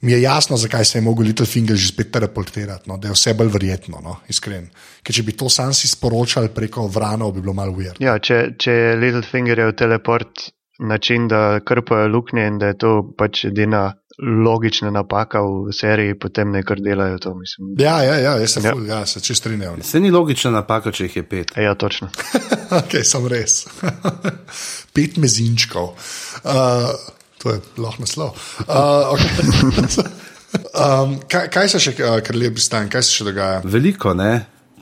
mi 0.00 0.12
je 0.12 0.22
jasno, 0.22 0.56
zakaj 0.56 0.84
se 0.84 0.98
je 0.98 1.02
mogel 1.06 1.30
Little 1.30 1.46
Finger 1.46 1.76
že 1.76 1.92
spet 1.92 2.10
teleportirati, 2.10 2.90
no, 2.90 2.98
da 2.98 3.08
je 3.08 3.14
vse 3.14 3.34
bolj 3.38 3.54
verjetno, 3.54 4.02
no, 4.02 4.16
iskren. 4.28 4.66
Ker 5.06 5.14
če 5.14 5.22
bi 5.22 5.36
to 5.38 5.48
sam 5.48 5.70
si 5.70 5.86
sporočal 5.86 6.50
preko 6.50 6.88
vranov, 6.90 7.30
bi 7.36 7.46
bilo 7.46 7.54
malo 7.54 7.78
ujer. 7.78 8.02
Ja, 8.02 8.18
če, 8.18 8.56
če 8.58 8.72
je 8.72 8.96
Little 8.98 9.22
Finger 9.22 9.62
je 9.62 9.70
v 9.70 9.78
teleport 9.78 10.50
način, 10.80 11.28
da 11.28 11.60
krpajo 11.62 12.08
luknje 12.08 12.46
in 12.48 12.58
da 12.58 12.72
je 12.72 12.80
to 12.80 12.94
pač 13.14 13.44
edina 13.52 13.92
logična 14.20 14.90
napaka 14.90 15.40
v 15.40 15.72
seriji, 15.72 16.14
potem 16.18 16.52
nekaj 16.52 16.76
delajo 16.84 17.18
to. 17.18 17.34
Mislim. 17.34 17.74
Ja, 17.78 18.02
ja, 18.02 18.18
ja, 18.18 18.36
jaz 18.36 18.50
se, 18.50 18.60
ja. 18.64 18.72
Ful, 18.72 18.86
ja, 18.86 19.06
se 19.06 19.20
čist 19.20 19.40
strinjam. 19.40 19.82
Se 19.82 20.00
ni 20.00 20.10
logična 20.10 20.50
napaka, 20.50 20.92
če 20.92 21.08
jih 21.08 21.16
je 21.16 21.22
pet. 21.22 21.52
Ja, 21.56 21.74
točno. 21.74 22.10
ok, 22.80 23.00
sem 23.04 23.26
res. 23.32 23.64
pet 24.94 25.16
mezinčkov. 25.16 25.94
Uh, 26.44 26.92
to 27.40 27.54
je 27.54 27.60
lahko 27.80 28.04
naslov. 28.04 28.36
Uh, 28.66 29.14
okay. 29.14 30.04
um, 30.84 31.16
kaj, 31.30 31.48
kaj 31.52 31.72
se 31.74 31.82
še, 31.88 31.96
uh, 32.04 32.20
kar 32.24 32.36
lepi 32.36 32.60
stan, 32.60 32.92
kaj 32.92 33.06
se 33.06 33.16
še 33.16 33.28
dogaja? 33.30 33.64
Veliko, 33.64 34.14
ne. 34.18 34.34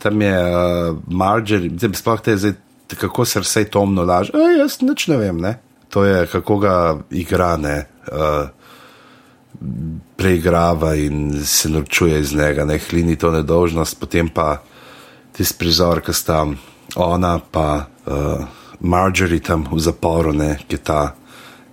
Tam 0.02 0.20
je 0.22 0.34
uh, 0.34 0.98
Marger, 1.10 1.70
sploh 1.94 2.20
te 2.22 2.36
zdaj, 2.38 2.58
kako 2.98 3.24
se 3.26 3.42
vse 3.42 3.64
tomno 3.70 4.04
laže. 4.06 4.34
E, 4.34 4.58
jaz 4.58 4.80
nič 4.82 5.08
ne 5.12 5.18
vem, 5.20 5.40
ne. 5.42 5.58
To 5.94 6.04
je 6.04 6.26
kako 6.28 6.58
ga 6.62 6.74
igra, 7.16 7.56
ne. 7.60 7.80
Uh, 8.08 8.57
preigrava 10.16 10.94
in 10.94 11.44
se 11.44 11.68
norčuje 11.68 12.20
iz 12.20 12.34
njega, 12.34 12.64
ne 12.64 12.78
hlini 12.78 13.16
to 13.16 13.30
nedožnost, 13.30 14.00
potem 14.00 14.28
pa 14.28 14.62
tisti 15.36 15.58
prizor, 15.58 16.02
ki 16.02 16.12
sta 16.14 16.46
ona, 16.96 17.38
pa 17.38 17.86
uh, 18.06 18.44
Marjorie 18.80 19.42
tam 19.42 19.66
v 19.70 19.80
zaporu, 19.82 20.32
ne, 20.32 20.56
ki 20.68 20.78
je 20.78 20.82
ta, 20.82 21.14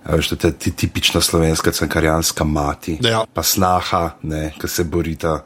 veš, 0.06 0.34
to 0.34 0.48
je 0.48 0.52
ti 0.52 0.70
tipična 0.70 1.20
slovenska 1.20 1.70
cankarjanska 1.70 2.44
mati, 2.44 2.98
ja. 3.02 3.24
pa 3.32 3.42
snaha, 3.42 4.18
ki 4.60 4.68
se 4.68 4.84
borita, 4.84 5.44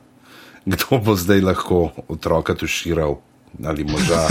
kdo 0.65 1.01
bo 1.05 1.17
zdaj 1.17 1.41
lahko 1.41 1.91
otroka 2.09 2.55
tuširal 2.55 3.21
ali 3.65 3.85
moža. 3.85 4.29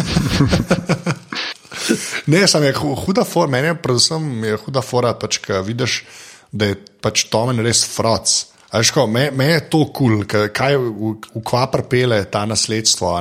ne, 2.32 2.47
sem 2.47 2.64
je 2.64 2.74
huda 2.74 3.24
fora, 3.24 3.51
meni 3.51 3.68
je 3.68 3.76
predvsem 3.82 4.43
je 4.43 4.57
huda 4.57 4.82
fora, 4.82 5.14
pač, 5.14 5.41
ki 5.43 5.62
vidiš 5.66 6.03
da 6.52 6.72
je 6.72 6.80
pač 7.02 7.28
Tomen 7.32 7.62
res 7.64 7.84
frac. 7.88 8.32
Meni 8.70 9.32
me 9.34 9.45
je 9.45 9.62
to 9.70 9.80
kul, 9.89 10.20
cool, 10.30 10.50
kaj 10.54 10.76
v, 10.78 11.14
v 11.34 11.41
kva 11.41 11.64
prepele 11.74 12.20
ta 12.30 12.43
nasledstvo, 12.45 13.16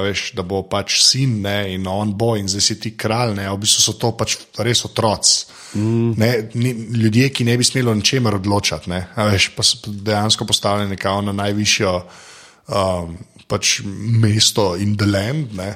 veš, 0.00 0.30
da 0.32 0.42
bo 0.42 0.62
pač 0.64 0.96
sin 1.04 1.42
ne, 1.44 1.74
in 1.74 1.84
on 1.86 2.14
bo 2.16 2.32
in 2.40 2.48
zdaj 2.48 2.64
si 2.64 2.78
ti 2.80 2.94
kralj. 2.96 3.34
Ne, 3.36 3.50
v 3.52 3.60
bistvu 3.60 3.84
so 3.84 3.94
to 4.00 4.14
pač 4.16 4.38
res 4.64 4.84
otroci. 4.88 5.44
Mm. 5.74 6.14
Ne, 6.16 6.30
ni, 6.54 6.72
ljudje, 7.02 7.28
ki 7.34 7.44
ne 7.44 7.58
bi 7.58 7.66
smeli 7.66 7.90
o 7.90 7.96
ničemer 7.98 8.38
odločati, 8.38 8.88
ne, 8.94 9.02
veš, 9.18 9.50
pa 9.56 9.66
so 9.66 9.92
dejansko 9.92 10.46
postavljeni 10.48 10.96
na 10.96 11.36
najvišjo 11.42 11.94
um, 11.98 13.16
pač 13.50 13.80
mesto 13.84 14.72
in 14.76 14.96
the 14.96 15.04
land. 15.06 15.52
Ne. 15.52 15.74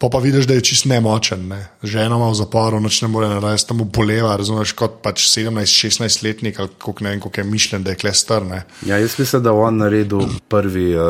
Pa 0.00 0.08
pa 0.08 0.18
vidiš, 0.18 0.46
da 0.48 0.54
je 0.54 0.62
čist 0.64 0.84
nemočen, 0.88 1.42
ne? 1.48 1.68
žena 1.82 2.16
ima 2.16 2.30
v 2.30 2.34
zaporu, 2.34 2.78
noč 2.80 3.02
ne 3.02 3.08
more 3.12 3.26
narediti, 3.28 3.66
tam 3.68 3.82
boleva, 3.84 4.32
razumeš, 4.40 4.72
kot 4.72 4.94
pač 5.04 5.26
17-16 5.28 6.24
letnik, 6.24 6.60
ali 6.60 6.72
kako 6.78 7.04
ne 7.04 7.10
vem, 7.10 7.20
kako 7.20 7.40
je 7.40 7.44
mišljen, 7.44 7.84
da 7.84 7.92
je 7.92 7.98
klester. 8.00 8.46
Ja, 8.86 8.96
jaz 8.96 9.18
mislim, 9.18 9.42
da 9.42 9.52
je 9.52 9.66
on 9.66 9.76
naredil 9.76 10.24
prvi 10.48 10.86
uh, 10.96 11.04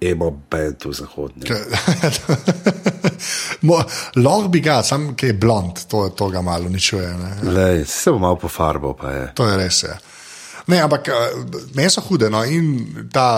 emo 0.00 0.30
bed 0.50 0.88
v 0.88 0.94
zahodnji. 0.96 1.52
Lahko 4.24 4.48
bi 4.48 4.64
ga, 4.64 4.80
sam 4.82 5.12
ki 5.12 5.34
je 5.34 5.36
blond, 5.36 5.84
to, 5.92 6.08
to 6.16 6.32
ga 6.32 6.40
malo 6.40 6.72
ničuje. 6.72 7.12
Lej, 7.52 7.84
se 7.84 8.16
bo 8.16 8.18
malo 8.18 8.40
pofarbo, 8.40 8.96
pa 8.96 9.12
je. 9.12 9.30
To 9.36 9.52
je 9.52 9.60
res. 9.60 9.84
Ja. 9.84 10.00
Ne, 10.72 10.80
ampak 10.80 11.12
uh, 11.12 11.16
meni 11.76 11.92
so 11.92 12.00
hude. 12.08 12.32
No, 12.32 12.44
in 12.48 13.10
ta. 13.12 13.28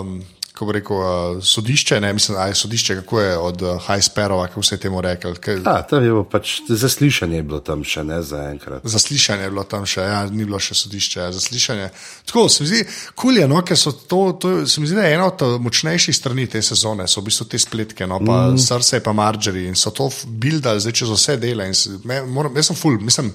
Um, 0.00 0.22
kako 0.60 0.72
bi 0.72 0.72
rekel, 0.72 0.96
uh, 0.96 1.44
sodišče, 1.44 2.00
ne 2.00 2.12
mislim, 2.12 2.36
ali 2.38 2.54
sodišče, 2.54 2.94
kako 2.94 3.20
je 3.20 3.36
od 3.36 3.62
uh, 3.62 3.68
High 3.86 4.04
Sparrow, 4.04 4.48
kako 4.48 4.62
se 4.62 4.74
je 4.74 4.78
temu 4.78 5.00
rekel. 5.00 5.34
Ja, 5.64 5.82
tam 5.82 6.02
je 6.04 6.10
bilo 6.10 6.24
pač 6.24 6.60
zaslišanje, 6.68 7.36
je 7.36 7.42
bilo 7.42 7.60
tam 7.64 7.84
še 7.84 8.04
ne 8.04 8.18
za 8.22 8.42
enkrat. 8.50 8.84
Zaslišanje 8.84 9.48
je 9.48 9.54
bilo 9.54 9.64
tam 9.64 9.86
še, 9.88 10.04
ja, 10.04 10.18
ni 10.28 10.44
bilo 10.44 10.60
še 10.60 10.76
sodišče, 10.76 11.20
ja, 11.20 11.30
zaslišanje. 11.32 11.88
Tako 12.28 12.44
se 12.52 12.62
mi 12.62 12.68
zdi, 12.68 12.82
kul 13.16 13.40
je, 13.40 13.48
no, 13.48 13.62
ker 13.64 13.80
so 13.80 13.94
to, 13.96 14.20
to 14.36 14.52
se 14.68 14.84
mi 14.84 14.90
zdi, 14.90 15.00
da 15.00 15.08
je 15.08 15.16
ena 15.16 15.30
od 15.32 15.46
močnejših 15.64 16.20
strani 16.20 16.44
te 16.46 16.60
sezone, 16.62 17.08
so 17.08 17.24
v 17.24 17.30
bistvu 17.30 17.48
te 17.48 17.64
spletke, 17.64 18.04
no, 18.04 18.20
pa 18.20 18.50
mm. 18.50 18.60
srce, 18.60 19.00
pa 19.00 19.16
Marjorie 19.16 19.72
in 19.72 19.80
so 19.80 19.96
to 19.96 20.12
buildali 20.28 20.84
zdaj 20.84 21.00
čez 21.00 21.16
vse 21.16 21.40
dele. 21.40 21.72
Jaz 21.72 22.68
sem 22.68 22.76
full, 22.76 23.00
mislim, 23.00 23.32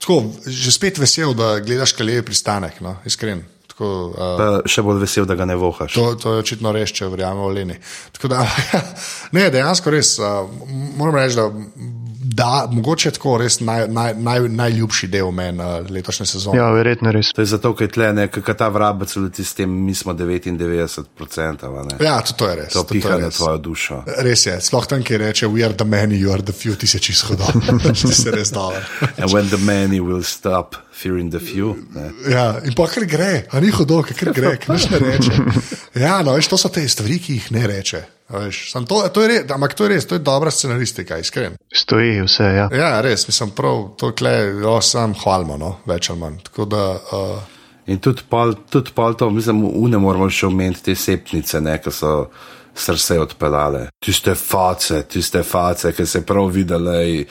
tako, 0.00 0.22
že 0.48 0.72
spet 0.72 1.04
vesel, 1.04 1.36
da 1.36 1.58
gledaš, 1.60 1.92
kaj 2.00 2.16
je 2.16 2.30
pristanek, 2.32 2.80
no, 2.80 2.96
iskren. 3.04 3.44
Tako, 3.82 4.58
uh, 4.62 4.70
še 4.70 4.84
bolj 4.86 5.02
vesel, 5.02 5.26
da 5.28 5.36
ga 5.38 5.46
ne 5.48 5.56
vohaš. 5.58 5.96
To, 5.98 6.12
to 6.20 6.36
je 6.36 6.44
očitno 6.44 6.72
res, 6.74 6.94
če 6.94 7.10
verjamemo 7.12 7.50
v 7.50 7.56
Leni. 7.58 7.80
Da, 8.22 8.46
ne, 9.36 9.48
dejansko 9.50 9.94
res. 9.94 10.14
Uh, 10.22 10.46
moram 10.98 11.18
reči, 11.18 11.40
da 11.40 11.48
da, 12.34 12.68
mogoče 12.70 13.10
tako 13.10 13.36
res 13.38 13.60
naj, 13.60 13.86
naj, 13.88 14.14
naj, 14.14 14.48
najljubši 14.48 15.08
del 15.08 15.30
meni 15.30 15.60
uh, 15.60 15.90
letošnje 15.90 16.26
sezone. 16.26 16.58
Ja, 16.58 16.70
verjetno 16.72 17.12
res. 17.12 17.32
To 17.36 17.42
je 17.42 17.50
zato, 17.50 17.74
ker 17.76 17.90
tle 17.92 18.12
nekaj 18.16 18.56
ta 18.58 18.68
vrabec 18.72 19.12
leti 19.16 19.44
s 19.44 19.54
tem, 19.58 19.72
mi 19.86 19.94
smo 19.94 20.14
99%. 20.16 22.02
Ja, 22.04 22.20
to, 22.20 22.36
to 22.38 22.48
je 22.48 22.56
res. 22.56 22.72
To 22.72 22.84
piha 22.88 23.18
na 23.20 23.30
tvojo 23.30 23.58
dušo. 23.58 24.02
Res 24.24 24.46
je, 24.46 24.56
sploh 24.64 24.86
tam, 24.88 25.04
ki 25.04 25.20
reče, 25.20 25.50
we 25.52 25.64
are 25.66 25.76
the 25.76 25.84
many, 25.84 26.20
you 26.20 26.32
are 26.32 26.42
the 26.42 26.56
few, 26.56 26.76
ti 26.76 26.86
si 26.86 27.00
čisto 27.00 27.36
dobro, 27.36 27.78
ti 27.92 28.12
si 28.12 28.30
res 28.30 28.52
dobro. 28.54 28.80
And 29.18 29.32
when 29.32 29.50
the 29.50 29.60
many 29.60 30.00
will 30.00 30.24
stop. 30.24 30.76
Fearing 30.92 31.30
the 31.32 31.40
few. 31.40 31.74
Ne. 31.94 32.10
Ja, 32.28 32.60
in 32.64 32.74
pa 32.76 32.84
kar 32.92 33.06
gre, 33.08 33.46
a 33.48 33.60
ni 33.64 33.70
hodil, 33.72 34.02
kar 34.04 34.32
gre, 34.36 34.56
kaj 34.60 34.76
ne 34.92 34.98
reče. 35.00 35.38
Ja, 35.96 36.18
no, 36.24 36.34
veš, 36.36 36.50
to 36.52 36.58
so 36.60 36.68
te 36.72 36.84
stvari, 36.88 37.16
ki 37.22 37.38
jih 37.38 37.46
ne 37.56 37.64
reče. 37.70 38.02
Veš, 38.32 38.60
to, 38.88 38.98
to 39.12 39.24
res, 39.28 39.44
ampak 39.52 39.74
to 39.76 39.88
je 39.88 39.94
res, 39.94 40.06
to 40.08 40.16
je 40.16 40.24
dobra 40.24 40.52
scenaristika, 40.52 41.18
iskren. 41.20 41.56
Stoji 41.72 42.22
vse. 42.24 42.48
Ja, 42.56 42.68
ja 42.76 42.92
res, 43.04 43.26
mislim, 43.28 43.54
prav, 43.56 43.90
to 44.00 44.12
je 44.12 44.28
le, 44.28 44.36
sam 44.84 45.16
hvalimo, 45.16 45.58
no, 45.60 45.74
več 45.88 46.12
ali 46.12 46.22
manj. 46.22 46.38
Da, 46.60 46.86
uh... 47.12 47.60
In 47.92 48.00
tudi 48.00 48.24
pol, 48.28 48.54
tudi 48.70 48.94
pol 48.94 49.16
to, 49.18 49.30
mislim, 49.32 49.64
ne 49.90 50.00
moramo 50.00 50.28
še 50.30 50.48
omeniti 50.48 50.90
te 50.90 50.96
sepnice, 50.96 51.60
ki 51.60 51.92
so 51.92 52.12
srce 52.74 53.18
odpeljale. 53.20 53.88
Tiste 54.00 54.36
face, 54.38 55.02
tiste 55.08 55.42
face, 55.44 55.92
ki 55.96 56.06
se 56.06 56.22
prav 56.24 56.52
videle. 56.52 57.24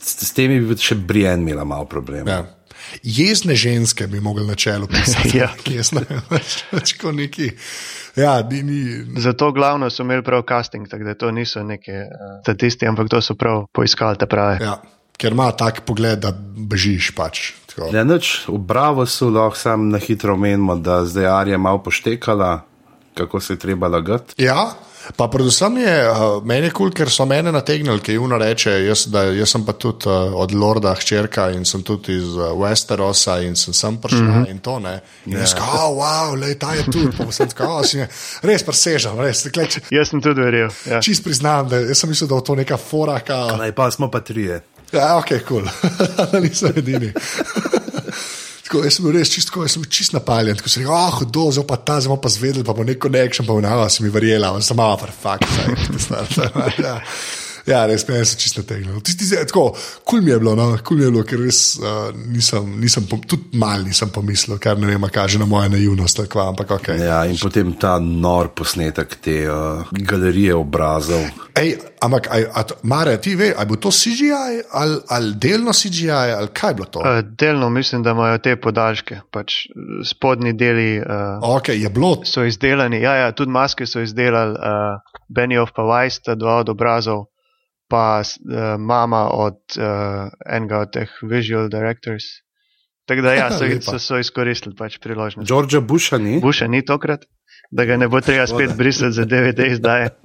S 0.00 0.32
temi 0.36 0.60
bi 0.64 0.76
še 0.80 0.96
Brian 0.96 1.44
imela 1.44 1.64
malo 1.68 1.84
problem. 1.90 2.28
Ja. 2.28 2.44
Jezne 3.02 3.54
ženske 3.54 4.06
bi 4.10 4.20
mogli 4.20 4.46
na 4.46 4.54
čelu 4.54 4.86
pisati. 4.90 5.38
ja, 5.42 5.50
jezne, 5.68 6.02
več, 6.72 6.94
kot 7.00 7.14
neki. 7.14 7.50
Ja, 8.16 8.40
ni, 8.50 8.62
ni. 8.66 8.80
Zato 9.20 9.52
glavno 9.52 9.90
so 9.90 10.02
imeli 10.02 10.24
prav 10.26 10.42
casting, 10.48 10.88
tako 10.90 11.06
da 11.06 11.14
to 11.14 11.30
niso 11.30 11.62
neke 11.62 12.06
uh, 12.06 12.40
statisti, 12.42 12.88
ampak 12.88 13.10
to 13.12 13.20
so 13.22 13.36
prav 13.38 13.66
poiskali 13.76 14.18
te 14.18 14.26
prave. 14.30 14.58
Ja, 14.64 14.78
ker 15.20 15.36
ima 15.36 15.50
tak 15.52 15.84
pogled, 15.86 16.24
da 16.24 16.32
bežiš 16.34 17.12
pač. 17.16 17.50
Ja, 17.92 18.02
nič, 18.04 18.48
v 18.50 18.58
Bravo 18.58 19.06
so 19.08 19.30
lahko 19.30 19.56
sam 19.56 19.88
na 19.92 20.00
hitro 20.02 20.34
menimo, 20.36 20.74
da 20.76 21.04
zdaj 21.06 21.28
Arija 21.30 21.58
malo 21.58 21.78
poštekala, 21.84 22.64
kako 23.14 23.40
se 23.40 23.54
je 23.54 23.62
treba 23.62 23.88
lagati. 23.88 24.34
Ja. 24.42 24.72
Pa 25.16 25.28
predvsem 25.28 25.76
je 25.80 25.94
uh, 26.10 26.44
meni 26.44 26.68
kul, 26.70 26.90
cool, 26.90 26.94
ker 26.94 27.10
so 27.10 27.24
mene 27.28 27.52
nategnili, 27.52 28.02
ki 28.04 28.14
jim 28.14 28.32
reče, 28.40 28.74
jaz, 28.84 29.06
da, 29.12 29.24
jaz 29.34 29.54
sem 29.54 29.64
pa 29.64 29.72
tudi 29.72 30.08
uh, 30.08 30.34
od 30.38 30.52
Lorda 30.54 30.92
hčerka 30.98 31.48
in 31.54 31.64
sem 31.68 31.82
tudi 31.86 32.18
iz 32.20 32.36
uh, 32.36 32.52
Westerosa 32.58 33.40
in 33.44 33.56
sem 33.56 33.74
sem 33.74 33.96
prišel 34.00 34.22
mm 34.22 34.34
-hmm. 34.34 34.50
in 34.50 34.58
to 34.58 34.78
ne. 34.78 35.00
In 35.26 35.32
yeah. 35.32 35.40
jaz 35.40 35.54
kao, 35.54 35.90
oh, 35.90 35.98
wow, 35.98 36.40
le 36.40 36.54
ta 36.54 36.74
je 36.74 36.84
tu, 36.92 37.08
pa 37.18 37.32
sem 37.32 37.48
tako, 37.48 37.64
oh, 37.64 38.06
res 38.42 38.62
presežen, 38.62 39.18
res. 39.18 39.48
Kleč, 39.52 39.78
jaz 39.90 40.08
sem 40.08 40.20
tudi 40.20 40.40
verjel. 40.40 40.70
Ja. 40.86 41.00
Čist 41.00 41.24
priznam, 41.24 41.68
da 41.68 41.94
sem 41.94 42.10
mislil, 42.10 42.28
da 42.28 42.36
je 42.36 42.44
to 42.44 42.54
neka 42.54 42.76
foraka. 42.76 43.56
Naj 43.56 43.72
pa 43.72 43.90
smo 43.90 44.10
pa 44.10 44.20
trije. 44.20 44.60
Ja, 44.92 45.16
ok, 45.16 45.28
kul, 45.46 45.62
cool. 46.30 46.42
nisem 46.42 46.72
edini. 46.76 47.12
Tako, 48.70 48.84
jaz 48.86 49.00
sem 49.00 49.02
bil 49.02 49.16
res 49.18 49.30
čisto, 49.34 49.64
jaz 49.64 49.72
sem 49.74 49.82
bil 49.82 49.90
čisto 49.90 50.14
napaljen. 50.14 50.54
Tako 50.54 50.70
sem 50.70 50.84
rekel, 50.84 50.94
ah, 50.94 51.10
oh, 51.10 51.24
do, 51.26 51.48
zdaj 51.50 51.64
pa 51.66 51.74
ta, 51.82 51.96
zdaj 51.98 52.20
pa 52.22 52.30
zvedel, 52.30 52.62
pa 52.62 52.70
bo 52.78 52.84
neko 52.86 53.10
nekšen, 53.10 53.48
pa 53.48 53.56
v 53.58 53.64
nava 53.64 53.88
si 53.90 54.04
mi 54.04 54.12
verjela, 54.14 54.52
sem 54.62 54.78
malo, 54.78 54.94
pa 55.00 55.10
fakt, 55.10 55.50
da 56.14 56.70
je. 56.78 56.94
Ja, 57.70 57.84
res 57.86 58.06
me 58.08 58.18
je 58.18 58.24
čisto 58.36 58.62
tegnilo. 58.66 59.00
Tako, 59.46 59.64
kul 60.04 60.22
mi 60.22 60.30
je 60.30 60.38
bilo, 60.38 60.54
no, 60.58 60.72
kul 60.84 60.98
mi 60.98 61.04
je 61.04 61.10
bilo, 61.10 61.24
ker 61.26 61.40
res 61.44 61.60
uh, 61.78 62.10
nisem, 62.34 62.66
nisem 62.82 63.06
tudi 63.06 63.58
mal 63.60 63.84
nisem 63.86 64.10
pomislil, 64.10 64.58
kar 64.62 64.78
ne 64.78 64.90
vem, 64.90 65.06
kaže 65.12 65.38
na 65.38 65.46
moje 65.46 65.70
naivnost. 65.70 66.24
Tako, 66.24 66.42
ampak, 66.50 66.74
okay. 66.80 66.98
Ja, 67.04 67.22
in 67.30 67.38
potem 67.40 67.72
ta 67.78 67.98
nor 68.02 68.50
posnetek 68.56 69.16
te 69.22 69.36
uh, 69.46 69.86
galerije 69.94 70.56
obrazov. 70.58 71.22
Ej, 71.60 71.76
ampak, 72.02 72.28
Mare, 72.82 73.16
ti 73.22 73.34
veš, 73.38 73.54
ali 73.58 73.68
bo 73.70 73.76
to 73.76 73.90
CGI 73.94 74.30
ali, 74.72 74.98
ali 75.10 75.34
delno 75.38 75.72
CGI 75.76 76.10
ali 76.10 76.48
kaj 76.54 76.74
bilo 76.74 76.86
to? 76.90 77.00
Uh, 77.04 77.20
delno 77.38 77.70
mislim, 77.70 78.02
da 78.02 78.14
imajo 78.16 78.38
te 78.38 78.56
podaljške, 78.56 79.20
pač 79.30 79.66
spodnji 80.06 80.52
deli. 80.52 81.00
Uh, 81.00 81.56
okay, 81.56 81.78
je 81.82 81.90
bilo. 81.90 82.16
So 82.24 82.44
izdelani, 82.44 83.02
ja, 83.02 83.14
ja 83.14 83.32
tudi 83.32 83.50
maske 83.50 83.86
so 83.86 84.00
izdelali, 84.00 84.58
uh, 84.58 85.18
Benioff 85.28 85.72
pa 85.76 85.82
Weiss, 85.86 86.22
dva 86.34 86.60
od 86.64 86.68
obrazov 86.68 87.29
pa 87.90 88.22
uh, 88.22 88.76
mama 88.78 89.26
od 89.34 89.58
uh, 89.78 90.30
enega 90.46 90.84
od 90.86 90.94
teh 90.94 91.10
visual 91.22 91.68
directors. 91.68 92.24
Tako 93.10 93.22
da 93.26 93.34
ja, 93.34 93.50
so, 93.50 93.64
so, 93.90 93.98
so 93.98 94.18
izkoristili 94.22 94.76
pač 94.78 94.98
priložnost. 95.02 95.48
Georgea 95.48 95.80
Busha 95.80 96.18
ni. 96.18 96.38
Busha 96.40 96.68
ni 96.70 96.84
tokrat, 96.86 97.26
da 97.70 97.84
ga 97.84 97.96
ne 97.96 98.08
bo 98.08 98.20
treba 98.20 98.46
spet 98.46 98.76
brisati 98.78 99.12
za 99.12 99.24
DVD 99.24 99.66
izdaje. 99.72 100.10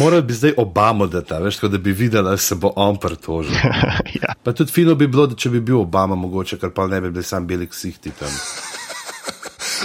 Moral 0.00 0.22
bi 0.22 0.32
zdaj 0.32 0.52
Obama 0.56 1.06
dati, 1.06 1.34
veš, 1.42 1.58
da 1.60 1.78
bi 1.78 1.92
videl, 1.92 2.24
da 2.24 2.36
se 2.36 2.54
bo 2.54 2.72
on 2.76 2.96
pritožil. 2.96 3.54
ja. 4.22 4.34
Pa 4.42 4.52
tudi 4.52 4.72
fino 4.72 4.94
bi 4.94 5.06
bilo, 5.06 5.26
da 5.26 5.34
če 5.34 5.50
bi 5.50 5.60
bil 5.60 5.80
Obama, 5.80 6.14
mogoče, 6.14 6.58
ker 6.58 6.70
pa 6.70 6.86
ne 6.86 7.00
bi 7.00 7.10
bili 7.10 7.24
sam 7.26 7.46
beli 7.46 7.66
ksihti 7.66 8.10
tam. 8.18 8.30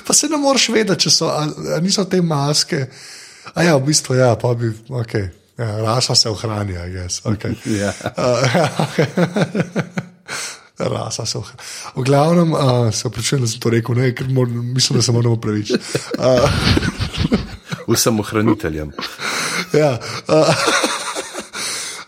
pa 0.08 0.14
se 0.14 0.30
ne 0.30 0.38
moreš 0.38 0.70
vedeti, 0.70 1.08
če 1.08 1.12
so, 1.12 1.32
a, 1.34 1.48
a 1.78 1.82
niso 1.82 2.06
te 2.06 2.22
maske. 2.22 2.86
A 3.54 3.64
ja, 3.64 3.76
v 3.78 3.90
bistvu 3.90 4.16
ja, 4.20 4.36
pa 4.38 4.54
bi, 4.54 4.70
ok, 4.90 5.18
ja, 5.58 5.78
rasa 5.82 6.16
se 6.16 6.30
ohranja, 6.30 6.86
jaz. 6.86 7.22
Okay. 7.24 7.56
Ja. 7.80 7.94
Rasa 10.80 11.26
se 11.26 11.38
ohranja. 11.38 11.64
V 11.96 12.04
glavnem, 12.04 12.54
uh, 12.54 12.92
se 12.92 13.08
opravičujem, 13.08 13.42
da 13.42 13.48
sem 13.48 13.60
to 13.64 13.70
rekel, 13.70 13.96
ne, 13.96 14.10
ker 14.16 14.28
mor, 14.28 14.48
mislim, 14.48 15.00
da 15.00 15.04
se 15.04 15.12
moramo 15.12 15.38
pravičiti. 15.42 15.80
Uh, 16.20 16.50
Vsem 17.96 18.20
ohraniteljem. 18.20 18.92
ja, 19.74 20.00
uh, 20.28 20.56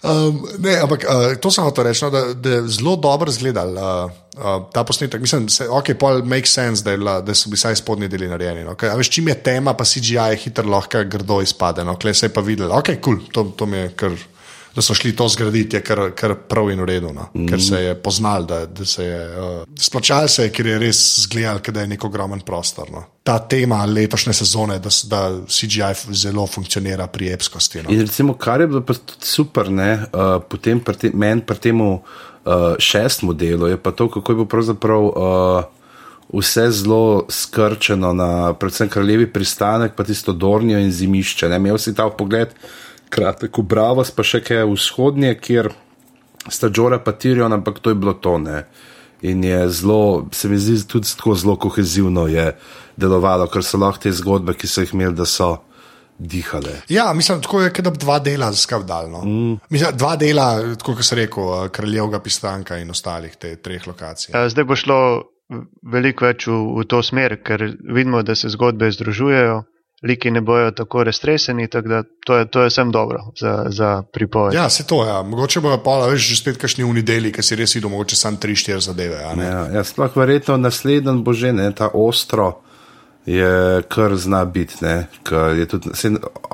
um, 0.04 0.48
ne, 0.60 0.76
ampak 0.84 1.06
uh, 1.08 1.36
to 1.39 1.52
sem 1.52 1.64
hotel 1.64 1.88
reči, 1.88 2.04
no, 2.06 2.12
da, 2.12 2.34
da 2.34 2.50
je 2.50 2.68
zelo 2.68 2.95
dobro 2.95 3.32
izgledal 3.32 3.72
uh, 3.78 4.12
uh, 4.38 4.69
ta 4.73 4.83
posnetek. 4.83 5.21
Mislim, 5.21 5.45
da 5.45 5.69
okay, 5.79 6.23
make 6.23 6.47
sense, 6.47 6.83
da, 6.83 6.91
je, 6.91 6.97
la, 6.97 7.19
da 7.21 7.35
so 7.35 7.49
bili 7.49 7.57
vsaj 7.57 7.75
spodnji 7.75 8.07
deli 8.07 8.27
narejeni. 8.27 8.63
No. 8.63 8.77
Okay, 8.77 8.93
veš, 8.97 9.09
čim 9.09 9.27
je 9.27 9.35
tema, 9.43 9.73
pa 9.73 9.85
CGI 9.85 10.31
je 10.31 10.41
hitro 10.45 10.69
lahko 10.69 11.03
grdo 11.03 11.41
izpade. 11.41 11.85
No. 11.85 11.97
Klej 11.99 12.13
se 12.13 12.25
je 12.25 12.33
pa 12.33 12.41
videl, 12.41 12.71
ok, 12.71 12.97
cool, 13.03 13.21
to, 13.33 13.51
to 13.57 13.65
mi 13.65 13.77
je 13.77 13.93
kar. 13.95 14.17
Da 14.77 14.83
so 14.85 14.93
šli 14.93 15.09
to 15.17 15.25
zgraditi, 15.25 15.73
je 15.75 15.79
kar, 15.81 15.99
kar 16.13 16.35
prav 16.45 16.67
in 16.69 16.79
uredno, 16.83 17.09
no? 17.09 17.23
mm. 17.33 17.47
ker 17.49 17.61
se 17.65 17.79
je 17.81 17.95
poznal, 17.97 18.43
da, 18.45 18.59
da 18.69 18.85
se 18.85 19.05
je 19.05 19.21
uh, 19.41 19.55
splačal, 19.73 20.27
se 20.29 20.43
je, 20.43 20.51
ker 20.53 20.69
je 20.69 20.75
res 20.83 20.99
zgledal, 21.23 21.63
da 21.73 21.81
je 21.81 21.89
nek 21.95 22.05
ogromen 22.05 22.43
prostor. 22.45 22.91
No? 22.93 23.01
Ta 23.25 23.39
tema 23.49 23.79
letošnje 23.89 24.35
sezone, 24.38 24.77
da, 24.77 24.93
da 25.09 25.23
CGI 25.49 26.13
zelo 26.13 26.45
funkcionira 26.45 27.07
pri 27.09 27.31
epskosti. 27.33 27.88
No? 27.88 27.95
In 27.95 28.05
recimo, 28.05 28.38
kar 28.38 28.61
je 28.61 28.67
bilo 28.67 28.85
super, 29.17 29.71
ne, 29.73 29.91
uh, 30.13 30.38
potem 30.45 30.83
pri 30.85 31.01
te, 31.01 31.11
meni 31.25 31.41
pri 31.41 31.63
tem 31.63 31.81
uh, 31.81 31.97
šestemu 32.80 33.34
delu, 33.34 33.68
je 33.68 33.78
pa 33.78 33.91
to, 33.91 34.10
kako 34.10 34.32
je 34.32 34.36
bilo 34.36 34.45
pravzaprav. 34.45 35.04
Uh, 35.04 35.64
Vse 36.28 36.66
zelo 36.76 37.24
skrčeno, 37.32 38.10
na, 38.14 38.54
predvsem 38.54 38.89
kraljevi 38.91 39.30
pristanek, 39.32 39.93
pa 39.95 40.04
tisto 40.04 40.34
Dornijo 40.34 40.80
in 40.80 40.91
zimišče. 40.91 41.48
Ne? 41.48 41.56
Imel 41.56 41.78
si 41.80 41.93
ta 41.95 42.10
pogled, 42.10 42.52
kratek, 43.10 43.60
Bravo, 43.64 44.04
pa 44.16 44.26
še 44.28 44.41
kaj 44.43 44.66
vzhodnje, 44.68 45.38
kjer 45.39 45.72
sta 46.52 46.68
Džora 46.68 47.00
pa 47.00 47.14
Tirion, 47.16 47.54
ampak 47.54 47.80
to 47.80 47.93
je 47.93 47.95
bilo 47.95 48.14
to. 48.14 48.38
Ne? 48.43 48.66
In 49.22 49.43
je 49.43 49.70
zelo, 49.70 50.28
se 50.32 50.50
mi 50.50 50.58
zdi, 50.58 50.82
tudi 50.88 51.08
tako 51.16 51.36
zelo 51.36 51.56
kohezivno 51.56 52.28
je 52.28 52.52
delovalo, 52.98 53.48
ker 53.48 53.64
so 53.64 53.80
lahko 53.80 54.04
te 54.04 54.12
zgodbe, 54.12 54.54
ki 54.54 54.68
so 54.68 54.84
jih 54.84 54.93
imeli, 54.93 55.16
da 55.16 55.26
so 55.26 55.58
dihale. 56.20 56.82
Ja, 56.89 57.13
mislim, 57.13 57.41
tako 57.41 57.61
je, 57.61 57.70
da 57.70 57.89
bi 57.89 57.97
dva 57.97 58.20
dela 58.20 58.51
skavdalno. 58.53 59.22
Mm. 59.26 59.59
Mislim, 59.70 59.97
dva 59.97 60.15
dela, 60.15 60.76
kot 60.84 61.05
se 61.05 61.15
reče, 61.15 61.47
kraljevega 61.72 62.20
pistanka 62.20 62.78
in 62.78 62.91
ostalih 62.91 63.36
teh 63.36 63.57
treh 63.61 63.88
lokacij. 63.88 64.34
Ja, 64.34 64.49
zdaj 64.49 64.65
bo 64.65 64.76
šlo 64.76 64.99
veliko 65.84 66.26
več 66.28 66.47
v, 66.47 66.59
v 66.82 66.86
to 66.89 67.01
smer, 67.03 67.39
ker 67.43 67.63
vidimo, 67.80 68.24
da 68.24 68.36
se 68.36 68.49
zgodbe 68.49 68.91
združujejo 68.91 69.63
liki 70.03 70.32
ne 70.32 70.41
bojo 70.41 70.72
tako 70.72 71.03
restreseni, 71.03 71.68
tako 71.68 71.88
da 71.88 72.03
to 72.26 72.36
je, 72.36 72.47
to 72.47 72.61
je 72.61 72.70
vsem 72.70 72.91
dobro 72.91 73.20
za, 73.39 73.65
za 73.70 74.03
pripoved. 74.13 74.53
Ja, 74.53 74.70
se 74.70 74.88
to 74.88 75.03
je. 75.03 75.09
Ja. 75.09 75.22
Mogoče 75.24 75.59
bo 75.59 75.78
pa 75.84 75.97
več 76.05 76.22
že 76.30 76.38
spet 76.38 76.57
kašni 76.61 76.84
unideli, 76.84 77.32
ki 77.34 77.43
si 77.43 77.57
res 77.57 77.76
videl, 77.76 77.89
mogoče 77.89 78.15
samo 78.15 78.38
tri, 78.38 78.55
štiri 78.55 78.82
zadeve. 78.82 79.22
Ja, 79.22 79.34
ja, 79.43 79.65
ja, 79.74 79.84
sploh 79.84 80.15
verjetno 80.15 80.57
naslednji 80.57 81.22
bo 81.24 81.34
že 81.34 81.53
ne, 81.53 81.72
ta 81.74 81.89
ostro. 81.93 82.61
Je 83.28 83.82
kar 83.91 84.15
zna 84.15 84.45
biti, 84.45 84.86
je 85.57 85.65
tudi 85.67 85.89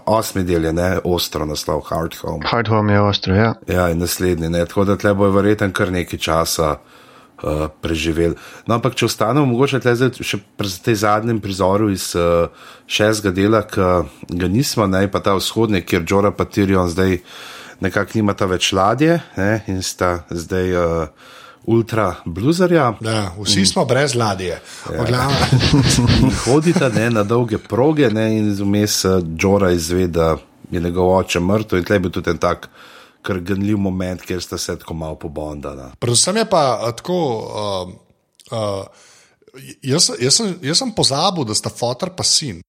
osmi 0.09 0.41
del, 0.43 0.65
je 0.65 0.73
ne, 0.73 0.87
ostro 1.05 1.45
naslov, 1.45 1.83
hard 1.85 2.17
home. 2.21 2.47
Hard 2.49 2.67
home 2.67 2.93
je 2.93 3.01
ostro, 3.01 3.35
ja. 3.35 3.53
Ja, 3.69 3.89
in 3.93 4.01
naslednji, 4.01 4.49
ne, 4.49 4.65
tako 4.65 4.87
da 4.89 4.97
tle 4.97 5.13
bo 5.13 5.29
verjetno 5.29 5.69
kar 5.73 5.91
nekaj 5.93 6.19
časa 6.19 6.71
uh, 6.71 7.03
uh, 7.43 7.67
preživeli. 7.81 8.35
No, 8.67 8.77
ampak 8.77 8.95
če 8.97 9.07
ostanemo, 9.07 9.45
mogoče 9.49 9.81
zdaj 9.83 10.23
še 10.23 10.39
pri 10.57 10.71
tem 10.83 10.97
zadnjem 10.99 11.41
prizoru 11.43 11.91
iz 11.93 12.11
uh, 12.17 12.47
šestega 12.87 13.33
dela, 13.35 13.63
ki 13.67 13.89
ga 14.39 14.49
nismo, 14.51 14.87
ne 14.87 15.05
pa 15.11 15.23
ta 15.23 15.35
vzhodni, 15.37 15.83
kjer 15.85 16.05
Džora 16.07 16.33
pa 16.35 16.47
Tirion 16.47 16.91
zdaj 16.91 17.19
nekako 17.83 18.19
nimata 18.19 18.47
več 18.47 18.71
ladje 18.75 19.19
ne, 19.37 19.53
in 19.71 19.81
sta 19.85 20.21
zdaj. 20.31 20.75
Uh, 20.77 21.31
Ultra 21.65 22.15
bluzerja. 22.25 22.93
Ja, 23.01 23.31
vsi 23.39 23.65
smo 23.65 23.85
brez 23.85 24.15
ladje. 24.15 24.59
Ja. 24.91 25.29
Hodite 26.45 26.89
ne, 26.89 27.09
na 27.09 27.23
dolge 27.23 27.57
proge 27.57 28.09
ne, 28.09 28.27
in 28.37 28.49
vmes 28.59 29.05
Džora 29.37 29.71
izve, 29.71 30.07
da 30.07 30.35
je 30.71 30.81
njegov 30.81 31.15
oče 31.17 31.39
mrtev 31.39 31.79
in 31.79 31.85
tle 31.87 31.99
bi 31.99 32.11
tudi 32.11 32.29
en 32.29 32.37
tak 32.37 32.67
uh, 32.67 32.91
kar 33.23 33.39
gnljiv 33.39 33.79
moment, 33.79 34.21
kjer 34.21 34.41
sta 34.43 34.57
se 34.57 34.75
tako 34.79 34.93
malo 34.99 35.15
pobondala. 35.19 35.91
Predvsem 35.99 36.41
je 36.43 36.45
pa 36.49 36.63
tako. 36.97 37.19
Uh, 37.39 37.93
uh, 38.51 38.85
jaz, 39.81 40.11
jaz, 40.19 40.35
sem, 40.35 40.53
jaz 40.61 40.81
sem 40.83 40.91
pozabil, 40.95 41.47
da 41.47 41.55
sta 41.55 41.71
fotor 41.71 42.11
pa 42.17 42.25
sin. 42.27 42.61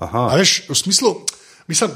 Veš, 0.00 0.56
v 0.68 0.76
smislu, 0.78 1.12
mislim, 1.70 1.92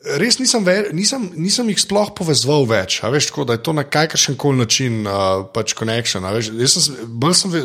res 0.00 0.38
nisem, 0.40 0.64
ver, 0.64 0.90
nisem, 0.96 1.26
nisem 1.36 1.68
jih 1.72 1.80
sploh 1.82 2.12
povezal 2.16 2.64
več. 2.68 3.00
Veš, 3.02 3.30
tako, 3.30 3.44
da 3.48 3.56
je 3.56 3.64
to 3.66 3.74
na 3.76 3.84
kakršen 3.84 4.38
koli 4.40 4.62
način 4.62 5.02
uh, 5.04 5.44
pač. 5.52 5.74
Veš, 5.76 6.52
jaz 6.56 6.78
sem, 6.78 6.96
bolj 7.06 7.36
sem, 7.42 7.56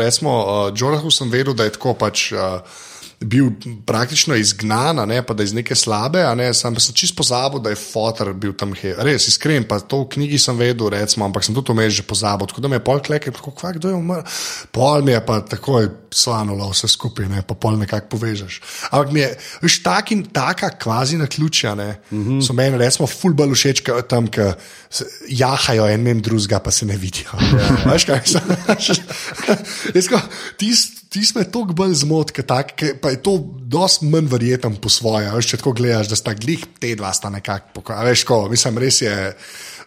recimo, 0.00 0.36
uh, 0.42 0.74
Džorahu 0.74 1.12
sem 1.14 1.30
vedel, 1.30 1.54
da 1.54 1.68
je 1.68 1.76
tako 1.78 1.94
pač. 1.98 2.30
Uh, 2.34 2.60
bil 3.20 3.50
praktično 3.86 4.36
izgnan, 4.36 5.00
ne, 5.08 5.22
pa 5.24 5.34
da 5.34 5.44
iz 5.44 5.52
neke 5.56 5.74
slabe, 5.74 6.20
ne, 6.36 6.50
sam 6.54 6.74
pa 6.74 6.80
sem 6.84 6.94
čisto 6.94 7.16
pozabil, 7.16 7.62
da 7.64 7.72
je 7.72 7.78
fotor 7.80 8.32
bil 8.36 8.52
tam 8.52 8.74
he. 8.76 8.92
Res, 8.98 9.28
iskren, 9.30 9.64
pa 9.68 9.78
to 9.80 10.02
v 10.02 10.10
knjigi 10.16 10.38
sem 10.42 10.58
vedel, 10.58 10.90
recimo, 10.92 11.24
ampak 11.24 11.46
sem 11.46 11.56
tudi 11.56 11.72
vmes 11.72 11.94
že 11.96 12.04
pozabil. 12.04 12.48
Tako 12.50 12.60
da 12.60 12.68
me 12.68 12.76
je 12.76 12.84
pol 12.84 13.00
kleke, 13.00 13.32
tako 13.32 13.54
kva, 13.56 13.72
kdo 13.76 13.92
je 13.92 13.96
umrl. 13.96 14.26
Pol 14.72 15.06
mi 15.06 15.14
je 15.14 15.22
pa 15.24 15.40
takoj 15.40 15.88
slanulo 16.12 16.68
vse 16.70 16.90
skupaj, 16.92 17.28
ne, 17.32 17.40
pa 17.46 17.56
pol 17.56 17.78
nekako 17.80 18.12
povežeš. 18.16 18.60
Ampak 18.90 19.12
mi 19.16 19.24
je, 19.24 19.30
veš, 19.64 19.80
tak 19.86 20.12
in 20.12 20.26
taka 20.28 20.74
kvazi 20.76 21.16
na 21.16 21.26
ključja, 21.26 21.74
ne, 21.74 21.96
mm 22.10 22.24
-hmm. 22.24 22.46
so 22.46 22.52
meni, 22.52 22.78
recimo, 22.78 23.06
fulbal 23.08 23.54
všeč, 23.54 23.82
tam, 24.08 24.28
ki 24.28 24.52
jahajo 25.28 25.88
en 25.90 26.06
in 26.06 26.20
drugega, 26.22 26.60
pa 26.62 26.70
se 26.70 26.86
ne 26.86 26.96
vidijo. 26.96 27.34
Ja. 27.36 27.92
Veš, 27.92 28.04
kaj 28.08 28.22
sem? 28.26 30.20
Tisti 30.56 30.96
ti 31.16 31.24
smo 31.26 31.44
tako 31.44 31.72
bolj 31.72 31.94
zmotni, 31.94 32.44
pa 33.00 33.10
je 33.10 33.22
to 33.22 33.38
dosti 33.64 34.06
manj 34.10 34.28
verjeten 34.28 34.76
po 34.76 34.90
svoje. 34.92 35.30
Veš, 35.32 35.48
če 35.52 35.60
tako 35.62 35.72
gledaš, 35.78 36.10
da 36.12 36.18
sta 36.18 36.34
glih 36.36 36.66
te 36.80 36.92
dva 36.98 37.12
sta 37.16 37.30
nekako. 37.32 37.84
Veš, 38.04 38.24
ko, 38.28 38.42
mislim, 38.52 38.80
res 38.84 39.00
je 39.00 39.14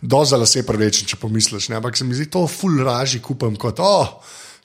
dozala 0.02 0.48
se 0.50 0.64
prevečen, 0.66 1.06
če 1.10 1.20
pomisliš. 1.22 1.70
Ne? 1.70 1.78
Ampak 1.78 1.98
se 2.00 2.08
mi 2.08 2.18
zdi 2.18 2.30
to 2.34 2.48
ful 2.50 2.80
raži 2.86 3.22
kupam 3.22 3.58
kot. 3.60 3.82
Oh, 3.84 4.16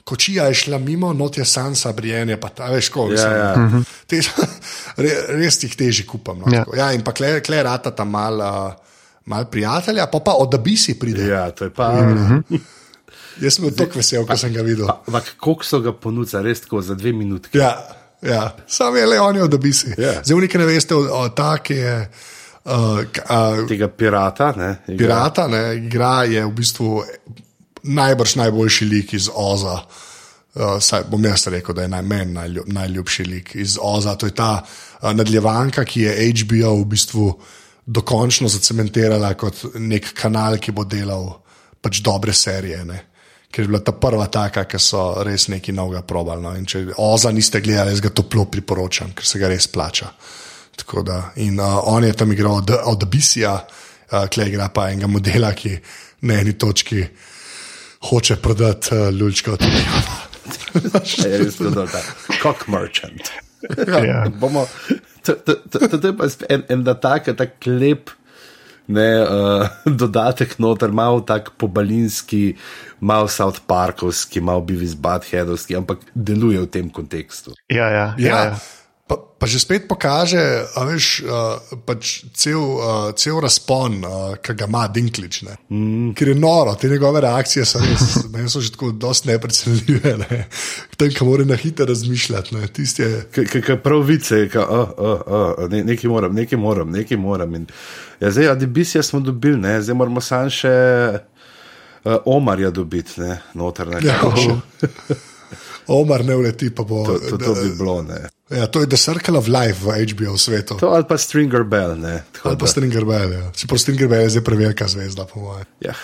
Kočija 0.05 0.51
je 0.51 0.57
šla 0.67 0.79
mimo, 0.79 1.15
not 1.17 1.39
je 1.39 1.45
sansa, 1.49 1.93
brijenje, 1.97 2.37
pa 2.37 2.51
ta 2.53 2.67
veš, 2.69 2.91
ko 2.93 3.07
ja, 3.09 3.29
ja. 3.33 3.69
Te, 4.07 4.19
re, 5.05 5.13
res 5.39 5.57
jih 5.63 5.77
teži 5.81 6.05
kupam. 6.05 6.43
No, 6.45 6.53
ja. 6.53 6.65
ja, 6.77 6.91
in 6.93 7.01
pa 7.05 7.15
kle, 7.17 7.39
kle 7.45 7.63
rata 7.65 7.93
ta 7.97 8.05
mal, 8.05 8.41
uh, 8.45 8.94
mal 9.25 9.45
prijatelja, 9.51 10.07
pa 10.07 10.21
pa 10.21 10.33
od 10.39 10.55
abisi 10.55 10.99
pride. 10.99 11.27
Ja, 11.27 11.51
to 11.51 11.65
je 11.65 11.71
pa. 11.71 11.93
Mm 11.93 12.43
-hmm. 12.51 12.59
Jaz 13.41 13.55
sem 13.55 13.65
bil 13.65 13.75
tako 13.75 13.99
vesel, 13.99 14.27
ko 14.27 14.37
sem 14.37 14.53
ga 14.55 14.63
videl. 14.63 14.89
Ampak 15.07 15.35
kako 15.41 15.65
so 15.65 15.81
ga 15.81 15.93
ponudili, 15.93 16.43
res 16.43 16.61
tako 16.61 16.83
za 16.83 16.95
dve 16.95 17.13
minuti? 17.13 17.59
Ja, 17.59 17.75
ja. 18.23 18.57
sam 18.67 18.97
je 18.97 19.07
le 19.07 19.21
on, 19.21 19.51
da 19.51 19.59
bi 19.59 19.73
si. 19.73 19.87
Yeah. 19.87 20.23
Zdaj, 20.25 20.41
nekaj 20.41 20.61
ne 20.61 20.67
veste, 20.67 20.95
o 20.95 21.29
taki 21.29 21.75
je. 21.75 22.11
Uh, 22.65 22.73
uh, 23.31 23.69
Tega 23.69 23.89
pirata, 23.89 24.53
ne? 24.57 24.77
Igra. 24.89 24.99
Pirata, 24.99 25.49
ne, 25.49 25.77
igra 25.77 26.25
je 26.25 26.45
v 26.47 26.53
bistvu 26.53 27.03
najbrž 27.83 28.37
najboljši 28.37 28.85
lik 28.85 29.13
iz 29.13 29.29
Oza. 29.35 29.81
Uh, 30.55 30.79
saj 30.81 31.05
bom 31.11 31.25
jaz 31.25 31.47
rekel, 31.47 31.75
da 31.75 31.83
je 31.83 31.89
naj, 31.89 32.03
meni 32.03 32.33
najljub, 32.33 32.65
najljubši 32.73 33.25
lik 33.25 33.55
iz 33.55 33.77
Oza. 33.83 34.15
To 34.17 34.27
je 34.27 34.35
ta 34.35 34.63
uh, 34.63 35.13
nadaljevanka, 35.13 35.85
ki 35.85 36.01
je 36.01 36.33
HBO 36.33 36.77
v 36.81 36.85
bistvu 36.85 37.29
dokončno 37.87 38.49
zacementirala 38.49 39.35
kot 39.35 39.65
nek 39.79 40.13
kanal, 40.17 40.59
ki 40.59 40.73
bo 40.73 40.85
delal 40.85 41.29
pač 41.81 42.01
dobre 42.01 42.33
serije. 42.33 42.85
Ne 42.85 43.01
ker 43.55 43.65
je 43.65 43.69
bila 43.69 43.81
ta 43.87 43.93
prva 43.93 44.27
taka, 44.27 44.65
ki 44.67 44.79
so 44.83 45.03
res 45.23 45.47
nekaj 45.53 45.75
novega 45.77 46.03
probali. 46.03 46.43
No. 46.43 46.55
Če 46.67 46.89
oza 46.99 47.31
niste 47.31 47.61
gledali, 47.63 47.93
jaz 47.95 48.03
ga 48.03 48.11
toplo 48.11 48.49
priporočam, 48.51 49.13
ker 49.15 49.27
se 49.29 49.39
ga 49.39 49.51
res 49.53 49.69
plača. 49.71 50.11
Da, 50.75 51.21
in 51.39 51.61
uh, 51.63 51.79
on 51.87 52.03
je 52.03 52.17
tam 52.19 52.33
igral 52.35 52.59
od, 52.59 52.73
od 52.91 53.05
Bisija, 53.07 53.53
uh, 53.55 54.25
klej 54.27 54.51
igra 54.51 54.67
pa 54.75 54.89
enega 54.91 55.07
modela, 55.07 55.53
ki 55.55 55.77
na 56.27 56.41
eni 56.43 56.57
točki 56.59 57.05
hoče 58.11 58.41
prodati 58.43 58.91
uh, 58.97 59.07
lučko 59.15 59.55
od 59.55 59.63
tega. 59.63 60.03
je 61.31 61.39
res 61.45 61.61
zelo 61.61 61.87
da, 61.87 62.03
kot 62.43 62.67
merchant. 62.67 63.31
Ja. 63.87 64.25
Bomo, 64.41 64.67
to, 65.25 66.07
je 66.09 66.13
pa 66.17 66.29
en, 66.49 66.63
en 66.69 66.85
da 66.85 66.95
tak, 66.95 67.31
tak 67.37 67.67
lep 67.67 68.13
ne, 68.87 69.09
uh, 69.25 69.69
dodatek 70.01 70.59
noter, 70.59 70.93
malo 70.93 71.21
tak 71.25 71.55
pobalinski, 71.57 72.57
malo 73.01 73.29
South 73.29 73.65
Parkovski, 73.67 74.41
malo 74.41 74.61
Bivis 74.61 74.95
Badheadovski, 74.95 75.77
ampak 75.77 76.05
deluje 76.15 76.61
v 76.61 76.69
tem 76.69 76.91
kontekstu. 76.91 77.57
Ja, 77.73 77.89
ja. 77.89 78.07
ja, 78.19 78.29
ja. 78.29 78.45
ja. 78.45 78.59
Pa, 79.05 79.19
pa 79.21 79.45
že 79.45 79.61
spet 79.61 79.85
pokaže, 79.85 80.41
veš, 80.73 81.29
uh, 81.29 81.61
pač 81.85 82.25
cel, 82.33 82.57
uh, 82.57 83.11
cel 83.13 83.37
razpon, 83.37 83.99
uh, 84.01 84.13
ki 84.41 84.55
ga 84.57 84.65
ima 84.65 84.87
Dinklič. 84.89 85.43
Mm. 85.69 86.15
Ker 86.17 86.31
je 86.33 86.37
noro, 86.39 86.73
te 86.81 86.89
njegove 86.89 87.21
reakcije 87.21 87.67
so, 87.69 87.83
res, 87.85 88.15
ne, 88.33 88.47
so 88.49 88.63
že 88.65 88.73
tako 88.73 88.95
dosti 88.97 89.29
neprecenljive. 89.29 90.15
Ne. 90.25 90.39
Tam, 90.97 91.13
ki 91.13 91.29
mora 91.29 91.45
na 91.45 91.59
hitro 91.61 91.85
razmišljati. 91.85 92.57
Ne. 92.57 92.65
Je... 92.73 93.11
Kaj 93.61 93.77
prav 93.85 94.01
vice, 94.09 94.47
ka, 94.49 94.65
uh, 94.65 94.97
uh, 94.97 95.21
uh, 95.29 95.69
ne, 95.69 95.85
nekaj 95.93 96.09
moram, 96.09 96.33
nekaj 96.33 96.59
moram, 96.59 96.89
nekaj 96.89 97.21
moram. 97.21 97.61
In, 97.61 97.69
ja, 98.25 98.33
zdaj, 98.33 98.55
adibisija 98.57 99.05
smo 99.05 99.21
dobili, 99.21 99.61
ne. 99.61 99.77
zdaj 99.85 100.01
moramo 100.01 100.25
sam 100.25 100.49
še 100.49 100.73
uh, 101.13 102.17
Omarja 102.25 102.73
dobiti, 102.73 103.21
noter 103.53 103.93
nekaj. 103.99 104.49
Ja, 104.49 105.21
Omar 105.87 106.25
ne 106.25 106.37
uleti, 106.37 106.71
pa 106.75 106.87
bo. 106.87 107.05
To, 107.07 107.19
to, 107.19 107.39
to 107.39 107.55
bi 107.59 107.73
bilo, 107.79 108.03
ne. 108.03 108.23
Ja, 108.53 108.67
to 108.67 108.85
je 108.85 108.87
The 108.87 109.01
Circle 109.01 109.39
of 109.41 109.49
Life 109.49 109.81
v 109.83 110.05
HBO 110.13 110.37
svetu. 110.39 110.77
To 110.77 110.93
ali 110.93 111.09
pa 111.09 111.19
Stringer 111.19 111.65
Bell, 111.65 111.97
ne. 111.97 112.23
Ali 112.45 112.57
pa 112.61 112.69
Stringer 112.69 113.05
Bell, 113.09 113.33
ja. 113.33 113.45
Čeprav 113.57 113.81
Stringer 113.81 114.09
Bell 114.09 114.29
je 114.29 114.37
zdaj 114.37 114.45
prevelika 114.45 114.89
zvezda, 114.89 115.25
po 115.25 115.41
mojem. 115.41 115.67
Ja. 115.81 115.97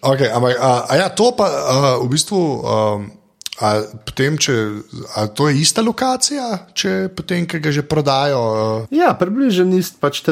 Okay, 0.00 0.28
ampak, 0.28 0.60
a, 0.60 0.70
a 0.88 0.92
ja, 0.96 1.08
to 1.08 1.32
pa 1.32 1.48
a, 1.48 1.76
v 2.04 2.08
bistvu. 2.12 2.40
Um, 2.62 3.12
A, 3.62 3.86
potem, 4.02 4.34
če, 4.34 4.82
a 5.14 5.28
to 5.30 5.46
je 5.46 5.60
ista 5.62 5.78
lokacija, 5.78 6.74
če 6.74 7.06
potem, 7.14 7.44
ki 7.46 7.60
ga 7.62 7.70
že 7.70 7.84
prodajo? 7.86 8.40
Uh... 8.42 8.88
Ja, 8.90 9.12
približno 9.14 9.78
isto. 9.78 10.00
Pač 10.02 10.24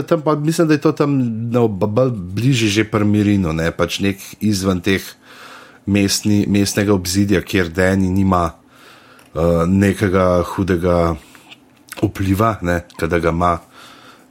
mislim, 0.43 0.66
da 0.66 0.74
je 0.74 0.82
to 0.82 0.90
tam 0.90 1.14
no, 1.55 1.68
bližje 1.70 2.82
že 2.82 2.84
primirino, 2.90 3.55
ne 3.55 3.70
pač 3.70 4.03
nek 4.03 4.18
izven 4.43 4.82
teh 4.82 5.07
mestni, 5.87 6.45
mestnega 6.49 6.95
obzidja, 6.95 7.43
kjer 7.43 7.68
Dani 7.68 8.11
nima 8.11 8.51
uh, 9.35 9.64
nekega 9.66 10.43
hudega 10.55 11.14
vpliva, 12.03 12.57
ne, 12.62 12.80
kada 12.97 13.18
ga 13.18 13.30
ima 13.30 13.59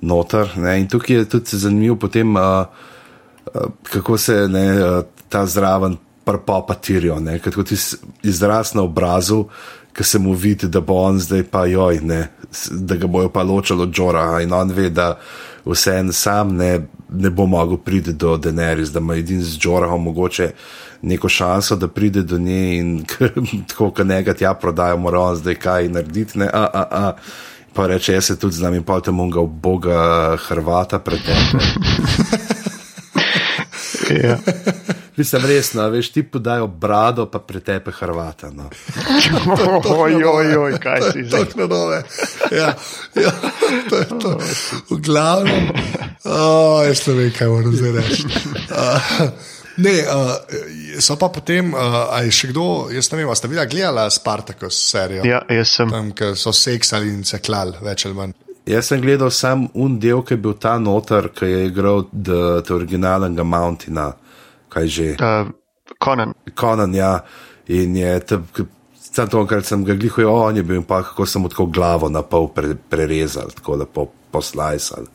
noter. 0.01 0.53
Ne. 0.57 0.79
In 0.81 0.87
tukaj 0.87 1.15
je 1.15 1.29
tudi 1.29 1.57
zanimivo, 1.57 1.95
potem, 1.95 2.35
uh, 2.35 2.65
uh, 3.53 3.67
kako 3.83 4.17
se 4.17 4.47
ne, 4.47 4.65
uh, 4.79 5.03
ta 5.29 5.45
zraven 5.45 5.97
prpopa 6.25 6.73
tirijo, 6.73 7.17
kot 7.53 7.67
ti 7.67 7.77
izraz 8.23 8.75
na 8.75 8.81
obrazu. 8.81 9.45
Ki 9.91 10.05
se 10.07 10.19
mu 10.19 10.31
vidi, 10.33 10.69
da 10.71 10.79
bo 10.79 11.01
on 11.03 11.17
zdaj 11.19 11.41
pa 11.51 11.65
joj, 11.67 11.97
ne, 11.99 12.29
da 12.71 12.95
ga 12.95 13.07
bojo 13.11 13.27
pa 13.29 13.43
ločili 13.43 13.83
od 13.83 13.91
Džora, 13.91 14.39
in 14.41 14.53
on 14.53 14.69
ve, 14.71 14.89
da 14.89 15.17
vse 15.65 15.97
en 15.99 16.13
sam 16.15 16.55
ne, 16.55 16.87
ne 17.09 17.29
bo 17.29 17.45
mogel 17.45 17.77
priti 17.77 18.13
do 18.13 18.37
Denerys, 18.37 18.93
da 18.95 18.99
ima 18.99 19.15
edini 19.19 19.43
z 19.43 19.59
Džorahom 19.59 20.03
mogoče 20.03 20.51
neko 21.01 21.29
šanso, 21.29 21.75
da 21.75 21.87
pride 21.87 22.21
do 22.21 22.37
nje 22.37 22.77
in 22.77 23.05
tako, 23.69 23.91
kot 23.91 24.07
nekaj 24.07 24.33
tja 24.33 24.53
prodajo, 24.53 24.97
mora 24.97 25.19
on 25.19 25.35
zdaj 25.35 25.55
kaj 25.55 25.89
narediti. 25.89 26.39
Ne, 26.39 26.49
a, 26.53 26.69
a, 26.73 26.85
a. 26.91 27.13
Pa 27.73 27.87
reče, 27.87 28.13
jaz 28.13 28.25
se 28.25 28.39
tudi 28.39 28.55
znam 28.55 28.73
in 28.73 28.83
potem 28.83 29.19
on 29.19 29.29
ga 29.31 29.39
v 29.39 29.47
Boga 29.47 30.37
Hrvata 30.47 30.99
pretepe. 30.99 31.57
ja. 34.27 34.37
Mislim, 35.15 35.45
resno, 35.45 35.89
veš, 35.89 36.09
ti 36.11 36.23
podajo 36.23 36.67
brado, 36.67 37.25
pa 37.25 37.39
pretepe 37.39 37.91
Hrvata. 37.91 38.51
No. 38.51 38.69
Oj, 39.85 40.23
oj, 40.25 40.57
oj, 40.57 40.77
kaj 40.79 41.01
si 41.13 41.23
zdaj? 41.23 41.45
To 41.45 41.61
je 41.61 41.67
nove. 41.67 42.03
Ja, 42.51 42.73
ja, 43.15 43.31
to 43.89 43.97
je 43.97 44.05
to. 44.19 44.37
V 44.89 44.99
glavnem, 45.01 45.71
oh, 46.25 46.83
jaz 46.87 47.07
ne 47.07 47.13
vem, 47.13 47.31
kaj 47.37 47.47
moram 47.47 47.75
zdaj 47.75 47.91
reči. 47.91 48.25
Uh, 48.71 49.29
Ne, 49.81 49.93
uh, 50.05 50.99
so 51.01 51.17
pa 51.19 51.31
potem, 51.33 51.73
uh, 51.73 52.13
ali 52.15 52.31
še 52.33 52.51
kdo, 52.51 52.65
jaz 52.93 53.09
ne 53.11 53.21
vem, 53.21 53.31
ste 53.37 53.49
videli, 53.51 53.71
gledali 53.71 54.13
Spartakus 54.13 54.77
serijo? 54.91 55.25
Ja, 55.27 55.41
jaz 55.49 55.75
sem. 55.77 55.91
Tam, 55.93 56.11
ki 56.17 56.33
so 56.39 56.53
seksali 56.55 57.11
in 57.11 57.23
se 57.27 57.41
klali, 57.43 57.79
več 57.85 58.05
ali 58.09 58.17
manj. 58.17 58.35
Jaz 58.69 58.91
sem 58.91 59.01
gledal 59.01 59.31
sam 59.33 59.65
un 59.81 59.97
del, 59.99 60.21
ki 60.25 60.37
je 60.37 60.41
bil 60.43 60.53
ta 60.61 60.75
noter, 60.79 61.31
ki 61.33 61.49
je 61.49 61.63
igral 61.71 62.05
te 62.13 62.75
originalnega 62.75 63.45
Mountina, 63.47 64.11
kaj 64.71 64.93
že. 64.97 65.09
Uh, 65.17 65.49
Conan. 66.01 66.35
Conan, 66.57 66.93
ja. 66.95 67.15
In 67.71 67.95
je 67.95 68.19
tam 68.27 69.27
to, 69.29 69.43
kar 69.47 69.63
sem 69.67 69.83
ga 69.85 69.95
glihoval, 69.97 70.49
on 70.49 70.59
je 70.59 70.63
bil 70.63 70.79
in 70.81 70.87
pa 70.87 71.01
kako 71.03 71.25
sem 71.27 71.43
mu 71.43 71.49
tako 71.51 71.67
glavo 71.73 72.09
na 72.09 72.23
pol 72.23 72.49
pre, 72.55 72.75
prerezal, 72.75 73.51
tako 73.55 73.77
da 73.81 73.85
po, 73.85 74.07
poslajsal. 74.31 75.07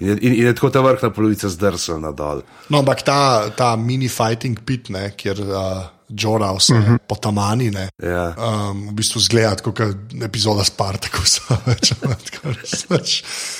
In, 0.00 0.18
in, 0.20 0.32
in 0.34 0.46
je 0.46 0.54
tako 0.54 0.70
ta 0.70 0.82
vrhna 0.84 1.10
polovica 1.14 1.48
zdrsela 1.48 1.98
nadol. 2.02 2.42
No, 2.68 2.82
ampak 2.82 3.04
ta, 3.06 3.50
ta 3.56 3.74
mini 3.76 4.08
fighting 4.08 4.58
pit, 4.66 4.90
ne, 4.90 5.10
kjer 5.16 5.40
uh, 5.46 5.84
Džora 6.14 6.52
vse 6.52 6.74
uh 6.74 6.80
mhm. 6.80 6.92
-huh. 6.92 6.98
po 7.08 7.14
tamani, 7.16 7.70
ne, 7.70 7.88
ja. 8.02 8.34
um, 8.38 8.88
v 8.88 8.92
bistvu 8.92 9.20
zgleda 9.20 9.56
kot 9.62 9.80
epizoda 10.24 10.64
Spartakusa. 10.64 11.42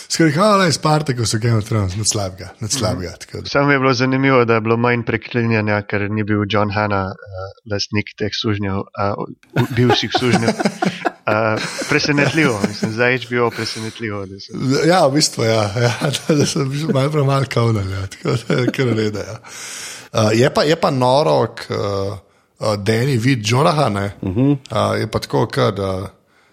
Skratka, 0.08 0.42
ali 0.42 0.66
je 0.66 0.72
Spartakus, 0.72 1.34
Game 1.34 1.56
of 1.56 1.64
Thrones, 1.64 1.96
nad 1.96 2.06
slabega. 2.06 2.44
Nad 2.60 2.70
mhm. 2.70 2.78
slabega 2.78 3.10
uh 3.10 3.40
-huh. 3.40 3.48
Samo 3.48 3.72
je 3.72 3.78
bilo 3.78 3.94
zanimivo, 3.94 4.44
da 4.44 4.54
je 4.54 4.60
bilo 4.60 4.76
manj 4.76 5.02
preklinjanja, 5.02 5.82
ker 5.82 6.10
ni 6.10 6.24
bil 6.24 6.44
John 6.48 6.70
Hanna, 6.70 7.04
uh, 7.04 7.72
lastnik 7.72 8.06
teh 8.18 8.30
sužnjev, 8.42 8.76
uh, 8.76 9.66
bivših 9.76 10.10
sužnjev. 10.20 10.50
Uh, 11.26 11.62
presenetljivo, 11.88 12.60
mislim, 12.68 12.92
za 12.92 13.04
HBO 13.04 13.50
presenetljivo. 13.50 14.26
Ja, 14.86 15.06
v 15.06 15.12
bistvu 15.12 15.44
ja, 15.44 15.62
ja, 15.62 15.94
da, 16.28 16.34
da 16.34 16.46
sem 16.46 16.70
bil 16.70 16.88
malo 16.92 17.10
premalo 17.10 17.44
kaunen, 17.48 17.90
ja, 17.90 18.06
tako 18.06 18.36
da 18.48 18.54
je 18.54 18.66
kar 18.66 18.86
reda. 18.86 19.18
Ja. 19.18 19.38
Uh, 20.12 20.30
je, 20.32 20.50
je 20.66 20.76
pa 20.76 20.90
noro, 20.90 21.40
uh, 21.42 22.18
uh, 22.58 22.74
Dani 22.76 23.16
vid 23.16 23.40
Joraha, 23.50 23.88
uh 23.88 24.28
-huh. 24.28 24.56
uh, 24.70 25.00
je 25.00 25.10
pa 25.10 25.18
tako, 25.18 25.46
da 25.76 26.10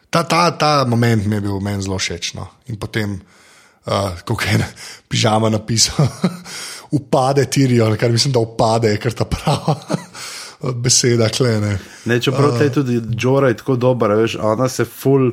ta, 0.10 0.24
ta, 0.24 0.52
ta 0.52 0.86
moment 0.88 1.26
mi 1.26 1.36
je 1.36 1.42
bil 1.42 1.60
meni 1.60 1.82
zelo 1.82 1.98
všeč. 1.98 2.34
No. 2.34 2.48
In 2.68 2.76
potem, 2.76 3.22
uh, 3.86 4.12
ko 4.28 4.38
je 4.44 4.60
pižama 5.08 5.50
napisal, 5.50 6.08
upade 6.98 7.46
tirijo, 7.46 7.96
kar 8.00 8.12
mislim, 8.12 8.34
da 8.34 8.40
upade, 8.40 8.98
ker 8.98 9.14
ta 9.14 9.26
prava 9.26 9.76
beseda 10.76 11.30
klene. 11.30 11.78
Ne, 12.06 12.20
čeprav 12.22 12.62
je 12.62 12.74
tudi 12.74 13.02
Džora 13.16 13.54
tako 13.54 13.76
dobra, 13.76 14.16
veš, 14.16 14.38
ona 14.42 14.70
se 14.70 14.86
full. 14.86 15.32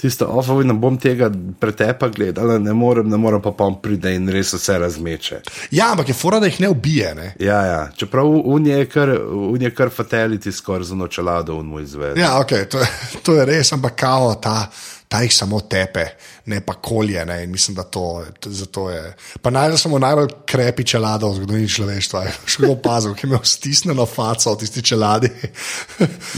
Tisto, 0.00 0.24
ofovi, 0.32 0.64
ne 0.64 0.72
bom 0.72 0.94
tega 0.96 1.26
pretepa 1.60 2.08
gledala, 2.08 2.54
ne 2.58 2.72
morem, 2.72 3.08
ne 3.12 3.18
morem 3.20 3.42
pa 3.44 3.50
pom 3.52 3.74
pride 3.82 4.14
in 4.16 4.30
res 4.32 4.54
vse 4.56 4.78
razmeče. 4.80 5.40
Ja, 5.76 5.90
ampak 5.92 6.08
je 6.08 6.14
fora, 6.16 6.38
da 6.40 6.48
jih 6.48 6.60
ne 6.64 6.70
ubije. 6.72 7.10
Ne? 7.14 7.26
Ja, 7.36 7.58
ja. 7.66 7.82
Čeprav 7.96 8.30
unije 8.30 8.78
je 8.78 8.86
kar, 8.88 9.12
kar 9.76 9.92
fatality 9.92 10.52
skoraj 10.56 10.88
za 10.88 10.96
nočelado 10.96 11.58
v 11.58 11.66
moj 11.68 11.82
izved. 11.82 12.16
Ja, 12.16 12.38
ok, 12.40 12.54
to, 12.72 12.80
to 13.22 13.36
je 13.36 13.44
res, 13.44 13.74
ampak 13.76 13.98
kao 14.00 14.32
ta 14.40 14.70
ta 15.10 15.24
jih 15.24 15.32
samo 15.34 15.58
tepe, 15.60 16.04
ne 16.46 16.60
pa 16.66 16.74
kolje. 16.74 17.24
Ne? 17.26 17.46
Mislim, 17.46 17.74
da 17.74 17.82
to, 17.82 18.24
to 18.70 18.90
je. 18.90 19.14
Pa 19.42 19.50
najdemo 19.50 19.78
samo 19.78 19.98
najbolj 19.98 20.28
krepi 20.46 20.84
čelada 20.86 21.26
v 21.26 21.34
zgodovini 21.34 21.68
človeštva. 21.68 22.22
Še 22.50 22.60
kdo 22.62 22.76
opazil, 22.76 23.16
ki 23.18 23.26
je 23.26 23.30
imel 23.32 23.42
stisnjeno 23.42 24.06
faco 24.06 24.54
v 24.54 24.60
tisti 24.62 24.84
čeladi. 24.86 25.30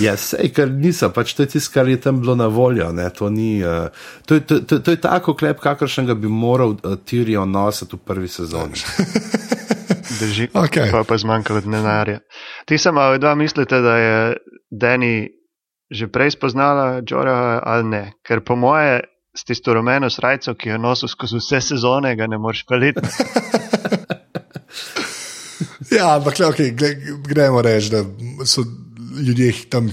ja, 0.05 0.17
sej, 0.17 0.49
ker 0.57 0.73
niso, 0.73 1.11
pač 1.13 1.35
to 1.37 1.45
je 1.45 1.53
tisto, 1.53 1.75
kar 1.75 1.91
je 1.93 1.99
tam 2.01 2.23
bilo 2.25 2.33
na 2.39 2.49
voljo. 2.49 2.89
To, 3.19 3.29
ni, 3.29 3.59
uh, 3.61 3.93
to, 4.25 4.41
to, 4.41 4.63
to, 4.65 4.81
to 4.81 4.97
je 4.97 5.03
tako 5.05 5.37
klep, 5.37 5.61
kakršen 5.61 6.09
bi 6.17 6.33
moral 6.33 6.73
uh, 6.81 6.97
Tyrion 7.05 7.53
nositi 7.53 8.01
v 8.01 8.01
prvi 8.09 8.33
sezoni. 8.33 8.81
Drži, 10.23 10.49
okay. 10.57 10.89
pa 10.93 11.05
pa 11.05 11.21
zmanjkalo 11.21 11.61
denarja. 11.61 12.25
Ti 12.65 12.81
samo 12.81 13.05
dva 13.21 13.37
mislite, 13.37 13.85
da 13.85 13.97
je 14.01 14.17
Dani 14.71 15.42
že 15.93 16.09
prej 16.09 16.31
spoznala 16.35 17.03
Džora 17.05 17.61
ali 17.65 17.85
ne. 17.85 18.13
Ker 18.25 18.41
po 18.41 18.57
moje, 18.57 19.01
s 19.37 19.45
tisto 19.45 19.75
rumeno 19.75 20.11
srajco, 20.11 20.55
ki 20.55 20.75
jo 20.75 20.79
nosil 20.79 21.09
skozi 21.09 21.37
vse 21.41 21.61
sezone, 21.61 22.17
ga 22.17 22.27
ne 22.27 22.39
moreš 22.39 22.65
peliti. 22.69 23.01
ja, 25.97 26.17
ampak 26.17 26.41
okay, 26.49 26.73
gremo 27.29 27.63
reči, 27.63 27.91
da 27.93 28.05
so 28.45 28.65
ljudje 29.21 29.53
tam, 29.71 29.93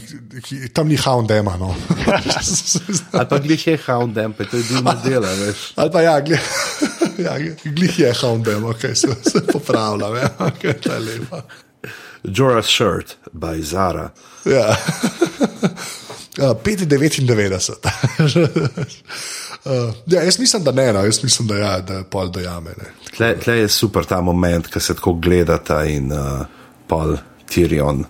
tam 0.74 0.88
ni 0.88 0.98
houndema. 0.98 1.58
No. 1.58 1.76
ali 3.12 3.28
pa 3.30 3.40
glih 3.40 3.68
je 3.68 3.78
houndem, 3.86 4.34
pa 4.34 4.46
to 4.46 4.58
je 4.58 4.64
drugo 4.64 4.94
delo. 5.04 5.28
Ali 5.76 5.92
pa 5.92 6.02
ja, 6.02 6.22
glih, 6.22 6.40
ja, 7.18 7.38
glih 7.64 8.00
je 8.00 8.14
houndem, 8.22 8.66
ok, 8.66 8.82
se, 8.94 9.08
se 9.24 9.48
popravlja, 9.52 10.08
ja, 10.08 10.30
okay, 10.40 10.80
to 10.80 10.94
je 10.94 11.00
lepo. 11.00 11.42
Jora's 12.24 12.68
shirt 12.68 13.18
by 13.34 13.62
Zara. 13.62 14.12
Ja. 14.46 14.76
Uh, 16.40 16.54
95. 16.64 17.76
uh, 19.66 19.94
ja, 20.06 20.24
jaz 20.24 20.40
mislim, 20.40 20.64
da 20.64 20.72
ne, 20.72 20.94
no. 20.94 21.00
jaz 21.00 21.24
mislim, 21.24 21.48
da, 21.48 21.56
ja, 21.56 21.80
da 21.82 22.04
pol 22.04 22.30
dojame. 22.32 22.72
Tle 23.18 23.58
je 23.58 23.68
super 23.68 24.06
ta 24.06 24.22
moment, 24.22 24.68
ko 24.68 24.80
se 24.80 24.96
tako 24.96 25.14
gledata 25.14 25.84
in 25.86 26.12
uh, 26.12 26.46
pol 26.88 27.18
Tyrion 27.50 28.04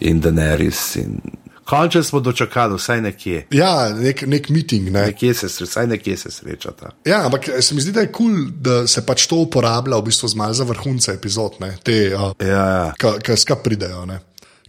in 0.00 0.22
Daenerys. 0.22 0.96
In 0.96 1.20
končno 1.64 2.02
smo 2.02 2.20
dočakali, 2.20 2.76
vsaj 2.76 3.00
nekje. 3.00 3.46
Ja, 3.50 3.88
nek, 3.94 4.24
nek 4.26 4.48
meeting. 4.48 4.90
Ne. 4.90 5.06
Nekje 5.06 5.34
se, 5.34 5.46
vsaj 5.64 5.86
nekje 5.86 6.16
se 6.16 6.30
srečata. 6.30 6.90
Ja, 7.04 7.24
ampak 7.26 7.48
se 7.60 7.74
mi 7.74 7.80
zdi, 7.80 7.92
da 7.92 8.00
je 8.00 8.12
kul, 8.12 8.34
cool, 8.34 8.50
da 8.60 8.86
se 8.86 9.06
pač 9.06 9.26
to 9.26 9.42
uporablja 9.46 9.96
v 9.96 10.08
bistvu 10.10 10.28
za 10.28 10.64
vrhunce 10.64 11.14
epizod, 11.14 11.60
ne. 11.60 11.76
te, 11.82 12.14
uh, 12.14 12.32
ja, 12.40 12.66
ja. 13.00 13.14
ki 13.24 13.56
pridejo. 13.64 14.06
Ne. 14.06 14.20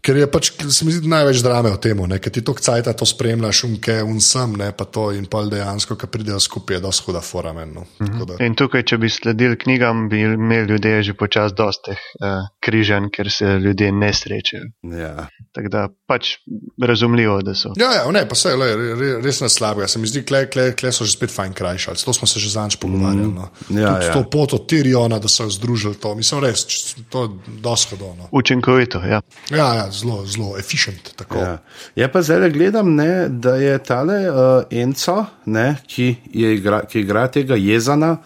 Ker 0.03 0.17
je 0.19 0.25
pač, 0.27 0.49
se 0.67 0.83
mi 0.83 0.91
zdi, 0.91 1.07
največ 1.07 1.39
drame 1.45 1.69
v 1.71 1.79
tem, 1.79 1.99
ker 2.19 2.31
ti 2.35 2.41
to 2.43 2.51
kcajta 2.57 2.91
to 2.91 3.05
spremljaš, 3.07 3.61
unke, 3.69 4.01
un 4.03 4.19
sem, 4.19 4.51
ne 4.59 4.67
pa 4.75 4.83
to 4.83 5.05
in 5.15 5.29
pa 5.31 5.45
dejansko, 5.47 5.95
ki 5.95 6.09
pridejo 6.11 6.41
skupaj, 6.43 6.75
je 6.75 6.83
dosti 6.83 7.05
huda 7.07 7.21
foramen. 7.23 7.71
No. 7.71 7.85
Mm 8.01 8.07
-hmm. 8.07 8.41
In 8.43 8.55
tukaj, 8.55 8.83
če 8.83 8.97
bi 8.97 9.09
sledili 9.09 9.57
knjigam, 9.57 10.09
bi 10.09 10.19
imeli 10.21 10.67
ljudje 10.67 11.03
že 11.03 11.13
počas 11.13 11.53
dostih 11.53 11.97
uh, 12.19 12.27
eh, 12.27 12.47
križanj, 12.59 13.09
ker 13.15 13.31
se 13.31 13.45
ljudje 13.45 13.91
ne 13.91 14.13
srečajo. 14.13 14.63
Ja. 14.83 15.27
Tako 15.55 15.69
da 15.69 15.87
pač 16.07 16.37
razumljivo, 16.81 17.41
da 17.41 17.55
so. 17.55 17.71
Ja, 17.77 17.93
ja 17.93 18.11
ne, 18.11 18.27
pa 18.29 18.35
se 18.35 18.49
je 18.49 19.21
res 19.21 19.39
na 19.41 19.49
slabega. 19.49 19.87
Se 19.87 19.99
mi 19.99 20.07
zdi, 20.07 20.25
kle, 20.25 20.49
kle, 20.49 20.75
kle 20.75 20.91
so 20.91 21.05
že 21.05 21.11
spet 21.11 21.31
fajn 21.31 21.53
krajšali. 21.53 21.97
To 22.05 22.13
smo 22.13 22.27
se 22.27 22.39
že 22.39 22.49
zanč 22.49 22.75
pogovarjali. 22.75 23.33
No. 23.33 23.49
Mm, 23.69 23.77
ja, 23.77 24.01
ja. 24.03 24.13
To 24.13 24.23
pot 24.29 24.53
od 24.53 24.67
Tiriona, 24.67 25.19
da 25.19 25.27
so 25.27 25.49
združili 25.49 25.95
to, 25.95 26.15
mislim, 26.15 26.43
res, 26.43 26.67
to 27.09 27.23
je 27.23 27.57
dosti 27.61 27.95
hodno. 27.95 28.27
Učinkovito, 28.31 28.99
ja. 28.99 29.21
Ja, 29.49 29.73
ja, 29.73 29.92
zelo, 29.93 30.25
zelo 30.25 30.57
efficient. 30.57 31.13
Ja. 31.35 31.57
Je 31.95 32.11
pa 32.11 32.21
zdaj 32.21 32.49
gledam, 32.51 32.95
ne, 32.95 33.29
da 33.29 33.55
je 33.55 33.77
tale 33.83 34.19
uh, 34.29 34.35
Enco, 34.71 35.25
ne, 35.45 35.77
ki, 35.87 36.15
je 36.33 36.53
igra, 36.57 36.83
ki 36.89 37.05
igra 37.05 37.27
tega 37.27 37.55
jezana, 37.55 38.17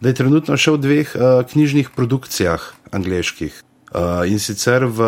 da 0.00 0.12
je 0.12 0.18
trenutno 0.22 0.56
še 0.56 0.76
v 0.76 0.82
dveh 0.82 1.14
uh, 1.16 1.44
knjižnih 1.50 1.92
produkcijah 1.96 2.72
angliških. 2.96 3.62
Uh, 3.96 4.26
in 4.28 4.40
sicer 4.42 4.84
v 4.84 5.00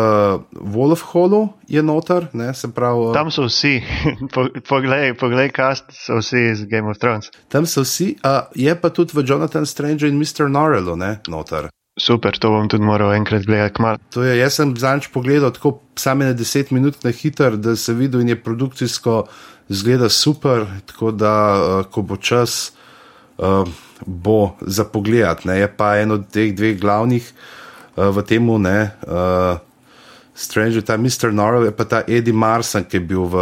Wolf 0.55 1.03
Hallu 1.11 1.49
je 1.67 1.81
noter, 1.83 2.29
ne, 2.33 2.53
se 2.53 2.71
pravi. 2.73 3.09
Uh, 3.09 3.13
Tam 3.13 3.27
so 3.31 3.45
vsi, 3.45 3.81
poglej, 4.71 5.13
poglej, 5.19 5.51
kast 5.53 5.91
so 5.93 6.21
vsi 6.23 6.45
iz 6.53 6.63
Game 6.65 6.89
of 6.89 6.97
Thrones. 6.97 7.29
Tam 7.51 7.67
so 7.67 7.83
vsi, 7.83 8.15
uh, 8.23 8.47
je 8.55 8.73
pa 8.79 8.89
tudi 8.89 9.13
v 9.13 9.27
Jonathan 9.27 9.67
Strange 9.67 10.07
in 10.07 10.17
Mr. 10.17 10.47
Norrellu, 10.49 10.95
ne, 10.95 11.19
noter. 11.27 11.69
Super, 11.99 12.37
to 12.39 12.49
bom 12.49 12.69
tudi 12.71 12.83
moral 12.83 13.13
enkrat 13.13 13.45
gledati. 13.45 13.83
Je, 14.15 14.37
jaz 14.39 14.55
sem 14.55 14.71
zanč 14.79 15.09
pogledal 15.11 15.51
tako 15.51 15.79
samo 15.99 16.23
na 16.23 16.33
10 16.33 16.71
minut 16.71 17.03
na 17.03 17.11
hiter, 17.11 17.57
da 17.57 17.75
se 17.75 17.93
vidi 17.93 18.21
in 18.21 18.29
je 18.29 18.43
produkcijsko 18.43 19.23
zgleda 19.69 20.09
super. 20.09 20.65
Tako 20.85 21.11
da, 21.11 21.33
uh, 21.53 21.85
ko 21.91 22.01
bo 22.01 22.15
čas, 22.15 22.71
uh, 23.37 23.67
bo 24.05 24.55
za 24.61 24.83
pogled. 24.83 25.45
Je 25.45 25.67
pa 25.77 25.97
en 25.99 26.11
od 26.11 26.29
teh 26.31 26.55
dveh 26.55 26.79
glavnih 26.79 27.31
uh, 27.95 28.09
v 28.15 28.23
tem, 28.23 28.47
ne. 28.61 28.91
Uh, 29.07 29.59
Stranger, 30.39 30.81
ta 30.81 30.95
Mr. 30.97 31.33
Norrell 31.35 31.65
je 31.67 31.71
pa 31.75 31.83
ta 31.83 31.99
Eddie 32.07 32.33
Marson, 32.33 32.85
ki 32.87 32.95
je 32.95 33.03
bil 33.03 33.25
v, 33.27 33.35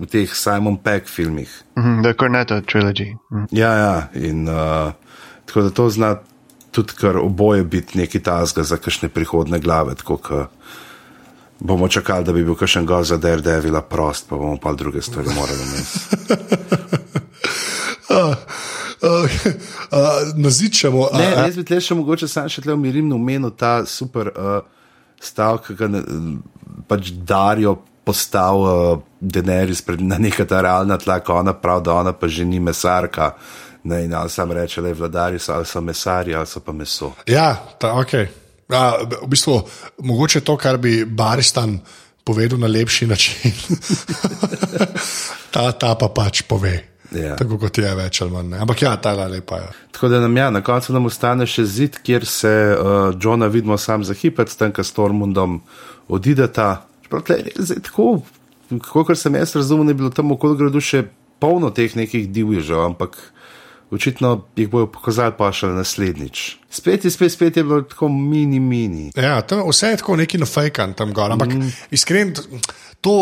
v 0.00 0.06
teh 0.08 0.30
Simon 0.32 0.78
Peck 0.80 1.04
filmih. 1.04 1.50
Mm 1.76 1.82
-hmm, 1.82 2.02
The 2.02 2.14
Cornetto 2.14 2.60
trilogy. 2.60 3.12
Mm 3.12 3.44
-hmm. 3.44 3.46
Ja, 3.50 3.72
ja, 3.76 4.08
in 4.14 4.48
uh, 4.48 4.92
tako 5.44 5.62
da 5.62 5.70
to 5.70 5.90
zna 5.90 6.16
tudi 6.70 6.92
kar 6.98 7.16
oboje 7.18 7.64
biti 7.64 7.98
neki 7.98 8.22
tasga 8.22 8.62
za 8.62 8.76
kakšne 8.76 9.08
prihodne 9.08 9.58
glave. 9.58 9.94
Tako, 9.94 10.46
bomo 11.60 11.88
čakali, 11.88 12.24
da 12.24 12.32
bi 12.32 12.44
bil 12.44 12.54
kakšen 12.54 12.86
gor 12.86 13.04
za 13.04 13.16
Daredevila 13.16 13.82
prost, 13.82 14.28
pa 14.28 14.36
bomo 14.36 14.56
pa 14.56 14.72
druge 14.72 15.02
stvari 15.02 15.28
morali 15.34 15.60
imeti. 15.62 15.98
uh, 18.10 18.34
uh, 19.02 19.30
uh, 19.92 20.36
Nazičemo. 20.36 21.08
Ne, 21.12 21.30
jaz 21.36 21.56
bi 21.56 21.64
tle 21.64 21.80
še 21.80 21.94
mogoče 21.94 22.28
sam 22.28 22.48
še 22.48 22.64
tle 22.64 22.74
umirim 22.74 23.08
na 23.08 23.18
umenu 23.18 23.50
ta 23.50 23.84
super 23.86 24.32
uh, 24.32 24.60
stavek, 25.20 25.70
ki 25.70 25.78
ga 25.78 25.92
ne, 25.96 26.02
pač 26.88 27.12
darijo. 27.12 27.78
Postal 28.00 28.62
uh, 28.64 29.02
Denerys 29.20 29.84
na 30.00 30.16
neka 30.18 30.46
ta 30.48 30.62
realna 30.64 30.96
tla, 30.98 31.18
ona 31.36 31.52
pravi, 31.52 31.84
da 31.84 31.94
ona 32.00 32.12
pa 32.16 32.26
že 32.32 32.46
ni 32.48 32.58
mesarka. 32.58 33.34
Ne, 33.84 34.04
in 34.04 34.14
ali 34.14 34.30
sam 34.30 34.52
reče, 34.52 34.82
da 34.82 34.88
je 34.88 34.94
vladari, 34.94 35.38
ali 35.48 35.66
so 35.66 35.80
mesari, 35.80 36.34
ali 36.34 36.46
so 36.46 36.60
pa 36.60 36.72
meso. 36.72 37.12
Ja, 37.26 37.54
ta, 37.78 37.94
ok. 38.00 38.12
Ja, 38.70 38.94
v 39.22 39.28
bistvu, 39.28 39.62
mogoče 39.98 40.40
to, 40.40 40.56
kar 40.56 40.78
bi 40.78 41.04
Baristan 41.04 41.78
povedal 42.24 42.58
na 42.58 42.66
lepši 42.66 43.06
način, 43.06 43.52
ta, 45.54 45.72
ta 45.72 45.94
pa 45.94 46.08
pač 46.14 46.42
pove. 46.42 46.90
Ja. 47.10 47.34
Tako 47.36 47.58
kot 47.58 47.78
je 47.78 47.90
več 47.98 48.20
ali 48.22 48.30
manj. 48.30 48.54
Ampak 48.62 48.82
ja, 48.84 48.92
ta 49.02 49.16
je 49.18 49.28
lepa. 49.32 49.56
Ja. 49.58 49.70
Tako 49.90 50.08
da 50.12 50.20
nam, 50.22 50.36
ja, 50.36 50.50
na 50.54 50.62
koncu 50.62 50.94
nam 50.94 51.08
ostane 51.10 51.46
še 51.46 51.64
zid, 51.66 51.98
kjer 52.06 52.26
se 52.26 52.52
uh, 52.70 52.98
Johna 53.18 53.48
vidimo 53.50 53.78
sam 53.78 54.04
za 54.06 54.14
hipet, 54.14 54.52
s 54.52 54.60
tem, 54.60 54.70
kar 54.72 54.86
Stormundom 54.86 55.58
odideta. 56.08 56.84
Tako, 57.10 58.20
kot 58.92 59.18
sem 59.18 59.34
jaz 59.34 59.56
razumel, 59.58 59.90
je 59.90 59.98
bilo 59.98 60.12
tam 60.14 60.30
okoli 60.36 60.60
gradu 60.60 60.82
še 60.84 61.02
polno 61.42 61.72
teh 61.74 61.96
nekih 61.98 62.28
divježev, 62.30 62.84
ampak 62.92 63.18
očitno 63.90 64.44
jih 64.56 64.68
bojo 64.70 64.86
pokazali 64.92 65.34
pa 65.38 65.50
še 65.52 65.72
naslednjič. 65.74 66.44
Spet 66.70 67.04
je, 67.04 67.10
spet, 67.10 67.32
spet 67.32 67.56
je 67.56 67.64
bilo 67.66 67.82
tako 67.82 68.08
mini, 68.08 68.60
mini. 68.60 69.10
Ja, 69.16 69.40
tam, 69.42 69.64
vse 69.68 69.94
je 69.94 70.00
tako 70.02 70.16
neki 70.20 70.38
nafajkan 70.38 70.94
tam 70.98 71.14
gor, 71.16 71.32
ampak 71.34 71.54
mm. 71.54 71.72
iskreno, 71.90 72.62
to 73.00 73.16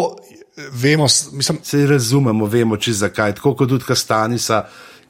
vemo. 0.73 1.09
Mislim, 1.33 1.59
Se 1.63 1.87
razumemo, 1.87 2.47
vemo, 2.47 2.77
če 2.77 2.93
zakaj. 2.93 3.39
Tako 3.39 3.55
kot 3.55 3.69
tudi 3.73 3.89
Kastanisa, 3.89 4.65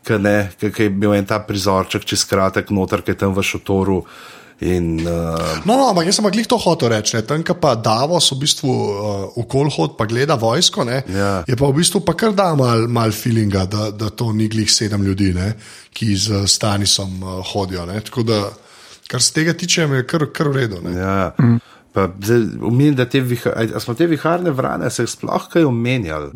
ki 0.05 0.19
je 0.19 0.87
imel 0.87 1.19
en 1.19 1.27
ta 1.27 1.41
prizorček, 1.45 2.05
čez 2.05 2.25
kratek 2.29 2.71
noter, 2.71 3.03
ki 3.03 3.15
je 3.15 3.23
tam 3.25 3.35
v 3.37 3.45
šotoru. 3.45 4.03
In, 4.61 5.07
uh... 5.07 5.63
No, 5.63 5.77
no, 5.77 5.87
ampak 5.93 6.09
jaz 6.09 6.19
sem 6.19 6.27
jih 6.35 6.49
to 6.51 6.59
hotel 6.59 6.91
reči. 6.91 7.21
Tam, 7.27 7.45
ki 7.47 7.55
pa 7.63 7.77
Davos 7.79 8.33
v 8.35 8.41
bistvu 8.43 8.73
uh, 9.37 9.45
kolhod, 9.47 9.95
pa 9.99 10.09
gleda 10.11 10.35
vojsko, 10.35 10.87
ja. 10.89 11.31
je 11.47 11.55
pa 11.55 11.69
v 11.71 11.77
bistvu 11.79 12.03
pa 12.03 12.17
kar 12.19 12.35
da 12.35 12.51
mal, 12.59 12.89
mal 12.91 13.15
feelinga, 13.15 13.67
da, 13.71 13.91
da 13.95 14.11
to 14.11 14.33
ni 14.35 14.49
glih 14.51 14.71
sedem 14.71 15.07
ljudi, 15.07 15.31
ne? 15.37 15.53
ki 15.95 16.15
z 16.15 16.43
Stanisom 16.51 17.23
uh, 17.23 17.39
hodijo. 17.53 17.87
Tako 18.11 18.27
da, 18.27 18.43
kar 19.07 19.23
se 19.23 19.33
tega 19.35 19.55
tiče, 19.55 19.87
je 19.87 20.07
kar, 20.07 20.27
kar 20.35 20.51
v 20.51 20.63
redu. 20.63 20.83
Ja. 20.91 21.31
Mm. 21.39 21.63
Umenim, 22.61 22.95
da 22.95 23.05
te 23.09 23.20
vihar, 23.20 23.80
smo 23.80 23.95
te 23.95 24.07
viharne 24.07 24.51
vrane, 24.51 24.91
se 24.91 25.07
sploh 25.07 25.49
kaj 25.51 25.64
omenjali. 25.64 26.30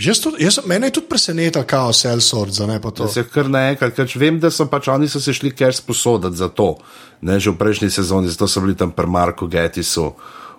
Mene 0.66 0.86
je 0.86 0.92
tudi 0.98 1.06
presenetilo, 1.08 1.64
kako 1.68 1.92
se 1.92 2.08
je 2.08 2.12
Elsord 2.12 2.52
za 2.52 2.66
ne 2.66 2.80
pa 2.82 2.90
to. 2.90 3.08
Se 3.08 3.24
kar 3.24 3.50
naenkrat, 3.50 3.94
ker 3.94 4.14
vem, 4.16 4.40
da 4.40 4.50
so 4.50 4.66
pač 4.66 4.88
oni 4.88 5.08
so 5.08 5.20
se 5.20 5.32
šli 5.32 5.52
kar 5.54 5.74
sposoditi 5.74 6.36
za 6.36 6.48
to. 6.48 6.76
Ne, 7.20 7.38
že 7.40 7.52
v 7.52 7.58
prejšnji 7.60 7.90
sezoni, 7.90 8.32
zato 8.32 8.48
so 8.48 8.60
bili 8.60 8.74
tam 8.76 8.90
pri 8.90 9.06
Marku 9.06 9.46
Getisu 9.46 10.12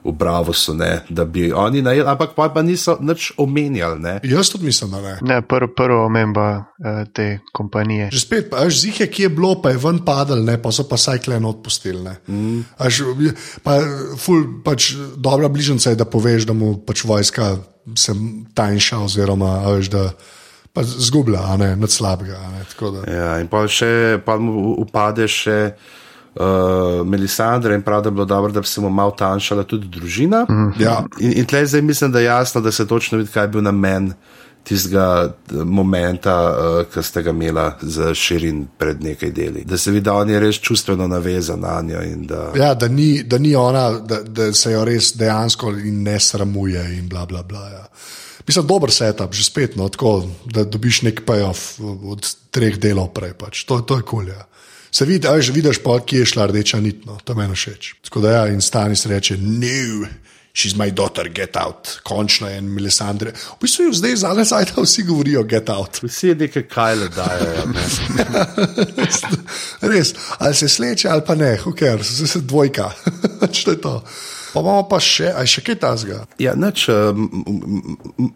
v 0.04 0.12
Bravosu, 0.12 0.74
ne, 0.76 1.02
da 1.10 1.26
bi 1.26 1.48
oni 1.52 1.82
najeli, 1.82 2.08
ampak 2.10 2.36
pa, 2.36 2.50
pa 2.52 2.62
niso 2.62 2.98
nič 3.00 3.32
omenjali. 3.40 4.00
Ne. 4.00 4.14
Jaz 4.24 4.52
tudi 4.52 4.68
mislim, 4.68 4.92
da 4.92 5.02
ne. 5.02 5.16
Ne, 5.22 5.42
prvo 5.42 5.72
prv 5.72 6.06
omemba 6.06 6.48
uh, 6.60 7.08
te 7.14 7.40
kompanije. 7.56 8.10
Že 8.12 8.20
spet, 8.20 8.54
až 8.54 8.84
zih 8.84 9.00
je, 9.00 9.08
ki 9.08 9.28
je 9.28 9.32
bilo, 9.32 9.56
pa 9.64 9.72
je 9.72 9.80
ven 9.80 10.04
padal, 10.04 10.44
ne, 10.44 10.58
pa 10.60 10.72
so 10.76 10.84
pa 10.90 11.00
sajklen 11.00 11.46
odpustili. 11.46 12.18
Mm. 12.28 12.68
Až, 12.78 13.04
pa, 13.64 13.80
ful, 14.20 14.60
pač, 14.64 14.92
dobra 15.16 15.48
bližnjica 15.48 15.96
je, 15.96 16.00
da 16.00 16.06
poveš, 16.06 16.48
da 16.50 16.54
mu 16.54 16.76
pač 16.84 17.08
vojska 17.08 17.56
se 17.96 18.16
tanjša, 18.54 19.04
oziroma 19.08 19.64
až, 19.72 19.92
da. 19.94 20.06
Zgublja, 20.74 21.38
a 21.38 21.58
ne, 21.62 21.76
nad 21.78 21.92
slabega. 21.94 22.34
Ne, 22.50 22.64
ja, 23.06 23.36
in 23.38 23.46
pa 23.46 23.62
še, 23.70 24.18
pa 24.26 24.40
mu 24.42 24.74
upade 24.82 25.28
še 25.30 25.78
uh, 26.36 27.08
Melisandra 27.08 27.76
in 27.76 27.82
prav, 27.82 28.02
da 28.02 28.10
bi 28.10 28.16
bilo 28.16 28.26
dobro, 28.26 28.52
da 28.52 28.62
bi 28.62 28.68
se 28.68 28.82
mu 28.82 28.90
malo 28.90 29.12
tanjšala 29.12 29.64
tudi 29.64 29.88
družina. 29.88 30.46
Mm. 30.50 30.82
Ja. 30.82 31.04
In, 31.20 31.34
in 31.38 31.46
tleh 31.46 31.66
zdaj 31.68 31.82
mislim, 31.82 32.12
da 32.12 32.20
je 32.20 32.26
jasno, 32.26 32.62
da 32.62 32.72
se 32.72 32.88
točno 32.88 33.18
vidi, 33.18 33.32
kaj 33.32 33.44
je 33.44 33.48
bil 33.48 33.62
namen 33.62 34.14
tistega 34.64 35.34
eh, 35.52 35.56
momenta, 35.64 36.36
uh, 36.50 36.94
ki 36.94 37.04
ste 37.04 37.24
ga 37.24 37.30
imeli 37.30 37.72
za 37.82 38.14
širin 38.16 38.68
pred 38.78 39.04
nekaj 39.04 39.32
deli. 39.32 39.64
Da 39.66 39.78
se 39.78 39.92
vidi, 39.92 40.06
da 40.06 40.14
on 40.14 40.30
je 40.30 40.40
res 40.40 40.56
čustveno 40.56 41.08
navezan 41.08 41.60
na 41.60 41.82
njo. 41.82 42.02
Da... 42.16 42.52
Ja, 42.56 42.74
da 42.74 42.88
ni, 42.88 43.24
da 43.24 43.38
ni 43.38 43.56
ona, 43.56 43.90
da, 44.00 44.22
da 44.24 44.54
se 44.54 44.72
jo 44.72 44.86
res 44.86 45.14
dejansko 45.18 45.72
ne 45.84 46.20
sramuje 46.20 46.98
in 46.98 47.10
bla 47.10 47.26
bla 47.26 47.44
bla. 47.44 47.70
Ja. 47.70 47.86
Mislim, 48.48 48.68
dober 48.68 48.92
setup, 48.92 49.34
že 49.34 49.44
spet, 49.44 49.76
no, 49.76 49.90
tako, 49.90 50.26
da 50.46 50.64
dobiš 50.64 51.02
nek 51.02 51.22
payoff 51.26 51.80
od 52.12 52.28
treh 52.52 52.80
delov 52.80 53.14
prej. 53.16 53.34
Pač. 53.40 53.64
To, 53.68 53.82
to 53.82 54.00
je 54.00 54.02
kul. 54.02 54.26
Cool, 54.26 54.34
ja 54.36 54.48
se 54.94 55.06
vidi, 55.06 55.28
aj 55.28 55.42
že 55.42 55.56
vidiš, 55.56 55.82
pa 55.84 55.98
kje 56.00 56.20
je 56.20 56.26
šla 56.26 56.46
rdeča 56.52 56.80
nit, 56.80 57.06
no, 57.06 57.18
to 57.24 57.36
meni 57.36 57.56
všeč. 57.58 57.96
Tako 58.06 58.22
da 58.22 58.32
ja, 58.32 58.44
in 58.54 58.62
stani 58.62 58.96
se 58.96 59.10
reče, 59.10 59.38
no. 59.38 60.08
She's 60.54 60.76
my 60.78 60.92
daughter, 60.92 61.30
get 61.30 61.58
out, 61.58 62.00
končno 62.04 62.48
je 62.48 62.58
en 62.58 62.68
Melisandre. 62.70 63.32
V 63.34 63.62
bistvu 63.62 63.88
je 63.88 63.94
zdaj 63.98 64.16
zadnje 64.22 64.44
zajta, 64.46 64.82
vsi 64.82 65.04
govorijo, 65.04 65.42
get 65.44 65.70
out. 65.70 65.98
Vsi 66.04 66.28
je 66.28 66.36
nekaj 66.36 66.68
kajle 66.70 67.08
dajo. 67.10 67.74
Res, 69.94 70.14
ali 70.38 70.54
se 70.54 70.70
sleče 70.70 71.10
ali 71.10 71.26
pa 71.26 71.36
ne, 71.36 71.58
huker, 71.58 72.06
se 72.06 72.28
se 72.28 72.42
dvojka. 72.42 72.92
Če 73.54 73.72
je 73.72 73.82
to. 73.82 73.96
Pa 74.54 74.62
imamo 74.62 74.86
pa 74.86 75.00
še, 75.02 75.32
aj 75.34 75.50
še 75.56 75.66
kaj 75.66 75.80
tasga. 75.82 76.20
Ja, 76.38 76.54
noč, 76.54 76.86
uh, 76.94 77.18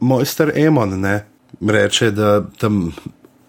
mojster 0.02 0.56
Emon 0.58 0.98
ne, 0.98 1.20
reče, 1.62 2.10
da 2.18 2.40
tam 2.58 2.88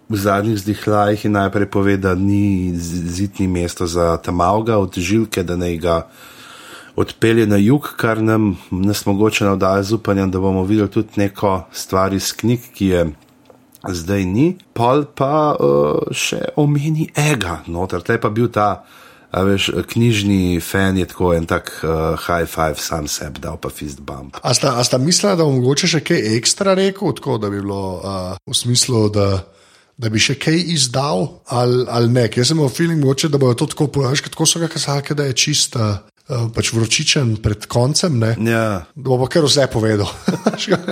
v 0.09 0.17
zadnjih 0.17 0.59
zdihljajih 0.59 1.25
in 1.25 1.37
najprej 1.37 1.69
pove, 1.71 1.97
da 1.97 2.15
ni 2.15 2.73
zidni 2.77 3.49
mesto 3.49 3.87
za 3.87 4.17
tam 4.17 4.41
avga 4.41 4.79
od 4.79 4.97
žilke, 4.97 5.43
da 5.43 5.57
ne 5.57 5.77
ga 5.77 6.07
odpelje 6.97 7.47
na 7.47 7.57
jug, 7.57 7.93
kar 7.97 8.23
nam 8.23 8.57
nas 8.71 9.07
mogoče 9.07 9.45
navdaja 9.45 9.83
z 9.83 9.93
upanjem, 9.93 10.31
da 10.31 10.41
bomo 10.41 10.65
videli 10.65 10.91
tudi 10.91 11.09
neko 11.17 11.63
stvar 11.73 12.15
iz 12.15 12.33
knjig, 12.33 12.61
ki 12.75 12.87
je 12.87 13.05
zdaj 13.89 14.25
ni. 14.25 14.57
Pol 14.75 15.05
pa 15.15 15.55
uh, 15.55 16.09
še 16.11 16.41
omeni 16.59 17.11
ega, 17.15 17.63
noter, 17.67 18.03
te 18.03 18.19
pa 18.21 18.33
bil 18.35 18.51
ta. 18.51 18.83
A 19.29 19.43
veš, 19.45 19.69
knjižni 19.91 20.57
fan 20.65 20.97
je 20.97 21.05
tako 21.05 21.35
en 21.37 21.45
tak 21.47 21.69
uh, 21.85 22.17
high 22.17 22.49
five, 22.49 22.81
sam 22.81 23.05
sebi, 23.13 23.43
dal 23.45 23.59
pa 23.61 23.69
fist 23.69 24.01
bump. 24.01 24.41
A 24.41 24.55
sta, 24.57 24.79
a 24.81 24.85
sta 24.85 24.97
mislila, 24.99 25.35
da 25.37 25.45
bo 25.45 25.53
mogoče 25.53 25.91
še 25.93 26.01
kaj 26.01 26.23
ekstra 26.39 26.73
rekel, 26.79 27.13
tako 27.13 27.37
da 27.37 27.51
bi 27.53 27.61
bilo 27.61 27.83
uh, 28.01 28.31
v 28.49 28.57
smislu, 28.57 29.03
da, 29.13 29.27
da 29.99 30.11
bi 30.13 30.21
še 30.23 30.39
kaj 30.39 30.61
izdal 30.75 31.27
ali, 31.55 31.83
ali 31.91 32.13
ne. 32.15 32.29
Jaz 32.37 32.53
sem 32.53 32.63
feeling, 32.71 33.03
mogoče, 33.03 33.33
da 33.35 33.41
bojo 33.41 33.59
to 33.59 33.67
tako 33.75 33.89
povedali, 33.99 34.31
tako 34.31 34.47
so 34.47 34.63
ga 34.63 34.71
kazali, 34.71 35.17
da 35.19 35.29
je 35.31 35.43
čista. 35.47 35.89
Uh, 36.29 36.51
pač 36.53 36.75
vročičen 36.77 37.39
pred 37.41 37.63
koncem. 37.73 38.19
Ja. 38.45 38.83
Da 38.93 39.17
bo 39.17 39.25
kar 39.33 39.47
vse 39.49 39.65
povedal. 39.73 40.11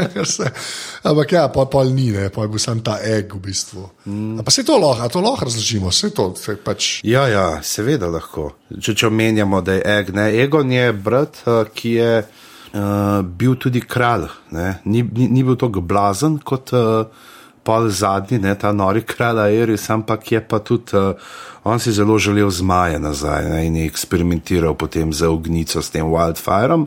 Ampak 1.11 1.35
ja, 1.37 1.43
pa 1.53 1.67
pol 1.69 1.93
ni, 1.93 2.07
ne, 2.09 2.31
pa 2.33 2.47
je 2.47 2.53
bil 2.55 2.63
sam 2.63 2.81
ta 2.81 2.95
eg 3.05 3.37
v 3.37 3.43
bistvu. 3.45 3.85
Mm. 4.09 4.41
Pa 4.41 4.55
se 4.55 4.65
to 4.65 4.79
lahko, 4.81 5.11
to 5.13 5.21
lahko 5.21 5.45
razložimo, 5.45 5.93
se 5.93 6.09
to 6.17 6.31
se 6.41 6.57
pač. 6.57 7.05
Ja, 7.05 7.27
ja, 7.29 7.45
seveda 7.61 8.09
lahko. 8.09 8.55
Če, 8.81 8.97
če 8.97 9.11
omenjamo, 9.13 9.61
da 9.61 9.77
je 9.77 9.85
eg, 9.99 10.17
ne, 10.17 10.31
Egon 10.41 10.73
je 10.73 10.89
brat, 10.97 11.45
uh, 11.45 11.69
ki 11.69 11.97
je 11.99 12.11
uh, 12.25 13.21
bil 13.21 13.61
tudi 13.61 13.85
kralj, 13.85 14.31
ni, 14.57 15.05
ni, 15.05 15.29
ni 15.29 15.45
bil 15.45 15.61
tako 15.61 15.85
blazen 15.85 16.41
kot. 16.41 16.73
Uh, 16.73 17.35
pol 17.67 17.91
zadnji, 17.91 18.39
ne, 18.43 18.55
ta 18.55 18.71
nori 18.73 19.03
kralj 19.03 19.43
Aeris, 19.49 19.89
ampak 19.91 20.31
je 20.33 20.41
pa 20.41 20.61
tudi, 20.63 20.95
uh, 20.95 21.19
on 21.67 21.83
si 21.83 21.93
zelo 21.93 22.19
želel 22.23 22.51
zmaje 22.51 23.01
nazaj 23.03 23.49
ne, 23.51 23.65
in 23.67 23.77
je 23.81 23.89
eksperimentiral 23.91 24.77
potem 24.79 25.13
z 25.13 25.27
ognico, 25.27 25.83
s 25.83 25.91
tem 25.91 26.07
wildfireom. 26.07 26.87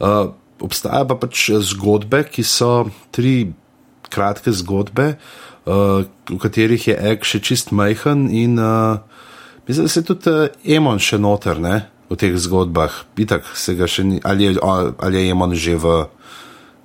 Uh, 0.00 0.32
obstaja 0.60 1.06
pa 1.08 1.16
pač 1.16 1.48
zgodbe, 1.72 2.24
ki 2.28 2.44
so 2.44 2.90
tri 3.16 3.52
kratke 4.12 4.52
zgodbe, 4.52 5.14
uh, 5.64 6.04
v 6.28 6.38
katerih 6.42 6.90
je 6.92 6.96
ek 7.14 7.24
še 7.24 7.40
čist 7.40 7.72
majhen 7.72 8.28
in 8.28 8.58
uh, 8.60 9.00
mislim, 9.64 9.88
da 9.88 9.92
se 9.92 10.04
tudi 10.04 10.28
uh, 10.28 10.52
Emon 10.64 11.00
še 11.00 11.18
noter, 11.18 11.62
ne. 11.62 11.88
V 12.10 12.18
teh 12.18 12.34
zgodbah, 12.34 12.90
itak 13.22 13.46
se 13.54 13.76
ga 13.78 13.86
še 13.86 14.02
ni, 14.02 14.16
ali 14.26 14.48
je, 14.48 14.56
ali 14.58 15.20
je 15.20 15.30
Emon 15.30 15.54
že 15.54 15.78
v 15.78 16.10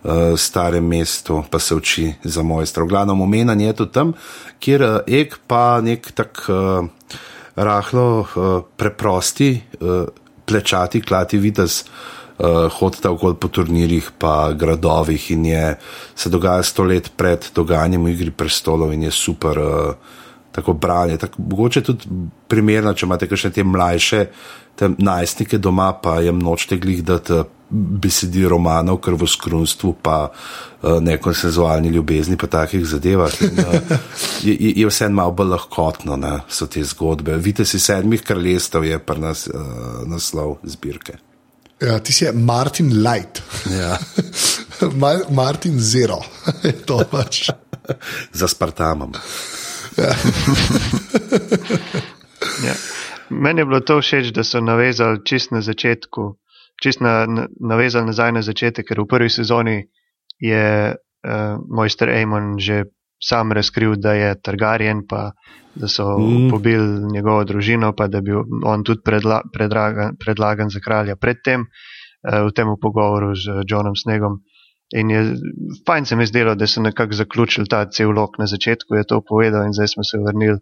uh, 0.05 0.37
starem 0.37 0.85
mestu, 0.85 1.43
pa 1.49 1.59
se 1.59 1.75
uči 1.75 2.13
za 2.23 2.43
mojstra. 2.43 2.83
V 2.83 2.87
glavnem 2.93 3.21
omenjen 3.21 3.61
je 3.61 3.73
tudi 3.73 3.91
tam, 3.91 4.13
kjer 4.59 4.81
uh, 4.81 4.97
ek 5.07 5.39
pa 5.47 5.81
nek 5.81 6.11
tak 6.13 6.45
uh, 6.49 6.85
rahlo 7.55 8.05
uh, 8.21 8.61
preprosti, 8.77 9.55
uh, 9.81 10.05
plečati, 10.45 11.01
klati 11.01 11.41
vides. 11.41 11.83
Uh, 12.35 12.67
Hodite 12.67 13.07
okoli 13.09 13.37
po 13.39 13.47
turnirjih, 13.47 14.11
pa 14.19 14.51
gradovih, 14.51 15.31
in 15.31 15.45
je, 15.45 15.77
se 16.15 16.29
dogaja 16.29 16.63
sto 16.67 16.83
let 16.83 17.13
pred 17.15 17.47
dogajanjem 17.55 18.03
v 18.03 18.11
Igri 18.11 18.31
prestolov, 18.35 18.91
in 18.91 19.07
je 19.07 19.11
super, 19.11 19.59
uh, 19.59 20.19
tako 20.51 20.73
branje. 20.73 21.17
Tako, 21.17 21.41
mogoče 21.47 21.81
tudi 21.81 22.11
primerno, 22.51 22.91
če 22.93 23.07
imate 23.07 23.29
še 23.31 23.53
te 23.55 23.63
mlajše, 23.63 24.25
te 24.75 24.89
najstnike 24.97 25.57
doma, 25.63 25.93
pa 25.95 26.19
jim 26.19 26.43
nočete 26.43 26.75
glih 26.83 26.99
dati 27.07 27.39
besedi 27.69 28.45
romanov, 28.47 28.99
ker 29.03 29.17
v 29.17 29.27
skrunstvu, 29.29 29.95
pa 30.05 30.17
uh, 30.29 30.97
nekonsenzualni 31.01 31.89
ljubezni, 31.89 32.37
pa 32.37 32.47
takih 32.47 32.85
zadevah. 32.85 33.33
In, 33.41 33.59
uh, 33.59 33.95
je, 34.45 34.73
je 34.75 34.87
vse 34.89 35.09
malo 35.09 35.33
bolj 35.35 35.55
lahkotno, 35.55 36.17
ne, 36.19 36.39
so 36.47 36.69
te 36.69 36.83
zgodbe. 36.85 37.37
Vidite 37.37 37.65
si 37.65 37.79
sedmih 37.79 38.21
kraljestev, 38.21 38.85
je 38.85 38.99
pa 38.99 39.17
nas 39.17 39.47
uh, 39.47 40.03
naslov 40.05 40.59
zbirke. 40.63 41.17
Ja, 41.81 41.99
ti 41.99 42.13
si 42.13 42.29
Martin 42.31 43.03
Light. 43.03 43.41
Ja. 43.71 43.97
Martin 45.39 45.79
Zero, 45.79 46.21
to 46.87 47.01
pač. 47.11 47.49
Za 48.39 48.47
Spartanom. 48.47 49.13
Ja. 49.97 50.13
ja. 52.65 52.75
Meni 53.29 53.61
je 53.61 53.65
bilo 53.65 53.79
to 53.79 53.99
všeč, 54.01 54.31
da 54.35 54.43
so 54.43 54.61
navezali 54.61 55.21
čist 55.25 55.51
na 55.51 55.61
začetku 55.61 56.35
čist 56.81 57.01
na, 57.01 57.25
na, 57.25 57.47
navezali 57.59 58.11
nazaj 58.11 58.31
na 58.31 58.41
začetek, 58.41 58.87
ker 58.87 59.01
v 59.01 59.07
prvi 59.09 59.29
sezoni 59.29 59.77
je 60.41 60.95
uh, 60.95 61.57
mojster 61.69 62.11
Amon 62.11 62.59
že 62.59 62.85
sam 63.21 63.51
razkril, 63.55 63.95
da 63.95 64.13
je 64.13 64.35
Targaryen, 64.43 65.05
pa 65.07 65.31
da 65.75 65.87
so 65.87 66.17
mm. 66.19 66.49
pobili 66.51 67.11
njegovo 67.11 67.43
družino, 67.43 67.93
pa 67.95 68.07
da 68.07 68.17
je 68.17 68.21
bil 68.21 68.43
on 68.63 68.83
tudi 68.83 69.01
predla, 69.03 69.41
predragan, 69.53 70.15
predlagan 70.19 70.69
za 70.69 70.79
kralja 70.79 71.15
predtem 71.15 71.65
uh, 71.65 72.45
v 72.47 72.51
tem 72.55 72.67
pogovoru 72.81 73.33
z 73.35 73.63
Johnom 73.67 73.95
Snegom. 73.95 74.43
In 74.93 75.09
je 75.09 75.21
fajn 75.87 76.05
se 76.05 76.15
mi 76.15 76.25
zdelo, 76.25 76.55
da 76.55 76.67
so 76.67 76.81
nekako 76.81 77.17
zaključili 77.17 77.67
ta 77.67 77.85
cel 77.89 78.11
lok 78.13 78.37
na 78.37 78.45
začetku, 78.45 78.95
je 78.95 79.03
to 79.03 79.21
povedal 79.21 79.65
in 79.65 79.73
zdaj 79.73 79.95
smo 79.95 80.03
se 80.03 80.19
vrnili 80.21 80.59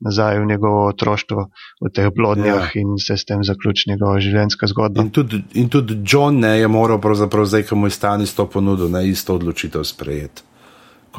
nazaj 0.00 0.38
v 0.38 0.46
njegovo 0.46 0.86
otroštvo, 0.88 1.48
v 1.82 1.90
teh 1.94 2.10
blodnjah 2.14 2.70
ja. 2.74 2.80
in 2.80 2.98
se 3.02 3.16
s 3.16 3.24
tem 3.24 3.44
zaključi 3.44 3.90
njegova 3.90 4.20
življenjska 4.20 4.70
zgodba. 4.70 5.02
In 5.02 5.10
tudi, 5.10 5.42
in 5.58 5.68
tudi 5.68 5.98
John 6.06 6.38
ne 6.40 6.58
je 6.58 6.68
moral, 6.68 7.00
pravzaprav 7.00 7.48
zdaj, 7.50 7.66
ko 7.70 7.76
mu 7.76 7.90
je 7.90 7.96
stani 7.96 8.26
s 8.26 8.34
to 8.38 8.46
ponudil, 8.46 8.90
ne 8.90 9.08
isto 9.08 9.34
odločitev 9.34 9.84
sprejeti. 9.84 10.46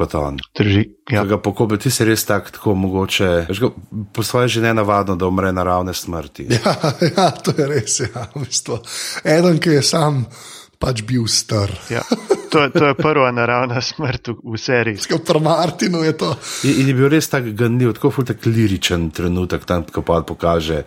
Kot 0.00 0.14
on. 0.14 0.38
Drži. 0.56 0.84
Ja. 1.12 1.24
Pokobe, 1.42 1.76
ti 1.76 1.90
si 1.90 2.06
res 2.06 2.22
tak, 2.24 2.52
tako 2.54 2.72
mogoče. 2.78 3.50
Ga, 3.50 3.68
po 4.14 4.22
svoje 4.22 4.48
že 4.48 4.62
ne 4.62 4.70
navadno, 4.74 5.16
da 5.18 5.26
umre 5.26 5.52
naravne 5.52 5.94
smrti. 5.94 6.46
Ja, 6.56 6.76
ja, 7.16 7.30
to 7.30 7.52
je 7.58 7.66
res. 7.68 8.00
Ja, 8.00 8.30
v 8.34 8.46
bistvu. 8.46 8.78
Eden, 9.24 9.58
ki 9.60 9.76
je 9.76 9.82
sam 9.82 10.24
pač 10.80 11.04
bil 11.04 11.28
star. 11.28 11.70
Ja. 11.92 12.00
To, 12.50 12.64
to 12.72 12.86
je 12.88 12.94
prva 12.98 13.28
naravna 13.30 13.78
smrt 13.84 14.32
v, 14.32 14.34
v 14.42 14.58
seriji. 14.58 15.04
Skoro 15.04 15.22
pri 15.22 15.40
Martinu 15.44 16.00
je 16.02 16.16
to. 16.18 16.32
In, 16.66 16.82
in 16.82 16.88
je 16.90 16.94
bil 16.96 17.10
res 17.12 17.28
tako 17.30 17.52
gnil, 17.54 17.92
tako 17.94 18.10
fultek 18.10 18.42
liričen 18.48 19.10
trenutek, 19.14 19.68
tam 19.68 19.84
ko 19.86 20.02
pa 20.02 20.24
pokaže 20.26 20.82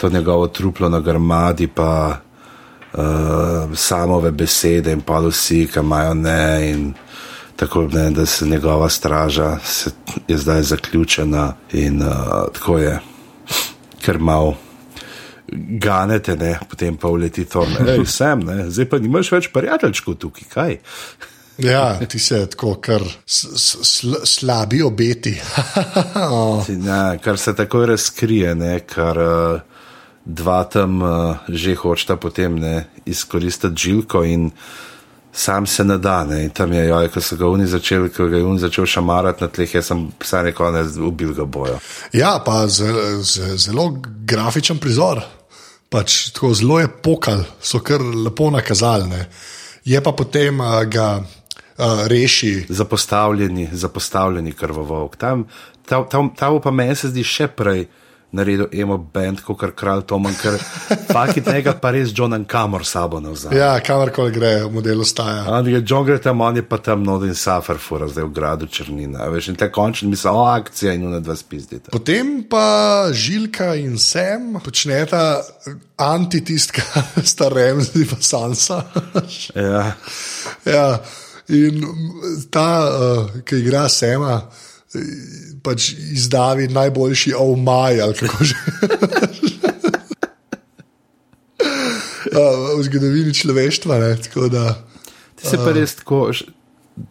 to 0.00 0.08
njegovo 0.08 0.48
truplo 0.48 0.88
na 0.88 1.02
grmadi, 1.04 1.68
pa 1.68 2.14
uh, 2.16 3.74
samove 3.74 4.32
besede 4.32 4.94
in 4.94 5.04
pa 5.04 5.20
vsi, 5.20 5.66
ki 5.68 5.82
imajo 5.82 6.14
ne. 6.14 6.44
In, 6.70 6.82
Tako 7.54 7.84
ne, 7.86 8.10
da 8.10 8.26
se 8.26 8.46
njegova 8.46 8.88
straža 8.88 9.58
se 9.62 9.90
je 10.28 10.38
zdaj 10.38 10.62
zaključena 10.62 11.54
in 11.72 12.02
uh, 12.02 12.50
tako 12.52 12.78
je, 12.78 13.00
ker 14.02 14.18
malo 14.18 14.56
ganete, 15.54 16.36
ne? 16.36 16.58
potem 16.70 16.96
pa 16.96 17.08
uleti 17.08 17.44
to, 17.44 17.66
da 17.78 17.92
je 17.92 18.06
sem, 18.06 18.40
ne? 18.40 18.70
zdaj 18.70 18.88
pa 18.90 18.98
nimaš 18.98 19.30
več 19.32 19.48
prijateljčkov 19.54 20.18
tukaj, 20.18 20.48
kaj. 20.54 20.76
Ja, 21.62 21.98
ti 22.10 22.18
se 22.18 22.40
tako, 22.50 22.74
kar 22.82 23.02
sl 23.26 24.16
slabi 24.26 24.82
obeti. 24.82 25.36
oh. 26.30 26.64
ja, 26.86 27.16
kar 27.22 27.38
se 27.38 27.54
tako 27.54 27.84
razkrije, 27.86 28.54
ne? 28.58 28.80
kar 28.80 29.18
uh, 29.18 29.60
dva 30.24 30.64
tam 30.64 31.02
uh, 31.02 31.36
že 31.48 31.76
hočeta 31.78 32.16
potem 32.16 32.58
izkoristiti 33.06 33.86
žilko 33.86 34.24
in 34.24 34.50
sam 35.34 35.66
se 35.66 35.84
nadane. 35.84 36.42
In 36.44 36.50
tam 36.50 36.72
je, 36.72 36.88
joj, 36.88 37.08
ko 37.14 37.20
so 37.20 37.36
ga 37.36 37.46
oni 37.46 37.66
začeli, 37.66 38.10
ko 38.10 38.26
ga 38.30 38.38
je 38.38 38.46
on 38.46 38.58
začel 38.58 38.86
šamarati 38.86 39.44
na 39.44 39.50
tleh, 39.50 39.74
jaz 39.74 39.90
sem 39.90 40.08
vsaj 40.22 40.42
rekel, 40.50 40.72
da 40.72 40.82
je 40.82 41.06
ubil 41.06 41.34
ga 41.34 41.44
bojo. 41.44 41.78
Ja, 42.12 42.36
pa 42.46 42.66
zelo, 42.66 43.22
zelo 43.22 43.88
grafičen 44.26 44.78
prizor 44.78 45.22
pač 45.94 46.34
tako 46.34 46.50
zelo 46.58 46.80
je 46.82 46.88
pokal, 46.90 47.44
so 47.62 47.78
kar 47.78 48.02
lepo 48.02 48.50
nakazali. 48.50 49.06
Ne. 49.06 49.26
Je 49.86 50.00
pa 50.02 50.10
potem 50.12 50.58
uh, 50.60 50.82
ga 50.90 51.08
uh, 51.22 52.06
reši. 52.10 52.66
Zapostavljeni, 52.68 53.68
zapostavljeni 53.72 54.52
krvavok. 54.52 55.16
Tam, 55.16 55.46
ta, 55.86 56.02
ta, 56.10 56.24
ta 56.36 56.50
pa 56.58 56.74
meni 56.74 56.96
se 56.98 57.12
zdi 57.14 57.22
še 57.22 57.46
prej 57.54 57.86
naredil 58.34 58.68
emo 58.72 58.98
bend, 58.98 59.42
kot 59.46 59.58
kar 59.60 59.72
kralj 59.76 60.04
Toman, 60.10 60.34
ker 60.38 60.56
faki 61.08 61.42
tega 61.44 61.74
pa 61.80 61.92
res 61.94 62.12
John 62.16 62.34
and 62.36 62.48
kamor 62.50 62.84
sabo 62.88 63.20
nazaj. 63.22 63.54
Ja, 63.56 63.72
kamorkoli 63.84 64.34
gre, 64.34 64.52
v 64.66 64.72
modelu 64.74 65.06
staja. 65.06 65.44
On 65.54 65.68
je 65.68 65.80
John 65.86 66.06
gre 66.06 66.18
tam, 66.22 66.42
on 66.44 66.58
je 66.58 66.64
pa 66.66 66.78
tam 66.82 67.04
Nod 67.06 67.24
in 67.28 67.34
Suffer 67.38 67.78
fura, 67.78 68.08
zdaj 68.10 68.26
v 68.26 68.32
gradu 68.34 68.66
Črnina. 68.66 69.28
Veš, 69.32 69.52
in 69.52 69.58
te 69.60 69.70
končni 69.72 70.10
misli, 70.10 70.30
o 70.30 70.44
akcija 70.50 70.94
in 70.96 71.06
unaj 71.08 71.22
dva 71.24 71.38
spizdite. 71.38 71.94
Potem 71.94 72.36
pa 72.50 72.66
Žilka 73.12 73.74
in 73.80 73.98
Sem 74.02 74.58
počneta 74.64 75.22
antitistka 76.00 76.82
starem, 77.34 77.82
zdi 77.84 78.06
pa 78.10 78.20
Sansa. 78.20 78.82
ja. 79.70 79.86
ja. 80.66 80.88
In 81.54 81.82
ta, 82.50 82.68
uh, 82.88 83.42
ki 83.44 83.60
igra 83.60 83.84
Sema, 83.92 84.38
pač 85.62 85.92
izdavi 86.12 86.68
najboljši 86.68 87.34
omaj 87.38 88.00
ali 88.00 88.14
kako 88.14 88.44
že. 88.44 88.54
v 92.78 92.82
zgodovini 92.82 93.34
človeštva. 93.34 93.98
Ne, 93.98 94.10
da, 94.50 94.64
Ti 95.38 95.46
se 95.46 95.56
pa 95.60 95.72
res 95.74 95.96
tako. 96.00 96.28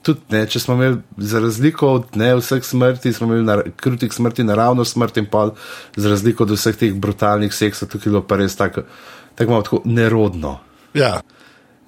Tudi, 0.04 0.24
ne, 0.32 0.46
če 0.48 0.62
smo 0.64 0.78
imeli 0.78 1.02
za 1.20 1.42
razliko 1.44 1.90
od 2.00 2.16
ne, 2.16 2.30
vseh 2.40 2.64
smrti, 2.64 3.12
smo 3.14 3.28
imeli 3.28 3.44
na, 3.44 3.58
krutih 3.76 4.14
smrti, 4.16 4.46
naravno 4.48 4.86
smrt 4.88 5.20
in 5.20 5.28
pa 5.28 5.50
za 6.00 6.12
razliko 6.14 6.48
od 6.48 6.54
vseh 6.56 6.78
teh 6.80 6.94
brutalnih 6.96 7.52
seksov, 7.52 7.92
tukaj 7.92 8.08
je 8.08 8.14
bilo 8.14 8.24
pa 8.24 8.40
res 8.40 8.56
tako, 8.56 8.86
tako 9.36 9.52
malo 9.52 9.68
tako 9.68 9.82
nerodno. 9.84 10.54
Ja. 10.96 11.18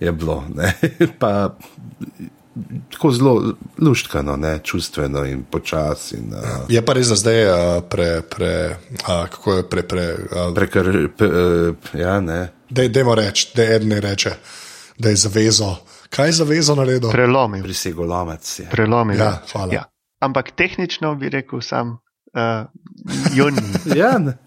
Je 0.04 0.12
bilo, 0.12 0.44
pa 1.22 1.56
tako 2.92 3.12
zelo 3.12 3.54
luštkano, 3.78 4.36
ne? 4.36 4.60
čustveno 4.64 5.26
in 5.26 5.44
počasi. 5.44 6.18
Uh, 6.18 6.70
je 6.70 6.86
pa 6.86 6.94
res 6.94 7.08
za 7.08 7.16
zdaj, 7.16 7.46
uh, 7.46 7.84
pre, 7.90 8.22
pre, 8.22 8.78
uh, 8.94 9.28
kako 9.30 9.54
je 9.54 9.70
pre. 9.70 9.84
pre 9.84 10.14
uh, 10.14 10.54
Prekar, 10.56 10.86
pe, 11.18 11.26
uh, 11.26 11.76
ja, 11.94 12.20
ne. 12.20 12.50
Dajmo 12.70 13.16
reči, 13.16 13.52
da 13.56 13.64
je 13.64 13.76
eden 13.76 13.92
reče, 13.92 14.32
da 14.98 15.10
je 15.10 15.16
zavezo. 15.16 15.76
Kaj 16.10 16.28
je 16.28 16.32
zavezo 16.32 16.76
naredil? 16.76 17.12
Prelomil. 17.12 17.64
Prisegolomec. 17.64 18.62
Prelomil. 18.72 19.20
Ja, 19.20 19.42
hvala. 19.52 19.74
Ja. 19.74 19.84
Ampak 20.20 20.52
tehnično 20.56 21.16
bi 21.16 21.30
rekel 21.30 21.62
sam 21.62 21.98
uh, 22.36 22.66
Juni. 23.34 23.62
ja, 24.02 24.18
ne. 24.18 24.38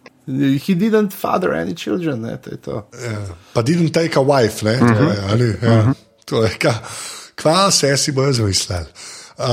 He 0.66 0.74
didn't 0.74 1.12
father 1.12 1.54
any 1.54 1.74
children, 1.74 2.20
ne, 2.20 2.36
to 2.36 2.50
je 2.50 2.56
to. 2.56 2.88
Yeah. 2.92 3.32
Pa 3.52 3.62
didn't 3.62 3.92
take 3.92 4.16
a 4.16 4.22
wife, 4.22 4.64
ne, 4.64 4.76
uh 4.76 4.80
-huh. 4.80 4.96
to 4.96 5.02
je, 5.02 5.18
ali, 5.30 5.44
ja. 5.62 5.78
uh 5.78 5.86
-huh. 5.86 5.94
to 6.24 6.42
je, 6.42 6.50
ka, 6.58 6.74
kva 7.38 7.70
se 7.70 7.96
si 7.96 8.12
bojo 8.12 8.32
zamislili. 8.32 8.86
Uh, 9.38 9.44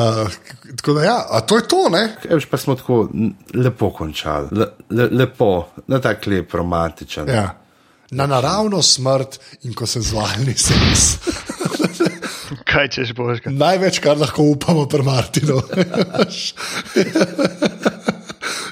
tako 0.76 0.94
da, 0.94 1.04
ja, 1.04 1.42
to 1.48 1.58
je 1.58 1.68
to, 1.68 1.90
ne? 1.92 2.16
Kaj, 2.24 2.40
pa 2.50 2.58
smo 2.58 2.76
tako 2.76 3.10
lepo 3.54 3.92
končali, 3.94 4.48
le, 4.52 4.66
le, 4.90 5.10
lepo, 5.12 5.68
na 5.88 6.00
tak 6.02 6.26
lep, 6.28 6.54
romantičen. 6.54 7.30
Ja. 7.30 7.52
Na 8.12 8.26
naravno 8.28 8.82
smrt 8.82 9.40
in 9.64 9.74
ko 9.74 9.86
se 9.86 10.02
zvalni 10.02 10.58
sens. 10.68 11.18
Kaj 12.66 12.90
češ 12.98 13.14
boš? 13.14 13.46
Največ, 13.46 14.00
kar 14.02 14.18
lahko 14.18 14.44
upamo, 14.56 14.88
pri 14.90 15.04
Martinu. 15.04 15.62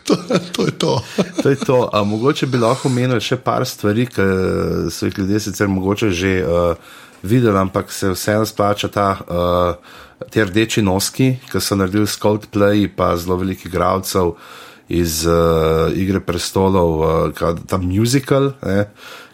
to, 0.07 0.15
to 0.53 0.65
je 0.65 0.71
to. 0.71 0.93
to, 1.43 1.49
je 1.49 1.55
to. 1.55 1.89
A, 1.93 2.03
mogoče 2.03 2.47
bi 2.47 2.59
lahko 2.59 2.89
omenil 2.91 3.21
še 3.23 3.37
par 3.39 3.65
stvari, 3.67 4.05
ki 4.09 4.25
so 4.91 5.07
jih 5.07 5.17
ljudje 5.17 5.39
sicer 5.47 5.71
mogoče 5.71 6.11
že 6.11 6.33
uh, 6.43 6.75
videli, 7.23 7.57
ampak 7.57 7.91
se 7.91 8.11
vseeno 8.11 8.45
splača 8.45 8.91
ta. 8.91 9.09
Uh, 9.27 10.01
Ti 10.23 10.39
rdeči 10.47 10.79
noski, 10.81 11.33
ki 11.51 11.59
so 11.59 11.75
naredili 11.75 12.07
Scout 12.07 12.45
Play, 12.47 12.87
pa 12.87 13.09
zelo 13.19 13.35
veliko 13.41 13.67
igralcev 13.67 14.37
iz 14.87 15.25
uh, 15.27 15.91
Igre 15.99 16.21
prestolov, 16.23 16.91
uh, 17.35 17.57
ta 17.67 17.77
musical, 17.81 18.53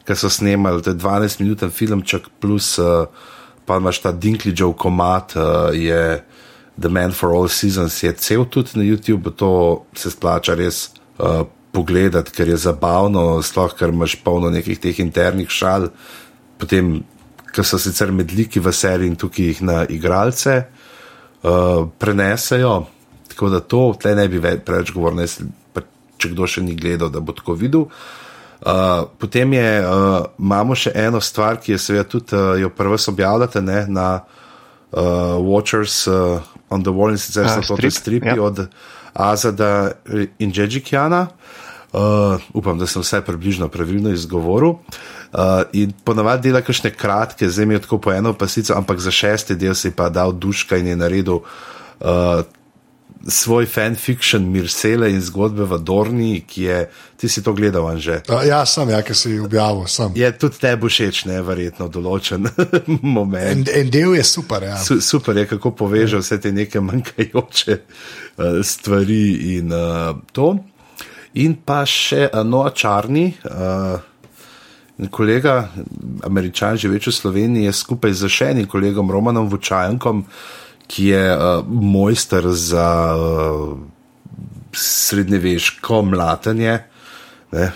ki 0.02 0.18
so 0.18 0.32
snemali, 0.34 0.82
to 0.82 0.96
je 0.96 0.98
12-minuten 0.98 1.70
filmček, 1.70 2.32
plus 2.42 2.80
uh, 2.82 3.06
pa 3.70 3.78
imaš 3.78 4.02
ta 4.02 4.12
Dinklidžov 4.16 4.74
komat, 4.82 5.38
uh, 5.38 5.70
je 5.78 6.24
The 6.80 6.90
Man 6.90 7.12
for 7.12 7.36
All 7.36 7.50
Seasons 7.52 8.04
je 8.04 8.14
cel 8.14 8.46
tudi 8.46 8.80
na 8.80 8.84
YouTubu, 8.84 9.32
to 9.36 9.52
se 9.94 10.12
splača 10.12 10.56
res 10.56 10.90
uh, 11.20 11.44
pogledati, 11.72 12.32
ker 12.32 12.50
je 12.50 12.58
zabavno, 12.58 13.42
sploh 13.44 13.74
ker 13.78 13.92
imaš 13.94 14.16
polno 14.24 14.50
nekih 14.50 14.80
teh 14.80 15.00
internih 15.04 15.50
šal, 15.52 15.90
potem, 16.58 17.02
ker 17.52 17.68
so 17.68 17.80
sicer 17.82 18.14
medliki 18.16 18.62
v 18.64 18.74
seriji 18.74 19.12
in 19.12 19.20
tukaj 19.20 19.52
jih 19.52 19.62
na 19.68 19.84
igralce 19.90 20.56
uh, 20.64 21.84
prenesejo. 22.00 22.86
Tako 23.30 23.52
da 23.54 23.60
to, 23.60 23.84
tle 24.00 24.16
ne 24.16 24.28
bi 24.32 24.42
preveč 24.42 24.94
govoril, 24.96 25.28
če 26.20 26.34
kdo 26.34 26.48
še 26.48 26.64
ni 26.64 26.76
gledal, 26.76 27.12
da 27.12 27.22
bo 27.24 27.36
tako 27.36 27.56
videl. 27.60 27.88
Uh, 28.60 29.06
potem 29.20 29.54
je, 29.56 29.68
uh, 29.88 30.26
imamo 30.40 30.76
še 30.76 30.92
eno 30.96 31.22
stvar, 31.24 31.62
ki 31.64 31.76
je 31.76 31.80
seveda 31.80 32.08
tudi 32.12 32.36
uh, 32.36 32.58
jo 32.60 32.72
prvo 32.76 32.98
objavljate 33.08 33.62
ne, 33.64 33.86
na 33.88 34.08
uh, 34.20 35.38
Watchers 35.40 36.02
uh, 36.12 36.44
on 36.70 36.84
the 36.84 36.92
Wall 36.92 37.12
in 37.12 37.18
sicer 37.18 37.50
so 37.64 37.76
to 37.76 37.92
stripi 37.92 38.28
ja. 38.28 38.44
od 38.44 38.68
Azada 39.14 39.92
in 40.40 40.52
Džedžikjana. 40.52 41.28
Uh, 41.90 42.38
upam, 42.54 42.78
da 42.78 42.86
sem 42.88 43.02
vse 43.02 43.22
približno 43.26 43.68
pravilno 43.68 44.12
izgovoril. 44.14 44.70
Uh, 44.70 45.64
in 45.74 45.94
ponavadi 46.04 46.50
dela 46.50 46.62
kakšne 46.62 46.92
kratke, 46.94 47.50
zdaj 47.50 47.66
mi 47.66 47.74
je 47.74 47.82
tako 47.82 47.98
po 47.98 48.14
eno 48.14 48.34
pasico, 48.34 48.76
ampak 48.78 49.00
za 49.02 49.12
šesti 49.12 49.56
del 49.56 49.74
si 49.76 49.90
pa 49.92 50.10
dal 50.10 50.32
duška 50.32 50.78
in 50.78 50.88
je 50.88 50.96
naredil 50.96 51.42
uh, 51.42 52.46
svoj 53.28 53.66
fanfiction 53.66 54.52
Mirsele 54.52 55.12
in 55.12 55.22
zgodbe 55.22 55.66
v 55.68 55.80
Dorni, 55.84 56.42
ki 56.48 56.64
je, 56.64 56.80
ti 57.20 57.30
si 57.30 57.44
to 57.44 57.54
gledal 57.54 57.92
že. 58.00 58.22
Uh, 58.30 58.48
ja, 58.48 58.64
sem, 58.66 58.90
ja, 58.90 59.02
ki 59.04 59.16
si 59.16 59.40
objavil. 59.40 59.88
Sem. 59.88 60.12
Je 60.16 60.32
tudi 60.32 60.60
tebi 60.62 60.88
všeč, 60.88 61.26
ne, 61.28 61.42
verjetno, 61.44 61.90
določen 61.92 62.48
moment. 63.18 63.68
En, 63.68 63.68
en 63.68 63.92
del 63.92 64.16
je 64.16 64.24
super, 64.24 64.64
ja. 64.64 64.78
Su, 64.80 65.02
super 65.04 65.38
je, 65.38 65.48
kako 65.52 65.76
poveže 65.76 66.22
vse 66.24 66.40
te 66.40 66.52
neke 66.56 66.80
manjkajoče 66.80 67.80
uh, 67.80 68.62
stvari 68.64 69.56
in 69.58 69.76
uh, 69.76 70.16
to. 70.32 70.56
In 71.40 71.60
pa 71.66 71.84
še 71.86 72.30
uh, 72.30 72.44
Noa 72.48 72.72
Čarni. 72.72 73.34
Uh, 73.44 74.00
Kolega, 75.08 75.70
američan, 76.28 76.76
živeč 76.76 77.08
v 77.08 77.14
Sloveniji, 77.16 77.70
je 77.70 77.76
skupaj 77.78 78.12
z 78.20 78.28
še 78.28 78.50
enim 78.52 78.66
kolegom 78.68 79.08
Romanom 79.08 79.48
Vučajankom, 79.48 80.26
ki 80.90 81.12
je 81.14 81.24
uh, 81.36 81.62
mojster 81.68 82.50
za 82.50 82.90
uh, 83.14 83.78
srednjeveško 84.74 86.02
mlatenje, 86.02 86.80
ne, 87.52 87.72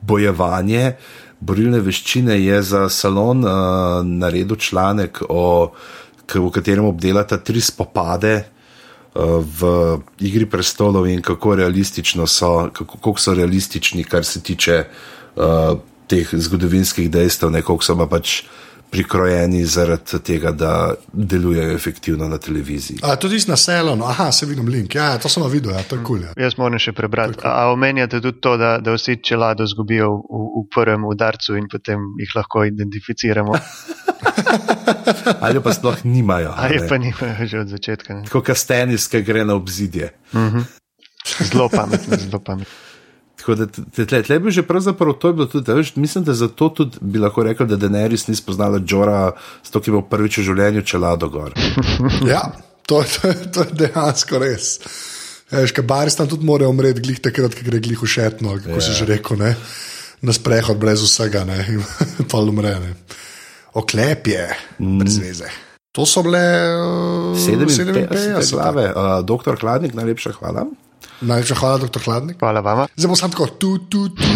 bojevanje, 0.00 0.96
borilne 1.40 1.80
veščine, 1.84 2.38
je 2.42 2.60
za 2.62 2.88
salon 2.90 3.44
uh, 3.44 4.02
naredil 4.02 4.58
članek, 4.58 5.22
o, 5.28 5.72
v 6.34 6.50
katerem 6.50 6.88
obdelata 6.90 7.38
tri 7.38 7.62
spopade 7.62 8.34
uh, 8.42 9.38
v 9.42 9.70
Igri 10.26 10.48
prestolov 10.50 11.06
in 11.06 11.22
kako 11.22 11.54
realistično 11.62 12.26
so, 12.26 12.70
kako, 12.72 12.98
kako 12.98 13.20
so 13.20 13.34
realistični, 13.34 14.04
kar 14.04 14.24
se 14.24 14.42
tiče 14.42 14.82
uh, 14.82 15.78
teh 16.10 16.34
zgodovinskih 16.34 17.10
dejstev, 17.10 17.50
ne 17.50 17.62
koliko 17.62 17.84
so 17.84 17.98
pa 17.98 18.10
pač 18.10 18.40
prikrojeni 18.90 19.64
zaradi 19.64 20.18
tega, 20.24 20.50
da 20.52 20.94
delujejo 21.12 21.74
efektivno 21.74 22.28
na 22.28 22.38
televiziji. 22.38 22.98
A 23.02 23.16
tudi 23.16 23.38
na 23.48 23.56
Selonu, 23.56 24.04
aha, 24.04 24.32
se 24.32 24.46
vidim 24.46 24.68
link, 24.68 24.94
ja, 24.94 25.18
to 25.18 25.28
sem 25.28 25.42
videl, 25.50 25.72
ja, 25.72 25.82
to 25.82 25.96
je 25.96 26.04
kul. 26.04 26.18
Cool, 26.18 26.22
ja. 26.26 26.44
Jaz 26.46 26.56
moram 26.58 26.78
še 26.78 26.92
prebrati. 26.92 27.40
Cool. 27.42 27.50
A 27.50 27.72
omenjate 27.72 28.20
tudi 28.20 28.40
to, 28.40 28.56
da, 28.56 28.76
da 28.78 28.94
vsi 28.96 29.18
čelado 29.22 29.66
zgubijo 29.66 30.12
v, 30.16 30.40
v 30.56 30.64
prvem 30.74 31.04
udarcu 31.04 31.58
in 31.58 31.68
potem 31.72 32.08
jih 32.20 32.32
lahko 32.36 32.64
identificiramo. 32.64 33.58
Ali 35.46 35.60
pa 35.60 35.74
sploh 35.74 36.04
nimajo. 36.04 36.54
Ali 36.56 36.80
pa 36.88 36.98
nimajo 36.98 37.46
že 37.46 37.60
od 37.60 37.68
začetka. 37.68 38.22
Kot 38.32 38.46
kastenis, 38.46 39.08
ki 39.12 39.22
gre 39.26 39.44
na 39.44 39.54
obzidje. 39.54 40.12
Uh 40.32 40.40
mhm. 40.40 40.58
-huh. 40.58 40.64
Zelo 41.50 41.68
pametno, 41.68 42.16
zelo 42.16 42.38
pametno. 42.38 42.85
Tako 43.46 43.54
da 43.54 43.66
tle, 43.94 44.22
tle 44.26 44.38
bi 44.42 44.50
že 44.50 44.64
pravzaprav 44.66 45.12
to 45.22 45.30
bilo 45.32 45.46
tudi, 45.46 45.70
veš, 45.72 45.92
mislim, 45.96 46.24
da 46.26 46.34
zato 46.34 46.66
tudi 46.68 46.98
bi 47.00 47.20
lahko 47.22 47.44
rekel, 47.46 47.66
da 47.70 47.76
Denerys 47.78 48.26
ni 48.26 48.34
spoznala 48.34 48.80
Džora, 48.82 49.36
zato 49.62 49.78
ki 49.80 49.92
bo 49.94 50.00
prvič 50.02 50.40
v 50.40 50.46
življenju 50.48 50.82
čelado 50.82 51.28
gor. 51.30 51.52
ja, 52.32 52.40
to, 52.90 53.04
to, 53.06 53.30
to 53.54 53.66
je 53.68 53.76
dejansko 53.84 54.40
res. 54.42 54.72
Veš, 55.52 55.70
kaj 55.76 55.86
baris 55.86 56.18
tam 56.18 56.26
tudi 56.26 56.42
mora 56.42 56.66
umreti, 56.66 57.04
glih 57.06 57.20
takrat, 57.22 57.54
ki 57.54 57.68
gre 57.68 57.78
glih 57.84 58.02
ušetno, 58.02 58.56
kako 58.64 58.80
ja. 58.80 58.82
si 58.82 58.96
že 58.98 59.06
rekel, 59.06 59.38
ne? 59.38 59.52
na 60.26 60.34
sprehod 60.34 60.80
brez 60.80 61.04
vsega, 61.04 61.44
ne, 61.46 61.60
in 61.70 61.84
pa 62.32 62.40
umre. 62.42 62.72
Ne. 62.82 62.96
Oklep 63.78 64.26
je, 64.32 64.48
mm. 64.80 64.98
brez 65.04 65.20
veze. 65.22 65.52
To 65.94 66.02
so 66.02 66.24
bile 66.26 66.42
uh, 66.82 67.38
57 67.38 68.42
slave, 68.42 68.90
uh, 68.90 69.20
doktor 69.22 69.54
Hladnik, 69.60 69.94
najlepša 69.94 70.34
hvala. 70.40 70.66
Najlepša 71.20 71.54
hvala, 71.54 71.78
doktor 71.78 72.02
Hladnik. 72.02 72.36
Hvala 72.38 72.60
vam. 72.60 72.86
Zdaj 72.96 73.08
bom 73.08 73.16
samo 73.16 73.32
tako, 73.32 73.46
tu, 73.46 73.78
tu, 73.88 74.08
tu. 74.08 74.24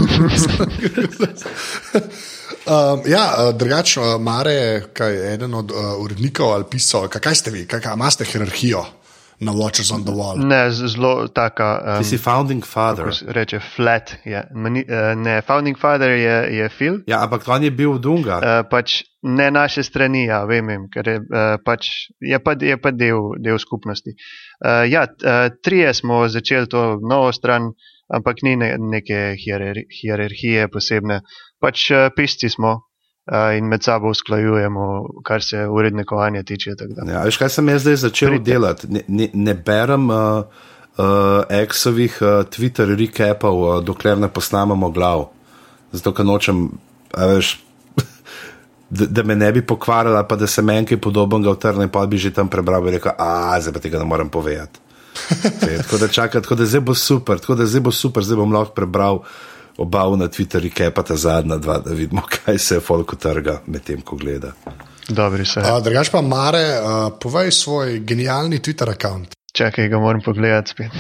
um, 2.72 3.02
ja, 3.06 3.24
uh, 3.36 3.54
drugače, 3.56 4.00
uh, 4.00 4.20
Mare, 4.20 4.88
kaj 4.92 5.14
je 5.14 5.34
eden 5.34 5.54
od 5.54 5.70
uh, 5.70 5.76
urednikov 6.00 6.52
ali 6.52 6.64
pisal, 6.70 7.08
kaj 7.08 7.34
ste 7.34 7.50
vi, 7.50 7.66
kaj 7.66 7.92
imate 7.94 8.24
hierarhijo? 8.24 8.84
Na 9.40 9.52
Watchers 9.52 9.90
on 9.92 10.04
the 10.04 10.12
Wall. 10.12 10.36
Ne, 10.36 10.70
zelo 10.70 11.28
taka. 11.28 11.96
Um, 11.96 12.02
Ti 12.02 12.08
si 12.08 12.18
founding 12.18 12.64
father. 12.66 13.08
Reče 13.26 13.60
flat. 13.76 14.12
Je. 14.24 14.42
Mani, 14.52 14.84
uh, 14.84 15.16
ne, 15.16 15.40
founding 15.40 15.78
father 15.80 16.10
je, 16.10 16.56
je 16.56 16.68
Phil. 16.68 16.98
Ja, 17.06 17.22
ampak 17.24 17.48
on 17.48 17.64
je 17.64 17.70
bil 17.70 17.96
Dunga. 17.98 18.36
Uh, 18.36 18.68
pač 18.68 19.02
ne 19.22 19.50
naše 19.50 19.82
strani, 19.82 20.24
ja, 20.24 20.44
vem, 20.44 20.66
vem 20.66 20.86
ker 20.92 21.08
je, 21.08 21.16
uh, 21.20 21.54
pač, 21.64 21.88
je, 22.20 22.38
pa, 22.40 22.54
je 22.60 22.76
pa 22.80 22.90
del, 22.90 23.34
del 23.42 23.58
skupnosti. 23.60 24.14
Uh, 24.64 24.84
ja, 24.88 25.04
uh, 25.04 25.48
trije 25.62 25.94
smo 25.94 26.22
začeli 26.28 26.68
to 26.68 26.84
novo 27.04 27.32
stran, 27.32 27.72
ampak 28.08 28.42
ni 28.42 28.56
ne, 28.56 28.74
neke 28.78 29.36
hierarhije 29.36 30.68
posebne. 30.72 31.20
Pač 31.60 31.90
uh, 31.92 32.08
pisci 32.16 32.48
smo 32.48 32.72
uh, 32.72 33.52
in 33.56 33.68
med 33.68 33.84
sabo 33.84 34.10
usklajujemo, 34.14 34.88
kar 35.24 35.44
se 35.44 35.66
urednikovanja 35.68 36.42
tiče. 36.42 36.74
Ja, 37.06 37.24
veš, 37.28 37.40
kaj 37.40 37.54
sem 37.58 37.68
jaz 37.68 37.84
zdaj 37.84 38.02
začel 38.08 38.36
Prite. 38.36 38.50
delati? 38.50 38.88
Ne, 38.88 39.04
ne, 39.08 39.28
ne 39.34 39.54
berem 39.54 40.08
uh, 40.08 40.44
uh, 40.96 41.44
exovih 41.52 42.16
uh, 42.24 42.44
Twitter 42.48 42.96
recapov, 42.96 43.64
uh, 43.64 43.80
dokler 43.84 44.18
ne 44.18 44.32
posnamemo 44.32 44.90
glav. 44.96 45.28
Zato, 45.92 46.14
ker 46.14 46.24
nočem, 46.24 46.70
veš 47.12 47.58
da, 48.90 49.06
da 49.06 49.22
me 49.22 49.36
ne 49.36 49.52
bi 49.52 49.62
pokvarila, 49.66 50.24
pa 50.28 50.36
da 50.36 50.46
se 50.46 50.62
meni 50.62 50.86
kaj 50.86 51.00
podobnega 51.00 51.50
utrne, 51.50 51.88
pa 51.92 52.06
bi 52.06 52.18
že 52.18 52.32
tam 52.34 52.48
prebral 52.48 52.86
in 52.88 52.94
rekel, 52.98 53.12
a 53.18 53.60
zdaj 53.60 53.72
pa 53.72 53.80
tega 53.80 53.98
ne 53.98 54.04
morem 54.04 54.28
povedati. 54.28 54.80
tako 55.82 55.98
da 55.98 56.08
čakaj, 56.08 56.42
tako 56.42 56.54
da 56.54 56.66
zdaj 56.66 56.80
bo 56.80 56.94
super, 56.94 57.38
tako 57.38 57.54
da 57.54 57.66
zdaj 57.66 57.80
bo 57.80 57.92
super, 57.92 58.24
zdaj 58.24 58.36
bom 58.36 58.52
lahko 58.52 58.74
prebral 58.74 59.22
oba 59.78 60.04
na 60.16 60.28
Twitterju, 60.28 60.72
kaj 60.74 60.90
pa 60.90 61.02
ta 61.02 61.16
zadnja 61.16 61.56
dva, 61.56 61.78
da 61.78 61.94
vidimo, 61.94 62.22
kaj 62.36 62.58
se 62.58 62.74
je 62.74 62.80
folko 62.80 63.16
trga 63.16 63.60
med 63.66 63.84
tem, 63.84 64.00
ko 64.00 64.16
gleda. 64.16 64.52
Dobri 65.08 65.46
se. 65.46 65.62
Drugač 65.84 66.10
pa, 66.10 66.20
Mare, 66.22 66.64
uh, 66.78 67.12
povej 67.20 67.50
svoj 67.50 68.00
genialni 68.06 68.60
Twitter 68.60 68.86
račun. 68.86 69.26
Čakaj, 69.58 69.88
ga 69.88 69.98
moram 69.98 70.22
pogledati 70.22 70.70
spet. 70.70 70.92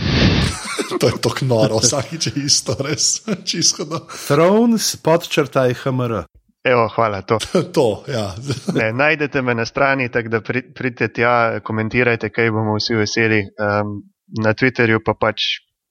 to 1.00 1.06
je 1.06 1.20
tako 1.22 1.44
noro, 1.44 1.78
vsakič 1.78 2.26
je 2.26 2.32
isto, 2.44 2.76
res 2.80 3.22
čisto. 3.44 3.86
Thrones, 4.26 4.96
podčrtaj 4.96 5.74
HMR. 5.82 6.29
Evo, 6.64 6.88
hvala. 6.88 7.22
To. 7.22 7.38
to, 7.74 8.04
ja. 8.08 8.34
ne, 8.78 8.92
najdete 8.92 9.42
me 9.42 9.54
na 9.54 9.66
strani, 9.66 10.08
tako 10.08 10.28
da 10.28 10.40
pridite 10.74 11.08
tja, 11.08 11.60
komentirajte, 11.60 12.30
kaj 12.30 12.50
bomo 12.50 12.76
vsi 12.76 12.94
veseli. 12.94 13.40
Um, 13.58 14.02
na 14.44 14.52
Twitterju 14.54 15.00
pa 15.04 15.16
pač 15.18 15.46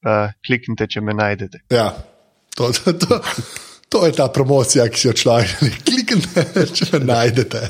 uh, 0.05 0.29
kliknite, 0.47 0.87
če 0.87 1.01
me 1.01 1.13
najdete. 1.13 1.65
Ja, 1.73 1.89
to, 2.55 2.69
to, 2.71 2.93
to, 2.93 3.17
to 3.89 4.05
je 4.05 4.13
ta 4.15 4.29
promocija, 4.31 4.85
ki 4.87 5.01
si 5.01 5.09
jo 5.09 5.13
človek 5.23 5.49
želi. 5.55 5.71
Kliknite, 5.89 6.45
če 6.77 6.87
me 6.93 7.01
najdete. 7.09 7.63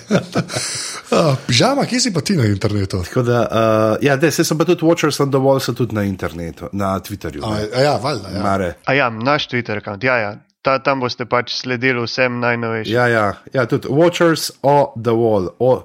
Pižama, 1.47 1.88
kje 1.89 2.04
si 2.04 2.14
pa 2.14 2.22
ti 2.22 2.36
na 2.38 2.45
internetu? 2.45 3.02
Da, 3.16 3.39
uh, 3.47 3.95
ja, 4.06 4.20
de, 4.20 4.30
sem 4.36 4.60
pa 4.60 4.68
tudi 4.68 4.86
Watchers 4.86 5.24
on 5.24 5.32
the 5.32 5.41
Wall, 5.41 5.64
so 5.64 5.74
tudi 5.74 5.97
na 5.97 6.04
internetu, 6.06 6.70
na 6.76 6.97
Twitterju. 7.00 7.41
A, 7.47 7.56
a 7.64 7.88
ja, 7.88 7.97
valjda. 8.04 8.36
Ja. 8.36 8.70
A 8.86 8.97
ja, 9.00 9.10
naš 9.10 9.47
Twitter 9.50 9.80
račun, 9.80 10.04
ja, 10.04 10.20
ja 10.28 10.36
ta, 10.62 10.80
tam 10.84 11.03
boste 11.03 11.26
pač 11.30 11.53
sledili 11.62 12.03
vsem 12.03 12.39
najnovejšim. 12.39 12.93
Ja, 12.93 13.07
ja, 13.07 13.28
ja, 13.53 13.66
tudi 13.70 13.88
Watchers 13.88 14.51
o 14.62 14.91
the 14.95 15.16
Wall, 15.16 15.53
o, 15.60 15.84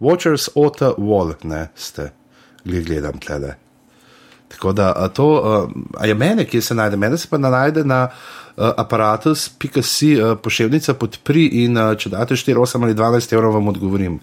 Watchers 0.00 0.48
o 0.54 0.70
the 0.70 0.94
Wall, 0.98 1.34
ne 1.44 1.68
ste, 1.74 2.10
gledam 2.64 3.20
tle. 3.22 3.54
Tako 4.48 4.72
da 4.72 5.08
to, 5.08 5.68
a 5.98 6.06
je 6.06 6.14
mene, 6.14 6.44
kje 6.46 6.62
se 6.62 6.74
najde, 6.74 6.96
mene 6.96 7.18
se 7.18 7.28
pa 7.30 7.38
najde 7.38 7.84
na 7.84 8.06
uh, 8.06 8.70
aparatus.si 8.76 10.22
uh, 10.22 10.38
pošiljnica 10.42 10.94
podpri 10.94 11.46
in 11.64 11.78
uh, 11.78 11.96
če 11.98 12.10
date 12.14 12.34
4, 12.38 12.54
8 12.54 12.84
ali 12.86 12.94
12 12.94 13.34
evrov, 13.34 13.56
vam 13.58 13.68
odgovorim. 13.68 14.20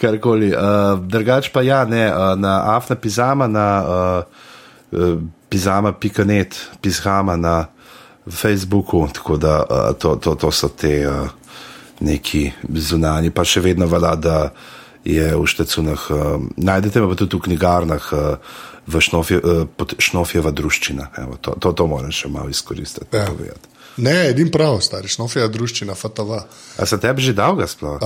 Karkoli. 0.00 0.52
Uh, 0.54 0.62
drugač 1.10 1.50
pa 1.50 1.62
ja, 1.66 1.82
ne, 1.84 2.06
uh, 2.06 2.38
na 2.38 2.76
Afna 2.76 2.96
Pizama, 2.96 3.50
na 3.50 3.66
uh, 3.82 5.18
pizama.net, 5.48 6.56
pizama 6.80 7.36
na 7.36 7.66
Facebooku, 8.30 9.08
tako 9.14 9.36
da 9.36 9.58
uh, 9.62 9.96
to, 9.98 10.16
to, 10.16 10.34
to 10.34 10.50
so 10.52 10.68
te 10.68 11.08
uh, 11.08 11.28
neki 12.00 12.50
zunani, 12.74 13.30
pa 13.30 13.44
še 13.44 13.60
vedno 13.64 13.86
velja, 13.86 14.14
da 14.16 14.38
je 15.04 15.30
v 15.36 15.46
štecunah, 15.46 16.10
uh, 16.10 16.42
najdete 16.56 17.00
pa 17.00 17.14
tudi 17.16 17.36
v 17.36 17.46
knjigarnah. 17.48 18.12
Uh, 18.12 18.66
V 18.88 19.02
šnofje, 19.04 19.36
uh, 19.44 19.90
šnofjeva 20.00 20.48
druščina. 20.48 21.10
Evo, 21.20 21.34
to, 21.44 21.52
to, 21.60 21.74
to 21.76 21.84
moram 21.84 22.08
še 22.08 22.30
malo 22.32 22.48
izkoristiti. 22.48 23.12
Ja. 23.12 23.52
Ne, 24.00 24.14
edin 24.30 24.48
prav, 24.48 24.78
stari 24.80 25.12
šnofjeva 25.12 25.50
druščina, 25.52 25.92
fatova. 25.92 26.38
A 26.80 26.86
se 26.88 26.96
tebi 26.96 27.20
že 27.20 27.34
dolgo 27.36 27.66
sploh? 27.68 28.00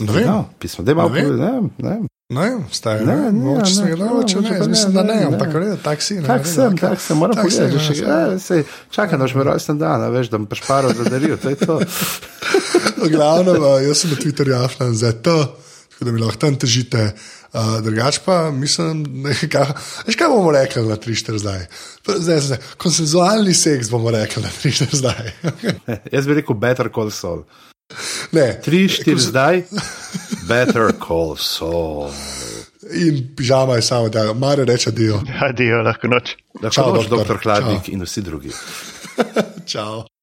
Ne 0.00 0.12
vem. 0.12 0.30
Pismo, 0.58 0.84
da 0.84 0.96
ima 0.96 1.08
ne, 1.12 1.24
ne, 1.28 1.52
ne. 1.84 1.96
Ne, 2.34 2.46
vstaje, 2.70 3.04
ne, 3.06 3.16
ne, 3.16 3.32
ne, 3.32 3.44
no, 3.44 3.54
ne, 3.58 3.74
ne, 3.84 3.90
gledal, 3.94 4.22
če 4.26 4.40
ne, 4.40 4.50
ne, 4.50 4.68
mislim, 4.72 4.94
da 4.96 5.04
ne, 5.06 5.18
ne 5.20 5.28
ampak 5.30 5.54
redo, 5.54 5.76
taksi. 5.84 6.18
Ne, 6.20 6.26
tak 6.26 6.48
sem, 6.50 6.76
tak 6.80 7.02
sem, 7.02 7.18
moram 7.20 7.38
pogledati, 7.38 7.82
še 7.84 7.96
kaj, 8.00 8.34
sej, 8.42 8.64
čakaj, 8.94 9.20
daš 9.22 9.36
mi 9.38 9.46
rojsten 9.46 9.78
dan, 9.78 10.06
veš, 10.14 10.32
da 10.32 10.40
bom 10.40 10.48
pašparo 10.50 10.90
zadaril, 10.98 11.36
to 11.38 11.54
je 11.54 11.60
to. 11.62 11.78
Glavno, 13.14 13.54
jaz 13.84 14.02
sem 14.02 14.14
na 14.14 14.18
Twitterju 14.18 14.58
aflan 14.58 14.98
za 14.98 15.12
to, 15.14 15.36
tako 15.94 16.08
da 16.08 16.14
mi 16.14 16.22
lahko 16.24 16.42
tam 16.46 16.58
težite. 16.58 17.12
Uh, 17.54 17.76
drugač 17.86 18.18
pa 18.24 18.50
mislim, 18.50 19.04
da 19.22 19.30
je 19.30 19.46
kaj. 19.46 19.68
Veš, 20.08 20.16
kaj 20.18 20.32
bomo 20.32 20.50
rekli 20.50 20.82
na 20.88 20.96
3-4 20.98 21.38
zdaj? 21.38 21.60
zdaj, 22.02 22.40
zdaj 22.48 22.58
konsenzualni 22.82 23.54
seks 23.54 23.92
bomo 23.94 24.10
rekli 24.10 24.42
na 24.42 24.50
3-4 24.50 24.98
zdaj. 24.98 25.30
jaz 26.16 26.26
bi 26.26 26.40
rekel, 26.40 26.58
better 26.58 26.90
call 26.90 27.14
soul. 27.14 27.44
Ne. 28.32 28.60
3-4 28.66 29.16
zdaj, 29.18 29.62
better 30.48 30.92
call 31.06 31.36
soul. 31.36 32.10
In 32.92 33.34
pižama 33.36 33.76
je 33.76 33.82
samo, 33.82 34.08
da 34.08 34.32
mare 34.32 34.64
reče 34.64 34.90
dio. 34.90 35.20
Adijo, 35.40 35.82
lahko 35.82 36.08
noč. 36.08 36.36
Lahko 36.62 36.92
noč, 36.94 37.08
doktor 37.08 37.38
Hladnik 37.42 37.88
in 37.88 38.02
vsi 38.04 38.22
drugi. 38.22 38.50
Čau. 39.72 40.04